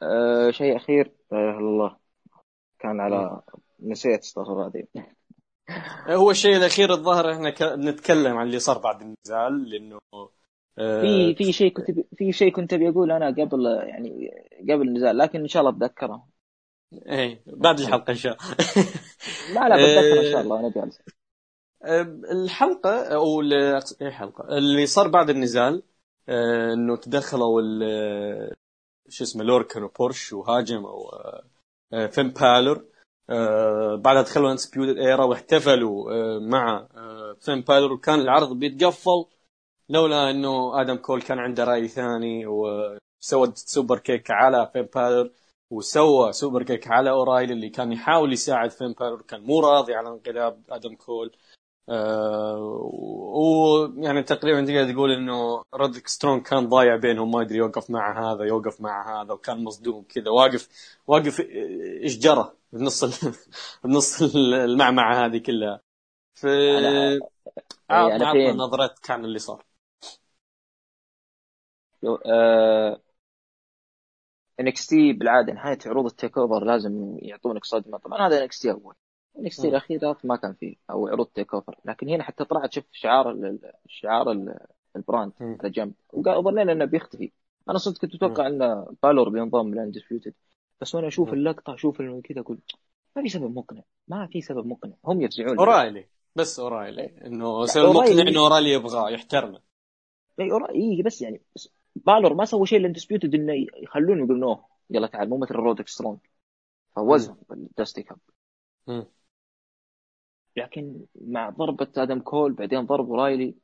أه 0.01 0.51
شيء 0.51 0.75
أخير. 0.75 1.11
أه 1.33 1.57
الله. 1.59 1.97
كان 2.79 2.99
على 2.99 3.41
نسيت 3.79 4.19
استغفر 4.19 4.51
الله 4.51 4.61
العظيم 4.61 4.87
هو 6.07 6.31
الشيء 6.31 6.57
الأخير 6.57 6.93
الظاهر 6.93 7.31
إحنا 7.33 7.49
ك... 7.49 7.61
نتكلم 7.61 8.37
عن 8.37 8.45
اللي 8.47 8.59
صار 8.59 8.77
بعد 8.77 9.01
النزال 9.01 9.69
لأنه 9.69 9.99
أه 10.79 11.01
في 11.01 11.35
في 11.35 11.53
شيء 11.53 11.73
كنت 11.73 11.91
في 12.17 12.31
شيء 12.31 12.51
كنت 12.51 12.73
أبي 12.73 12.89
أقول 12.89 13.11
أنا 13.11 13.27
قبل 13.27 13.65
يعني 13.65 14.31
قبل 14.69 14.87
النزال 14.87 15.17
لكن 15.17 15.39
إن 15.39 15.47
شاء 15.47 15.61
الله 15.63 15.77
أتذكره. 15.77 16.27
إيه 17.07 17.43
بعد 17.47 17.79
الحلقة 17.79 18.11
إن 18.11 18.15
شاء 18.15 18.37
الله. 18.37 18.55
لا 19.47 19.69
لا 19.69 19.75
بتذكر 19.75 20.19
إن 20.19 20.25
شاء 20.33 20.41
الله 20.41 20.59
أنا 20.59 20.69
جالس. 20.75 21.01
الحلقة 22.31 23.15
أو 23.15 23.41
اي 24.01 24.11
حلقة. 24.11 24.57
اللي 24.57 24.85
صار 24.85 25.07
بعد 25.07 25.29
النزال 25.29 25.83
آه، 26.29 26.73
إنه 26.73 26.97
تدخلوا 26.97 27.61
شو 29.09 29.23
اسمه 29.23 29.43
لوركن 29.43 29.83
وبورش 29.83 30.33
وهاجموا 30.33 31.11
آه، 31.93 32.07
فين 32.07 32.29
بالور 32.29 32.85
آه، 33.29 33.95
بعدها 33.95 34.21
دخلوا 34.21 34.51
انسبيوتد 34.51 34.97
ايرا 34.97 35.23
واحتفلوا 35.25 36.09
مع 36.39 36.87
فين 37.41 37.61
بالور 37.61 37.93
وكان 37.93 38.19
العرض 38.19 38.59
بيتقفل 38.59 39.25
لولا 39.89 40.29
إنه 40.29 40.81
آدم 40.81 40.95
كول 40.95 41.21
كان 41.21 41.39
عنده 41.39 41.63
رأي 41.63 41.87
ثاني 41.87 42.45
وسوى 42.47 43.51
superkick 43.55 44.31
على 44.31 44.69
فين 44.73 44.87
بالور 44.95 45.31
وسوى 45.71 46.31
superkick 46.31 46.87
على 46.87 47.09
أورايلي 47.09 47.53
اللي 47.53 47.69
كان 47.69 47.91
يحاول 47.91 48.33
يساعد 48.33 48.71
فين 48.71 48.93
بالور 48.93 49.21
كان 49.21 49.41
مو 49.41 49.59
راضي 49.59 49.93
على 49.93 50.09
انقلاب 50.09 50.63
آدم 50.69 50.95
كول. 50.95 51.31
آه 51.89 52.57
ويعني 53.35 54.23
تقريبا 54.23 54.61
تقدر 54.65 54.93
تقول 54.93 55.11
إنه 55.11 55.63
رودريك 55.73 56.07
سترونج 56.07 56.43
كان 56.43 56.69
ضايع 56.69 56.95
بينهم 56.95 57.31
ما 57.31 57.41
يدري 57.41 57.57
يوقف 57.57 57.89
مع 57.89 58.33
هذا 58.33 58.43
يوقف 58.45 58.81
مع 58.81 59.21
هذا 59.23 59.33
وكان 59.33 59.63
مصدوم 59.63 60.03
كذا. 60.09 60.29
واقف 60.29 60.69
واقف 61.07 61.39
إيش 62.03 62.19
جرى؟ 62.19 62.53
بنص 62.73 63.03
بنص 63.83 64.21
المعمعة 64.35 65.25
هذه 65.25 65.37
كلها. 65.37 65.81
ف 66.35 66.45
اعطنا 67.91 68.51
نظرة 68.53 68.95
كان 69.03 69.25
اللي 69.25 69.39
صار. 69.39 69.65
آه، 72.25 73.01
NXT 74.59 75.13
بالعادة 75.13 75.53
نهاية 75.53 75.77
عروض 75.85 76.05
ال 76.05 76.37
TakeOver 76.37 76.65
لازم 76.65 77.17
يعطونك 77.21 77.65
صدمة. 77.65 77.97
طبعا 77.97 78.27
هذا 78.27 78.43
NXT 78.43 78.71
أول. 78.71 78.95
NXT 79.39 79.69
الأخيرات 79.69 80.25
ما 80.25 80.35
كان 80.35 80.53
فيه 80.53 80.75
أو 80.89 81.07
عروض 81.07 81.27
TakeOver 81.27 81.79
لكن 81.85 82.09
هنا 82.09 82.23
حتى 82.23 82.45
طلعت 82.45 82.73
شفت 82.73 82.87
شعار 82.91 83.57
شعار 83.87 84.31
ال 84.95 85.01
brand 85.01 85.31
على 85.41 85.69
جنب 85.69 85.93
وظنينا 86.13 86.71
إنه 86.71 86.85
بيختفي. 86.85 87.31
أنا 87.69 87.77
صدق 87.77 88.01
كنت 88.01 88.15
أتوقع 88.15 88.47
ان 88.47 88.85
بالور 89.03 89.29
بينضم 89.29 89.73
ل 89.73 89.79
Undisputed 89.79 90.33
بس 90.81 90.95
وأنا 90.95 91.07
أشوف 91.07 91.33
اللقطة 91.33 91.73
أشوف 91.73 92.01
كذا 92.01 92.39
أقول 92.39 92.59
ما 93.15 93.21
في 93.21 93.29
سبب 93.29 93.57
مقنع. 93.57 93.81
ما 94.07 94.27
في 94.27 94.41
سبب 94.41 94.67
مقنع. 94.67 94.93
هم 95.05 95.21
يفزعون 95.21 95.57
أورايلي. 95.57 96.05
بس 96.35 96.59
أورايلي. 96.59 97.05
إنه 97.25 97.65
سبب 97.65 97.95
مقنع 97.95 98.21
إنه 98.21 98.39
أورايلي 98.39 98.73
يبغاه 98.73 99.09
يحترمه. 99.09 99.59
اي 100.39 100.51
اي 100.51 101.01
بس 101.01 101.21
يعني 101.21 101.41
بالور 101.95 102.33
ما 102.33 102.45
سوى 102.45 102.65
شيء 102.65 102.79
ل 102.79 102.84
Undisputed 102.84 103.35
إنه 103.35 103.53
يخلونه 103.83 104.23
يقولون 104.23 104.43
أوه 104.43 104.65
يلا 104.89 105.07
تعال 105.07 105.29
مو 105.29 105.37
مثل 105.37 105.55
رودريك 105.55 105.87
سترونج 105.87 106.19
فوزهم 106.95 107.35
بال 107.49 107.64
Dusty 107.64 108.03
Cup. 108.03 108.17
لكن 110.57 111.05
مع 111.15 111.49
ضربة 111.49 111.87
آدم 111.97 112.19
كول 112.19 112.53
بعدين 112.53 112.85
ضرب 112.85 113.11
رايلي 113.13 113.55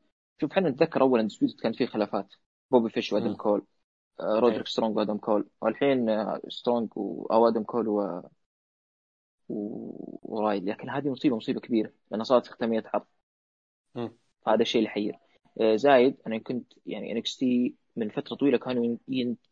شوف 0.41 0.51
إحنا 0.51 0.69
نتذكر 0.69 1.01
اول 1.01 1.19
Undisputed 1.19 1.59
كان 1.61 1.73
في 1.73 1.87
خلافات. 1.87 2.33
بوبي 2.71 2.89
فيش 2.89 3.13
وآدم 3.13 3.35
كول 3.35 3.65
آه، 4.19 4.39
رودريك 4.39 4.67
سترونج 4.67 4.97
وآدم 4.97 5.17
كول. 5.17 5.49
والحين 5.61 6.09
آه، 6.09 6.41
سترونج 6.49 6.89
و... 6.97 7.25
أو 7.31 7.47
آدم 7.47 7.63
كول 7.63 7.87
و... 7.87 8.21
و... 9.49 9.55
ورايلي. 10.23 10.71
لكن 10.71 10.89
هذه 10.89 11.09
مصيبة 11.09 11.35
مصيبة 11.35 11.59
كبيرة 11.59 11.91
لأنها 12.11 12.23
صارت 12.23 12.47
ختامية 12.47 12.83
عرض 12.93 13.05
هذا 14.47 14.61
الشيء 14.61 14.79
اللي 14.79 14.89
يحير 14.89 15.19
آه، 15.61 15.75
زايد 15.75 16.17
أنا 16.27 16.37
كنت 16.37 16.73
يعني 16.85 17.11
NXT 17.11 17.75
من 17.95 18.09
فترة 18.09 18.35
طويلة 18.35 18.57
كانوا 18.57 18.97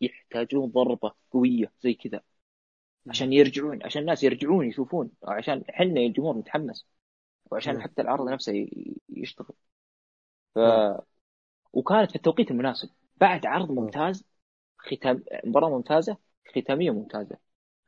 يحتاجون 0.02 0.70
ضربة 0.72 1.12
قوية 1.32 1.74
زي 1.82 1.94
كذا. 1.94 2.22
عشان 3.08 3.34
يرجعون 3.34 3.84
عشان 3.84 4.02
الناس 4.02 4.24
يرجعون 4.24 4.68
يشوفون 4.68 5.12
عشان 5.24 5.64
إحنا 5.70 5.86
الجمهور 6.02 6.38
نتحمس 6.38 6.88
وعشان 7.52 7.82
حتى 7.82 8.02
العرض 8.02 8.30
نفسه 8.30 8.68
يشتغل. 9.10 9.56
ف 10.56 10.60
وكانت 11.74 12.10
في 12.10 12.16
التوقيت 12.16 12.52
المناسب. 12.52 12.90
بعد 13.18 13.46
عرض 13.46 13.72
ممتاز 13.72 14.24
ختام 14.78 15.24
مباراة 15.46 15.70
ممتازة 15.70 16.18
ختامية 16.56 16.92
ممتازة. 16.92 17.38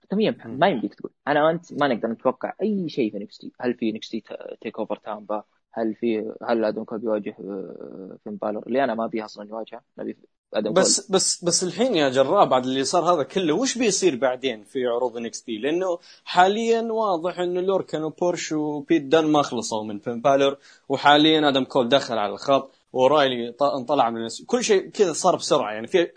ختامية 0.03 0.38
ما 0.45 0.68
يمديك 0.70 0.93
تقول. 0.95 1.12
أنا 1.28 1.45
وانت 1.45 1.74
ما 1.74 1.88
نقدر 1.88 2.10
نتوقع 2.10 2.53
أي 2.62 2.89
شيء 2.89 3.12
في 3.12 3.20
NXT 3.20 3.51
هل 3.62 3.74
في 3.74 3.91
NXT 3.91 4.24
TakeOver 4.61 4.95
Tampa؟ 4.97 5.43
هل 5.74 5.95
في 5.95 6.34
هل 6.43 6.66
آدم 6.66 6.84
كول 6.84 6.99
بيواجه 6.99 7.36
آه، 7.39 8.18
فين 8.24 8.36
بالور؟ 8.38 8.68
اللي 8.68 8.84
أنا 8.84 8.95
ما 8.95 9.05
أبي 9.05 9.26
أصلا 9.26 9.49
يواجهه. 9.49 9.82
نبي 9.97 10.18
بس 10.54 11.02
كول. 11.02 11.16
بس 11.16 11.43
بس 11.43 11.64
الحين 11.64 11.95
يا 11.95 12.10
جراء 12.10 12.45
بعد 12.45 12.66
اللي 12.66 12.84
صار 12.84 13.14
هذا 13.14 13.24
كله 13.24 13.54
وش 13.54 13.78
بيصير 13.78 14.16
بعدين 14.16 14.64
في 14.64 14.88
عروض 14.88 15.18
NXT 15.17 15.57
لأنه 15.58 16.00
حاليا 16.26 16.82
واضح 16.82 17.39
إنه 17.39 17.62
لوركن 17.62 18.04
وبيرتش 18.03 18.51
وبيت 18.52 19.02
دن 19.01 19.26
ما 19.26 19.41
خلصوا 19.41 19.84
من 19.84 20.00
فين 20.00 20.22
بالور 20.22 20.58
وحاليا 20.89 21.50
آدم 21.50 21.64
كول 21.64 21.89
دخل 21.89 22.18
على 22.18 22.34
الخط 22.34 22.72
ورايلي 22.93 23.56
انطلع 23.62 24.10
من 24.10 24.28
كل 24.45 24.64
شيء 24.64 24.89
كذا 24.89 25.14
صار 25.14 25.36
بسرعة 25.36 25.72
يعني 25.74 25.88
في 25.88 26.12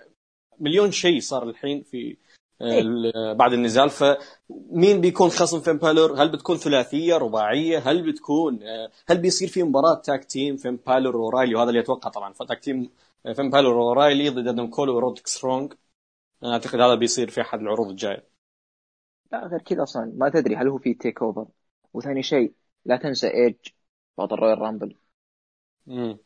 مليون 0.61 0.91
شيء 0.91 1.21
صار 1.21 1.49
الحين 1.49 1.83
في 1.83 2.17
إيه؟ 2.63 2.83
بعد 3.33 3.53
النزال. 3.53 3.91
فمين 3.91 5.01
بيكون 5.01 5.29
خصم 5.29 5.61
فين 5.61 5.77
بالور؟ 5.77 6.23
هل 6.23 6.29
بتكون 6.29 6.57
ثلاثية 6.57 7.17
رباعية؟ 7.17 7.79
هل 7.79 8.13
بتكون 8.13 8.61
هل 9.07 9.19
بيصير 9.19 9.49
في 9.49 9.63
مباراة 9.63 9.95
tag 9.95 10.25
team 10.25 10.57
فين 10.57 10.79
بالور 10.87 11.17
ورايلي؟ 11.17 11.55
وهذا 11.55 11.69
اللي 11.69 11.81
أتوقع 11.81 12.11
طبعا 12.11 12.33
ف 12.33 12.40
tag 12.40 12.61
team 12.61 12.91
فين 13.37 13.51
بالور 13.51 13.75
ورايلي 13.75 14.29
ضد 14.29 14.49
آدم 14.49 14.67
كول 14.67 14.89
ورودريك 14.89 15.27
سترونج 15.27 15.73
أعتقد 16.45 16.81
هذا 16.81 16.95
بيصير 16.95 17.31
في 17.31 17.41
أحد 17.41 17.61
العروض 17.61 17.89
الجاية. 17.89 18.29
لا 19.33 19.47
غير 19.47 19.61
كذا 19.61 19.83
أصلا. 19.83 20.13
ما 20.17 20.29
تدري 20.29 20.57
هل 20.57 20.69
هو 20.69 20.79
في 20.79 20.95
TakeOver 20.95 21.47
وثاني 21.93 22.23
شيء 22.23 22.53
لا 22.85 22.97
تنسى 22.97 23.27
إيج 23.27 23.55
بعد 24.19 24.33
ال 24.33 24.59
Royal 24.59 24.74
Rumble. 24.74 24.97
امم 25.89 26.19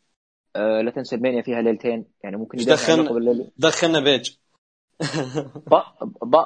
آه 0.56 0.80
لا 0.80 0.90
تنسى 0.90 1.16
ال 1.16 1.21
Mania 1.21 1.42
فيها 1.42 1.62
ليلتين. 1.62 2.06
يعني 2.24 2.36
ممكن 2.36 2.58
دخلنا؟ 2.58 3.50
دخلنا 3.56 4.00
بيج 4.00 4.36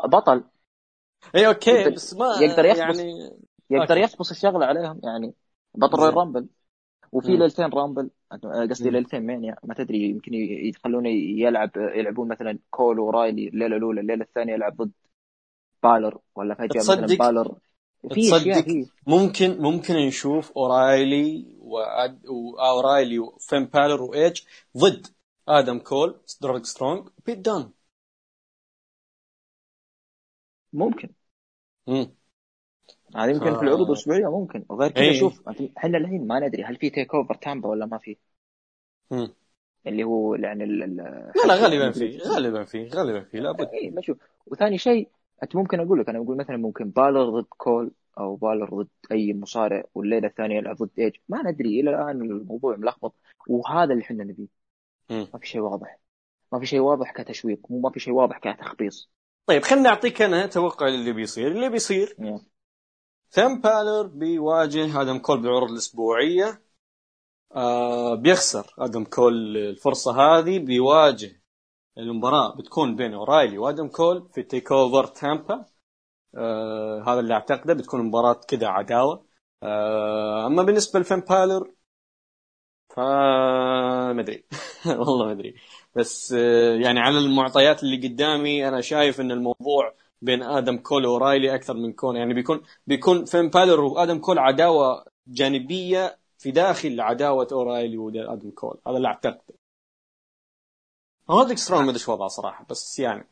بطل. 0.07 0.45
اي 1.35 1.47
أوكي 1.47 1.91
بس 1.91 2.15
ما 2.15 2.37
يقدر 2.41 2.65
يخبص 2.65 2.99
يعني 2.99 3.39
يقدر. 3.71 3.97
يخبص 3.97 4.31
الشغلة 4.31 4.67
عليهم 4.67 5.01
يعني. 5.05 5.35
بطل 5.75 5.99
Royal 5.99 6.15
Rumble 6.15 6.47
وفي. 7.13 7.37
ليلتين 7.37 7.67
Rumble 7.71 8.11
قصدي 8.71 8.91
مم. 8.91 8.91
ليلتين 8.91 9.27
Mania 9.27 9.57
ما 9.65 9.75
تدري 9.75 9.99
يمكن 10.11 10.35
يخلونه 10.35 11.09
يلعب 11.11 11.71
يلعبون 11.77 12.29
مثلا 12.29 12.59
كول 12.71 12.99
ورايلي 13.01 13.49
الليلة 13.49 13.77
الأولى 13.77 14.01
الليلة 14.01 14.25
الثانية 14.25 14.53
يلعب 14.55 14.77
ضد 14.77 14.93
بالر 15.83 16.19
ولا 16.37 16.55
فجأة 16.55 16.83
مثلا 16.83 17.09
بالر 17.09 17.59
في 18.13 18.33
تصدق 18.33 18.87
ممكن 19.07 19.63
ممكن 19.63 19.95
نشوف 19.95 20.53
أورايلي 20.53 21.57
وأد... 21.61 22.27
واورايلي 22.29 23.19
وفين 23.19 23.65
بالر 23.65 24.03
وإيج 24.03 24.41
ضد 24.79 25.07
آدم 25.49 25.79
كول 25.79 26.21
رودريك 26.43 26.65
سترونج 26.65 27.09
بيت 27.27 27.39
دن 27.39 27.71
ممكن 30.73 31.09
مم. 31.87 32.15
هذا 33.17 33.31
يمكن 33.31 33.47
آه. 33.47 33.57
في 33.59 33.63
العروض 33.63 33.87
الاسبوعيه 33.87 34.31
ممكن 34.31 34.65
وغير 34.69 34.91
كذا 34.91 35.03
إيه. 35.05 35.21
شوف 35.21 35.49
إحنا 35.79 35.99
الحين 35.99 36.27
ما 36.27 36.41
ندري 36.41 36.65
هل 36.65 36.77
في 36.77 36.91
TakeOver 36.91 37.35
Tampa 37.35 37.69
ولا 37.69 37.87
ما 37.87 37.99
في 37.99 38.17
مم. 39.11 39.35
اللي 39.87 40.05
هو 40.05 40.35
يعني 40.35 40.65
ال- 40.65 40.83
ال- 40.83 40.97
لا 40.97 41.47
لا 41.47 41.55
غالبا 41.55 41.91
في 41.91 42.19
غالبا 42.19 42.65
في 42.65 42.89
غالبا 42.89 43.21
في 43.25 43.37
لابد 43.41 43.69
اي 43.75 43.91
بشوف 43.91 44.19
وثاني 44.47 44.79
شيء 44.79 45.09
أنت 45.43 45.57
ممكن 45.57 45.81
أقول 45.81 46.01
لك 46.01 46.09
أنا 46.09 46.19
أقول 46.19 46.37
مثلا 46.37 46.57
ممكن 46.57 46.91
بالر 46.91 47.41
ضد 47.41 47.47
كول 47.57 47.91
أو 48.19 48.37
بالر 48.37 48.83
ضد 48.83 48.89
أي 49.13 49.35
مصارع 49.35 49.85
والليلة 49.95 50.29
الثانية 50.29 50.57
يلعب 50.57 50.77
ضد 50.77 50.91
إيج 50.99 51.13
ما 51.29 51.51
ندري 51.51 51.81
إلى 51.81 51.91
الآن 51.91 52.23
الموضوع 52.23 52.77
ملخبط 52.77 53.15
وهذا 53.49 53.93
اللي 53.93 54.03
إحنا 54.05 54.25
نبيه. 54.25 54.47
ما 55.11 55.39
في 55.41 55.47
شيء 55.47 55.61
واضح 55.61 55.99
ما 56.53 56.59
في 56.61 56.67
شيء 56.67 56.81
واضح 56.81 57.13
كتشويق 57.13 57.59
مو 57.71 57.81
ما 57.81 57.91
في 57.91 58.01
شيء 58.01 58.15
واضح 58.15 58.39
كتخبيص 58.39 59.11
طيب 59.47 59.63
خليني 59.63 59.89
أعطيك 59.89 60.23
أنا 60.23 60.47
توقع 60.47 60.89
اللي 60.89 61.13
بيصير 61.13 61.53
اللي 61.53 61.69
بيصير 61.71 62.17
يا. 62.19 62.41
فين 63.31 63.61
بالر 63.61 64.07
بيواجه 64.07 65.01
آدم 65.03 65.19
كول 65.19 65.41
بالعروض 65.43 65.71
الاسبوعية. 65.71 66.63
آه 67.57 68.15
بيخسر 68.15 68.75
آدم 68.79 69.05
كول 69.05 69.57
الفرصة 69.57 70.13
هذه 70.23 70.59
بيواجه 70.59 71.43
المباراة 71.99 72.57
بتكون 72.57 72.97
بين 72.97 73.15
أورايلي 73.15 73.59
وادم 73.59 73.89
كول 73.89 74.31
في 74.35 74.43
TakeOver 74.43 75.07
Tampa. 75.07 75.67
آه 76.37 77.05
هذا 77.09 77.21
اللي 77.21 77.35
أعتقده 77.35 77.75
بتكون 77.75 78.03
مباراة 78.07 78.35
كذا 78.49 78.69
عداوة. 78.69 79.27
آه 79.65 80.47
أما 80.47 80.63
بالنسبة 80.63 81.01
لفين 81.01 81.21
بالر 81.21 81.73
فما 82.89 84.21
أدري. 84.21 84.45
والله 84.87 85.27
ما 85.27 85.33
أدري. 85.33 85.55
بس 85.95 86.33
آه 86.39 86.75
يعني 86.77 87.01
على 87.01 87.19
المعطيات 87.19 87.83
اللي 87.83 88.09
قدامي 88.09 88.69
أنا 88.69 88.81
شايف 88.81 89.21
إن 89.21 89.31
الموضوع 89.31 89.95
بين 90.23 90.43
آدم 90.43 90.77
كول 90.79 91.07
واورايلي 91.07 91.55
أكثر 91.55 91.75
من 91.75 91.93
كون. 91.93 92.17
يعني 92.17 92.35
بيكون 92.35 92.63
بيكون 92.87 93.25
فين 93.25 93.49
بالر 93.49 93.81
وآدم 93.81 94.19
كول 94.19 94.39
عداوة 94.39 95.05
جانبية 95.27 96.19
في 96.39 96.51
داخل 96.51 97.01
عداوة 97.01 97.49
أورايلي 97.53 97.99
وآدم 97.99 98.51
كول. 98.51 98.81
هذا 98.87 98.97
اللي 98.97 99.09
اعتقده 99.09 99.55
رودريك 101.31 101.59
سترونج 101.59 101.85
ما 101.85 101.91
أدري 101.91 102.05
وضعه 102.09 102.29
صراحة 102.29 102.67
بس 102.71 102.99
يعني. 102.99 103.29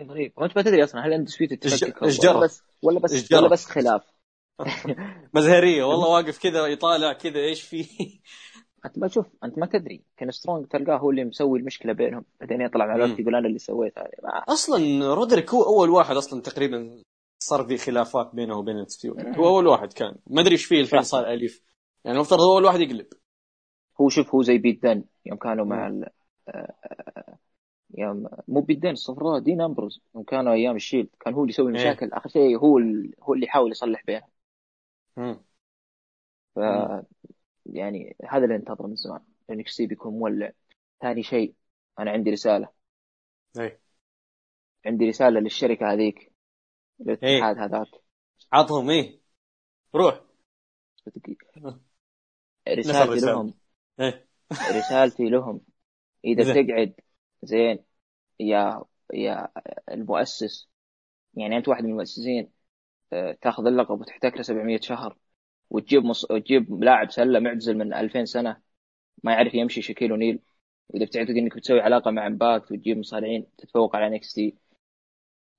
غريب 0.00 0.32
وانت 0.36 0.56
ما 0.56 0.62
تدري 0.62 0.84
أصلا 0.84 1.06
هل 1.06 1.12
Undisputed 1.12 1.58
إيش- 1.64 1.70
تفكك 1.74 2.02
ولا؟ 2.02 2.44
بس 2.46 2.62
ولا 2.82 3.00
بس؟ 3.00 3.32
ولا 3.32 3.48
بس 3.48 3.64
خلاف؟ 3.64 4.02
مزهرية 5.34 5.84
والله 5.84 6.08
واقف 6.08 6.38
كذا 6.38 6.66
يطالع 6.66 7.12
كذا 7.12 7.38
إيش 7.40 7.62
في؟ 7.62 7.86
انت 8.86 8.98
ما 8.98 9.08
تشوف 9.08 9.26
أنت 9.44 9.58
ما 9.58 9.66
تدري. 9.66 10.02
كان 10.16 10.30
سترونج 10.30 10.66
تلقاه 10.66 10.96
هو 10.96 11.10
اللي 11.10 11.24
مسوي 11.24 11.58
المشكلة 11.58 11.92
بينهم. 11.92 12.24
بعدين 12.40 12.60
يطلع 12.60 12.86
مع. 12.86 12.94
الوقت 12.94 13.20
يقول 13.20 13.34
أنا 13.34 13.46
اللي 13.48 13.58
سويت 13.58 13.98
هذه. 13.98 14.10
ما- 14.22 14.44
أصلا 14.48 15.14
رودريك 15.14 15.54
هو 15.54 15.62
أول 15.62 15.90
واحد 15.90 16.16
أصلا 16.16 16.42
تقريبا 16.42 17.02
صار 17.42 17.64
في 17.64 17.76
خلافات 17.76 18.34
بينه 18.34 18.58
وبين 18.58 18.78
الستيو 18.78 19.16
هو 19.20 19.48
أول 19.48 19.66
واحد 19.66 19.92
كان. 19.92 20.16
ما 20.26 20.40
أدري 20.40 20.52
إيش 20.52 20.64
فيه 20.64 20.80
الحين. 20.80 21.02
صار 21.02 21.32
أليف. 21.32 21.62
يعني 22.04 22.16
المفترض 22.16 22.40
هو 22.40 22.52
أول 22.52 22.64
واحد 22.64 22.80
يقلب. 22.80 23.06
هو 24.00 24.08
شوف 24.08 24.34
هو 24.34 24.42
زي 24.42 24.58
بيت 24.58 24.82
دن 24.82 25.04
يوم 25.26 25.38
كانوا 25.38 25.64
مع. 25.64 25.86
ال... 25.86 26.08
يوم 27.98 28.28
مو 28.48 28.60
بيت 28.60 28.78
دن 28.78 28.90
استغفر 28.92 29.38
دين 29.38 29.60
امبروز 29.60 30.00
يوم 30.14 30.24
كانوا 30.24 30.52
أيام 30.52 30.76
ال 30.76 30.81
Shield 30.81 31.08
كان 31.20 31.34
هو 31.34 31.40
اللي 31.40 31.50
يسوي 31.50 31.66
إيه. 31.66 31.72
مشاكل. 31.72 32.12
آخر 32.12 32.28
شيء 32.28 32.58
هو 32.58 32.78
ال... 32.78 33.12
هو 33.22 33.34
اللي 33.34 33.46
يحاول 33.46 33.70
يصلح 33.70 34.02
بينهم. 34.06 35.42
ف 36.54 36.58
يعني 37.66 38.16
هذا 38.28 38.44
اللي 38.44 38.56
أنتظره 38.56 38.86
من 38.86 38.94
زمان 38.94 39.20
NXT 39.50 39.86
بيكون 39.86 40.18
مولع. 40.18 40.52
ثاني 41.00 41.22
شيء 41.22 41.54
أنا 41.98 42.10
عندي 42.10 42.30
رسالة. 42.30 42.68
إيه 43.58 43.80
عندي 44.86 45.08
رسالة 45.08 45.40
للشركة 45.40 45.92
هذيك 45.92 46.32
الاتحاد 47.00 47.58
هذاك. 47.58 47.88
عطهم 48.52 48.90
إيه 48.90 49.20
روح. 49.94 50.20
رسالتي 52.68 53.14
رسالة. 53.14 53.32
لهم. 53.32 53.54
إيه 54.00 54.26
رسالتي 54.78 55.28
لهم. 55.28 55.60
إذا. 56.24 56.62
تقعد 56.62 56.94
زين 57.42 57.84
يا 58.40 58.84
يا 59.14 59.48
المؤسس 59.90 60.68
يعني 61.34 61.56
أنت 61.56 61.68
واحد 61.68 61.84
من 61.84 61.90
المؤسسين 61.90 62.50
آه، 63.12 63.38
تاخذ 63.40 63.66
اللقب 63.66 64.00
وتحتكره 64.00 64.42
700 64.42 64.80
شهر. 64.80 65.18
وتجيب 65.72 66.04
مص... 66.04 66.32
وتجيب 66.32 66.84
لاعب 66.84 67.12
سله 67.12 67.40
معتزل 67.40 67.78
من 67.78 67.94
2000 67.94 68.26
سنة 68.26 68.58
ما 69.24 69.32
يعرف 69.32 69.54
يمشي 69.54 69.82
شاكيل 69.82 70.12
أونيل. 70.12 70.40
واذا 70.90 71.06
بتعتقد 71.06 71.30
إنك 71.36 71.56
بتسوي 71.56 71.80
علاقة 71.80 72.12
مع 72.12 72.28
Impact 72.28 72.72
وتجيب 72.72 72.98
مصارعين 72.98 73.46
تتفوق 73.58 73.96
على 73.96 74.10
NXT. 74.16 74.56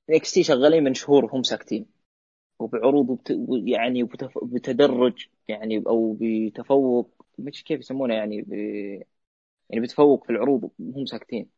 نكس 0.10 0.32
تي 0.34 0.44
شغالين 0.44 0.84
من 0.84 0.94
شهور 0.94 1.26
وهم 1.26 1.44
ساكتين. 1.44 1.86
وبعروض 2.60 3.12
وبت... 3.12 3.38
يعني 3.68 4.04
وبتف... 4.04 4.40
بتدرج 4.44 5.28
يعني 5.50 5.84
أو 5.88 6.18
بتفوق 6.22 7.26
مش 7.40 7.66
كيف 7.66 7.82
يسمونه 7.82 8.16
يعني 8.16 8.44
ب... 8.44 8.54
يعني 9.70 9.84
بتفوق 9.86 10.24
في 10.26 10.30
العروض 10.30 10.72
وهم 10.80 11.06
ساكتين. 11.06 11.50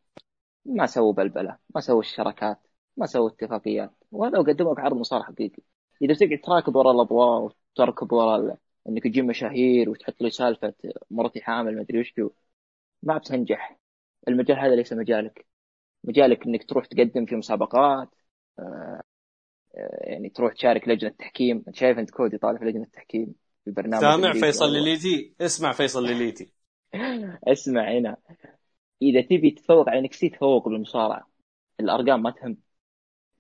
ما 0.66 0.86
سووا 0.88 1.14
بلبلة 1.14 1.58
ما 1.76 1.82
سووا 1.82 2.02
الشراكات 2.02 2.60
ما 2.98 3.06
سووا 3.06 3.30
اتفاقيات. 3.30 3.92
وهذا 4.12 4.40
قدموا 4.40 4.74
لك 4.74 4.80
عرض 4.80 4.98
مصارع 4.98 5.24
حقيقي. 5.26 5.64
إذا 6.02 6.14
تقعد 6.14 6.40
تراكض 6.44 6.76
ورا 6.76 6.92
الاضواء 6.92 7.52
وتركض 7.76 8.14
ورا 8.14 8.36
ال- 8.38 8.58
إنك 8.90 9.04
تجيب 9.04 9.26
مشاهير 9.26 9.90
وتحط 9.90 10.22
لي 10.22 10.30
سالفة 10.30 10.74
مرتي 11.12 11.42
حامل 11.42 11.76
ما 11.76 11.82
أدري 11.82 12.00
وش 12.00 12.14
ما 13.04 13.18
بتنجح. 13.18 13.80
المجال 14.28 14.60
هذا 14.60 14.76
ليس 14.76 14.94
مجالك. 14.94 15.46
مجالك 16.04 16.46
إنك 16.48 16.64
تروح 16.64 16.86
تقدم 16.86 17.26
في 17.26 17.36
مسابقات 17.36 18.10
آه، 18.60 19.02
آه، 19.78 20.00
يعني 20.12 20.30
تروح 20.30 20.54
تشارك 20.54 20.88
لجنة 20.88 21.10
تحكيم. 21.10 21.64
أنت 21.68 21.76
شايف 21.76 22.00
أنت 22.00 22.12
كودي 22.12 22.38
طالع 22.38 22.60
في 22.60 22.66
لجنة 22.66 22.84
التحكيم 22.84 23.36
في 23.66 23.72
برنامج 23.72 24.02
سامع 24.02 24.34
فيصل. 24.34 24.74
ليليتي؟ 24.74 25.36
اسمع 25.42 25.72
فيصل 25.72 26.06
ليليتي. 26.06 26.52
اسمع 27.48 27.92
هنا. 27.92 28.18
إذا 29.02 29.22
تبي 29.22 29.52
تتفوق 29.52 29.90
على 29.90 30.00
NXT 30.00 30.30
تفوق 30.30 30.70
بالمصارعة 30.70 31.28
الأرقام 31.80 32.22
ما 32.24 32.32
تهم. 32.32 32.58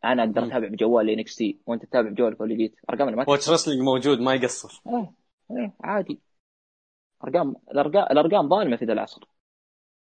أنا 0.05 0.23
أقدر. 0.23 0.47
أتابع 0.47 0.67
بجوالي 0.67 1.13
NXT 1.13 1.59
وأنت 1.65 1.85
تتابع 1.85 2.09
بجوالك 2.09 2.39
All 2.39 2.53
Elite 2.53 2.75
ارقامنا 2.89 3.15
ما 3.15 3.23
تهم 3.23 3.31
Watch 3.31 3.49
Wrestling 3.49 3.81
موجود 3.81 4.19
ما 4.19 4.33
يقصر. 4.33 4.81
إيه 4.87 5.13
إيه 5.51 5.73
عادي. 5.81 6.19
أرقام 7.23 7.55
الأرقام 7.71 8.03
الأرقام 8.03 8.49
ظالمة 8.49 8.75
في 8.75 8.85
ذا 8.85 8.93
العصر. 8.93 9.27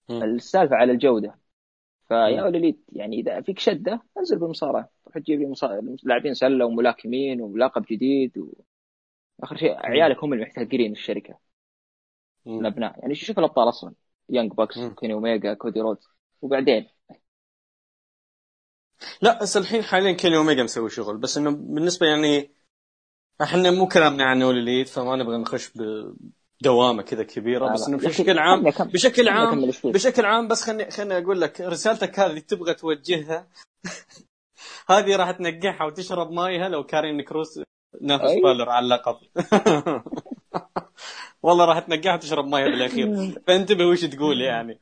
مم. 0.09 0.23
السالفة 0.23 0.75
على 0.75 0.91
الجوده 0.91 1.39
فيا. 2.07 2.41
All 2.41 2.56
Elite 2.56 2.79
يعني 2.91 3.19
إذا 3.19 3.41
فيك 3.41 3.59
شدة 3.59 4.01
أنزل 4.17 4.39
بالمصارعة. 4.39 4.89
روح 5.07 5.17
تجيب 5.17 5.39
لي 5.39 5.53
لاعبين 6.03 6.33
سلة 6.33 6.65
وملاكمين 6.65 7.41
ولقب 7.41 7.85
جديد 7.91 8.37
و... 8.37 8.53
آخر 9.43 9.57
شيء 9.57 9.75
عيالك 9.75 10.23
هم 10.23 10.33
المحتكرين 10.33 10.91
الشركة. 10.91 11.37
الابناء 12.47 12.99
يعني 12.99 13.15
شوف 13.15 13.39
الابطال 13.39 13.69
أصلا؟ 13.69 13.93
Young 14.29 14.51
Bucks. 14.51 14.79
كيني 14.79 15.13
اوميجا 15.13 15.53
كودي 15.53 15.81
رودز 15.81 16.07
وبعدين؟ 16.41 16.87
لا 19.21 19.41
بس 19.41 19.57
الحين 19.57 19.83
حاليا 19.83 20.11
كيني 20.11 20.37
أوميجا 20.37 20.63
مسوي 20.63 20.89
شغل 20.89 21.17
بس 21.17 21.37
إنه 21.37 21.51
بالنسبة 21.51 22.07
يعني 22.07 22.51
إحنا 23.41 23.71
مو 23.71 23.87
كلامنا 23.87 24.23
عن 24.23 24.41
اوليليت 24.41 24.87
فما 24.89 25.15
نبغى 25.15 25.37
نخش 25.37 25.71
بدوامة 26.61 27.03
كذا 27.03 27.23
كبيرة 27.23 27.73
بس 27.73 27.87
إنه 27.87 27.97
بشكل 27.97 28.39
عام 28.39 28.63
بشكل 28.63 29.29
عام. 29.29 29.71
بشكل 29.83 30.25
عام 30.25 30.47
بس 30.47 30.63
خلني 30.63 30.91
خلني 30.91 31.17
أقول 31.17 31.41
لك 31.41 31.61
رسالتك 31.61 32.19
هذه 32.19 32.39
تبغى 32.39 32.73
توجهها 32.73 33.47
هذه 34.89 35.15
راح 35.15 35.31
تنقحها 35.31 35.87
وتشرب 35.87 36.31
مايها 36.31 36.69
لو 36.69 36.83
كارين 36.83 37.21
كروس 37.21 37.59
نافس 38.01 38.23
أي. 38.23 38.41
بالر 38.41 38.69
على 38.69 38.83
اللقب. 38.83 39.15
والله 41.43 41.65
راح 41.65 41.79
تنقحها 41.79 42.15
وتشرب 42.15 42.47
مايها 42.47 42.65
بالأخير. 42.65 43.31
فانتبه 43.47 43.85
وش 43.85 44.05
تقول 44.05 44.41
يعني. 44.41 44.79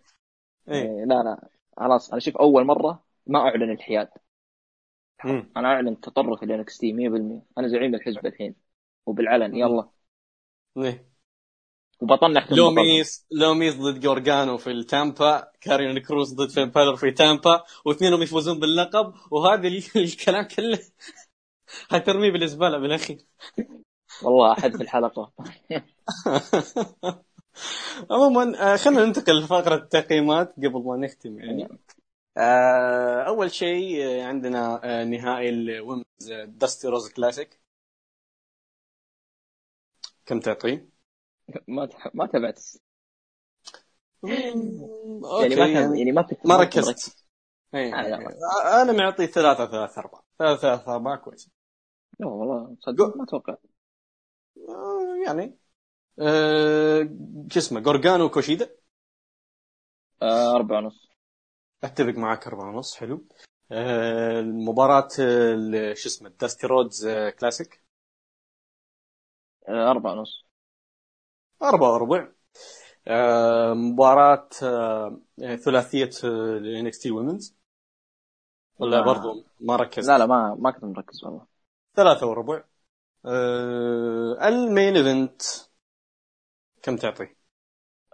إيه. 0.70 0.82
إيه، 0.82 1.06
لا 1.06 1.24
لا. 1.24 1.50
خلاص 1.78 2.12
أنا 2.12 2.20
شوف 2.20 2.38
أول 2.38 2.66
مرة 2.66 3.05
ما 3.28 3.40
أعلن 3.40 3.72
الحياد. 3.72 4.10
مم. 5.26 5.52
أنا 5.58 5.68
أعلن 5.68 6.00
تطرف 6.00 6.44
إلى 6.44 6.56
NXT 6.56 6.94
100% 6.94 7.42
أنا 7.58 7.68
زعيم 7.68 7.96
الحزب 7.96 8.26
الحين. 8.26 8.56
وبالعلن. 9.06 9.56
يلا. 9.56 9.90
إيه. 10.78 11.16
وبطنح. 12.02 12.52
لوميس 12.52 13.26
لوميس 13.32 13.76
ضد 13.76 14.00
جورجانو 14.00 14.58
في 14.58 14.72
التامبا 14.72 15.52
كارين 15.62 16.00
كروز 16.00 16.34
ضد 16.34 16.50
فين 16.50 16.66
بالر 16.70 16.96
في 16.96 17.12
تامبا 17.12 17.64
واثنينهم 17.86 18.22
يفوزون 18.22 18.60
باللقب. 18.60 19.14
وهذا 19.32 19.68
ال- 19.68 19.84
الكلام 20.06 20.48
كله 20.48 20.80
حترميه 21.90 22.32
بالزبالة 22.32 22.78
بالاخير 22.78 23.18
والله 24.24 24.52
أحد 24.52 24.76
في 24.76 24.84
الحلقة. 24.84 25.32
عموما 28.12 28.74
آه، 28.74 28.76
خلينا 28.76 29.06
ننتقل 29.06 29.40
لفقرة 29.40 29.76
التقييمات 29.76 30.56
قبل 30.58 30.84
ما 30.86 30.98
نختم 30.98 31.40
يعني. 31.40 31.64
آه، 31.64 31.70
أول 33.28 33.52
شيء 33.52 34.04
آه، 34.06 34.24
عندنا 34.26 34.82
آه، 34.84 35.04
نهائي 35.04 35.50
ال 35.50 35.57
women's 35.57 36.06
Dusty 36.46 36.88
Rhodes 36.88 37.10
Classic 37.10 37.60
كم 40.26 40.40
تعطيه؟ 40.40 40.90
ما 41.68 41.90
ما 42.14 42.28
تابعت. 42.28 42.60
أوكي 44.24 45.44
يعني 45.44 45.56
ما 45.56 45.66
كان 45.66 45.76
يعني 45.76 46.00
يعني 46.00 46.12
ما 46.12 46.22
كنت 46.22 46.46
ما 46.46 46.64
كنت 46.64 46.78
ركزت. 46.78 47.26
إيه. 47.74 47.94
آه، 47.94 48.18
ما- 48.18 48.82
أنا 48.82 48.92
معطيه 48.92 49.26
ثلاثة 49.26 49.66
ثلاثة 49.66 50.02
أربعة. 50.02 50.24
ثلاثة 50.40 50.62
ثلاثة 50.62 50.94
أربعة 50.94 51.18
كويس. 51.18 51.50
لا 52.20 52.28
والله 52.28 52.76
صدق 52.80 53.18
ما 53.18 53.24
أتوقع. 53.24 53.56
آه، 54.70 55.26
يعني 55.26 55.58
آه، 56.20 57.10
شو 57.52 57.60
اسمه 57.60 57.80
جورجانو 57.80 58.30
كوشيدا؟ 58.30 58.70
آه، 60.22 60.56
أربعة 60.56 60.78
ونص. 60.78 61.15
أتفق 61.86 62.14
معك 62.18 62.48
أربعة 62.48 62.70
ونص 62.70 62.96
حلو. 62.96 63.26
آه، 63.72 64.40
المباراة 64.40 65.08
آه، 65.20 65.54
ال- 65.54 65.98
شو 65.98 66.10
اسمه 66.10 66.30
Dusty 66.30 66.68
Rhodes 66.68 67.06
آه، 67.06 67.30
كلاسيك 67.30 67.82
آه، 69.70 69.92
أربعة 69.92 70.12
ونص. 70.14 70.46
أربعة 71.64 71.94
وربع. 71.94 72.28
آه، 73.08 73.74
مباراة 73.74 74.50
آه، 74.64 75.20
ثلاثية 75.56 76.06
the 77.02 77.12
women's 77.12 77.56
ولا 78.80 78.98
ما- 78.98 79.06
برضو 79.14 79.44
ما 79.60 79.76
ركزت؟ 79.76 80.08
لا 80.08 80.18
لا 80.18 80.26
ما 80.26 80.56
ما 80.60 80.72
كنت 80.72 80.84
مركز 80.84 81.24
والله. 81.24 81.46
ثلاثة 81.96 82.28
وربع. 82.28 82.64
آه، 83.26 84.48
ال 84.48 84.57
main 84.57 84.96
event 84.98 85.42
كم 86.84 86.96
تعطي؟ 86.96 87.36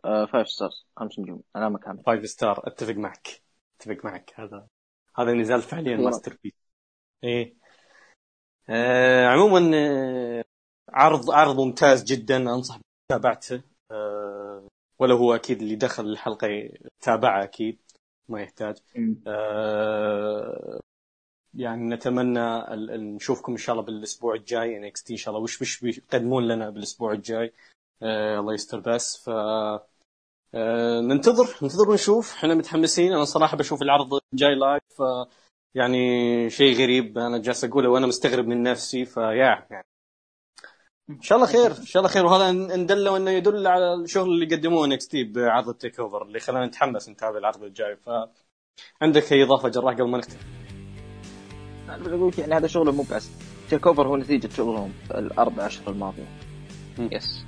آه، 0.05 0.25
five 0.25 0.49
stars 0.49 0.85
خمس 0.97 1.19
نجوم 1.19 1.43
علامة 1.55 1.79
كاملة 1.79 2.03
five 2.03 2.25
star 2.29 2.67
أتفق 2.67 2.93
معك. 2.93 3.41
أتفق 3.81 4.05
معك. 4.05 4.33
هذا 4.35 4.67
هذا 5.15 5.33
نزال 5.33 5.61
فعليا. 5.61 5.97
masterpiece. 5.97 6.53
إيه. 7.23 7.55
آه 8.69 9.27
عموما 9.27 9.71
آه 9.75 10.43
عرض 10.89 11.31
عرض 11.31 11.59
ممتاز 11.59 12.03
جدا. 12.03 12.37
أنصح 12.37 12.79
بمتابعته. 13.09 13.61
آه 13.91 14.67
ولو 14.99 15.17
هو 15.17 15.35
أكيد 15.35 15.61
اللي 15.61 15.75
دخل 15.75 16.05
الحلقة 16.05 16.47
يتابعه 16.47 17.43
أكيد 17.43 17.79
ما 18.29 18.41
يحتاج. 18.41 18.77
آه 19.27 20.79
يعني 21.53 21.89
نتمنى 21.95 22.63
نشوفكم 23.15 23.51
إن 23.51 23.57
شاء 23.57 23.73
الله 23.73 23.85
بالأسبوع 23.85 24.35
الجاي. 24.35 24.77
NXT 24.77 25.13
إن 25.13 25.17
شاء 25.17 25.33
الله. 25.33 25.43
وش 25.43 25.61
وش 25.61 25.81
بيقدمون 25.81 26.47
لنا 26.47 26.69
بالأسبوع 26.69 27.11
الجاي. 27.11 27.53
آه 28.03 28.39
الله 28.39 28.53
يستر 28.53 28.79
بس. 28.79 29.23
ف 29.23 29.29
آه 30.55 31.01
ننتظر 31.01 31.47
ننتظر 31.61 31.89
ونشوف. 31.89 32.33
إحنا 32.33 32.55
متحمسين. 32.55 33.13
أنا 33.13 33.25
صراحة 33.25 33.57
بشوف 33.57 33.81
العرض 33.81 34.19
الجاي 34.33 34.55
live 34.55 34.83
ف 34.97 35.01
يعني 35.75 36.49
شيء 36.49 36.75
غريب. 36.75 37.17
أنا 37.17 37.37
جالس 37.37 37.63
أقوله 37.63 37.89
وأنا 37.89 38.07
مستغرب 38.07 38.47
من 38.47 38.63
نفسي 38.63 39.05
فيا 39.05 39.65
يعني. 39.71 39.85
إن 41.09 41.21
شاء 41.21 41.37
الله 41.37 41.47
خير 41.47 41.71
إن 41.71 41.85
شاء 41.85 42.01
الله 42.01 42.13
خير. 42.13 42.25
وهذا 42.25 42.49
ان 42.49 42.85
دل 42.85 43.07
انه 43.07 43.31
يدل 43.31 43.67
على 43.67 43.93
الشغل 43.93 44.29
اللي 44.29 44.55
قدموه 44.55 44.85
NXT 44.85 45.23
بعرض 45.23 45.69
ال 45.69 45.99
TakeOver 45.99 46.21
اللي 46.23 46.39
خلانا 46.39 46.65
نتحمس 46.65 47.09
نتابع 47.09 47.37
العرض 47.37 47.63
الجاي. 47.63 47.95
ف 47.95 48.09
عندك 49.01 49.33
أي 49.33 49.43
إضافة 49.43 49.69
جراح 49.69 49.93
قبل 49.93 50.09
ما 50.09 50.17
نختم؟ 50.17 50.37
أنا 51.89 52.17
بقول 52.17 52.33
يعني 52.37 52.53
هذا 52.53 52.67
شغل 52.67 52.91
مو 52.91 53.05
بس. 53.11 53.29
TakeOver 53.69 54.07
هو 54.07 54.17
نتيجة 54.17 54.49
شغلهم 54.53 54.93
الأربع 55.11 55.65
أشهر 55.65 55.89
الماضية. 55.89 56.27
مم. 56.97 57.09
yes 57.11 57.45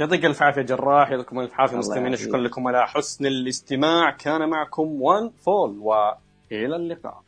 يعطيك 0.00 0.24
الف 0.24 0.42
عافية 0.42 0.62
جراح 0.62 1.10
يعطيكم 1.10 1.40
الف 1.40 1.60
عافية 1.60 1.76
مستمعين. 1.76 2.16
شكرا 2.16 2.38
لكم 2.38 2.68
على 2.68 2.86
حسن 2.86 3.26
الاستماع 3.26 4.10
كان 4.10 4.48
معكم 4.48 5.02
One 5.02 5.30
Fall 5.30 5.78
وإلى 5.78 6.76
اللقاء 6.76 7.22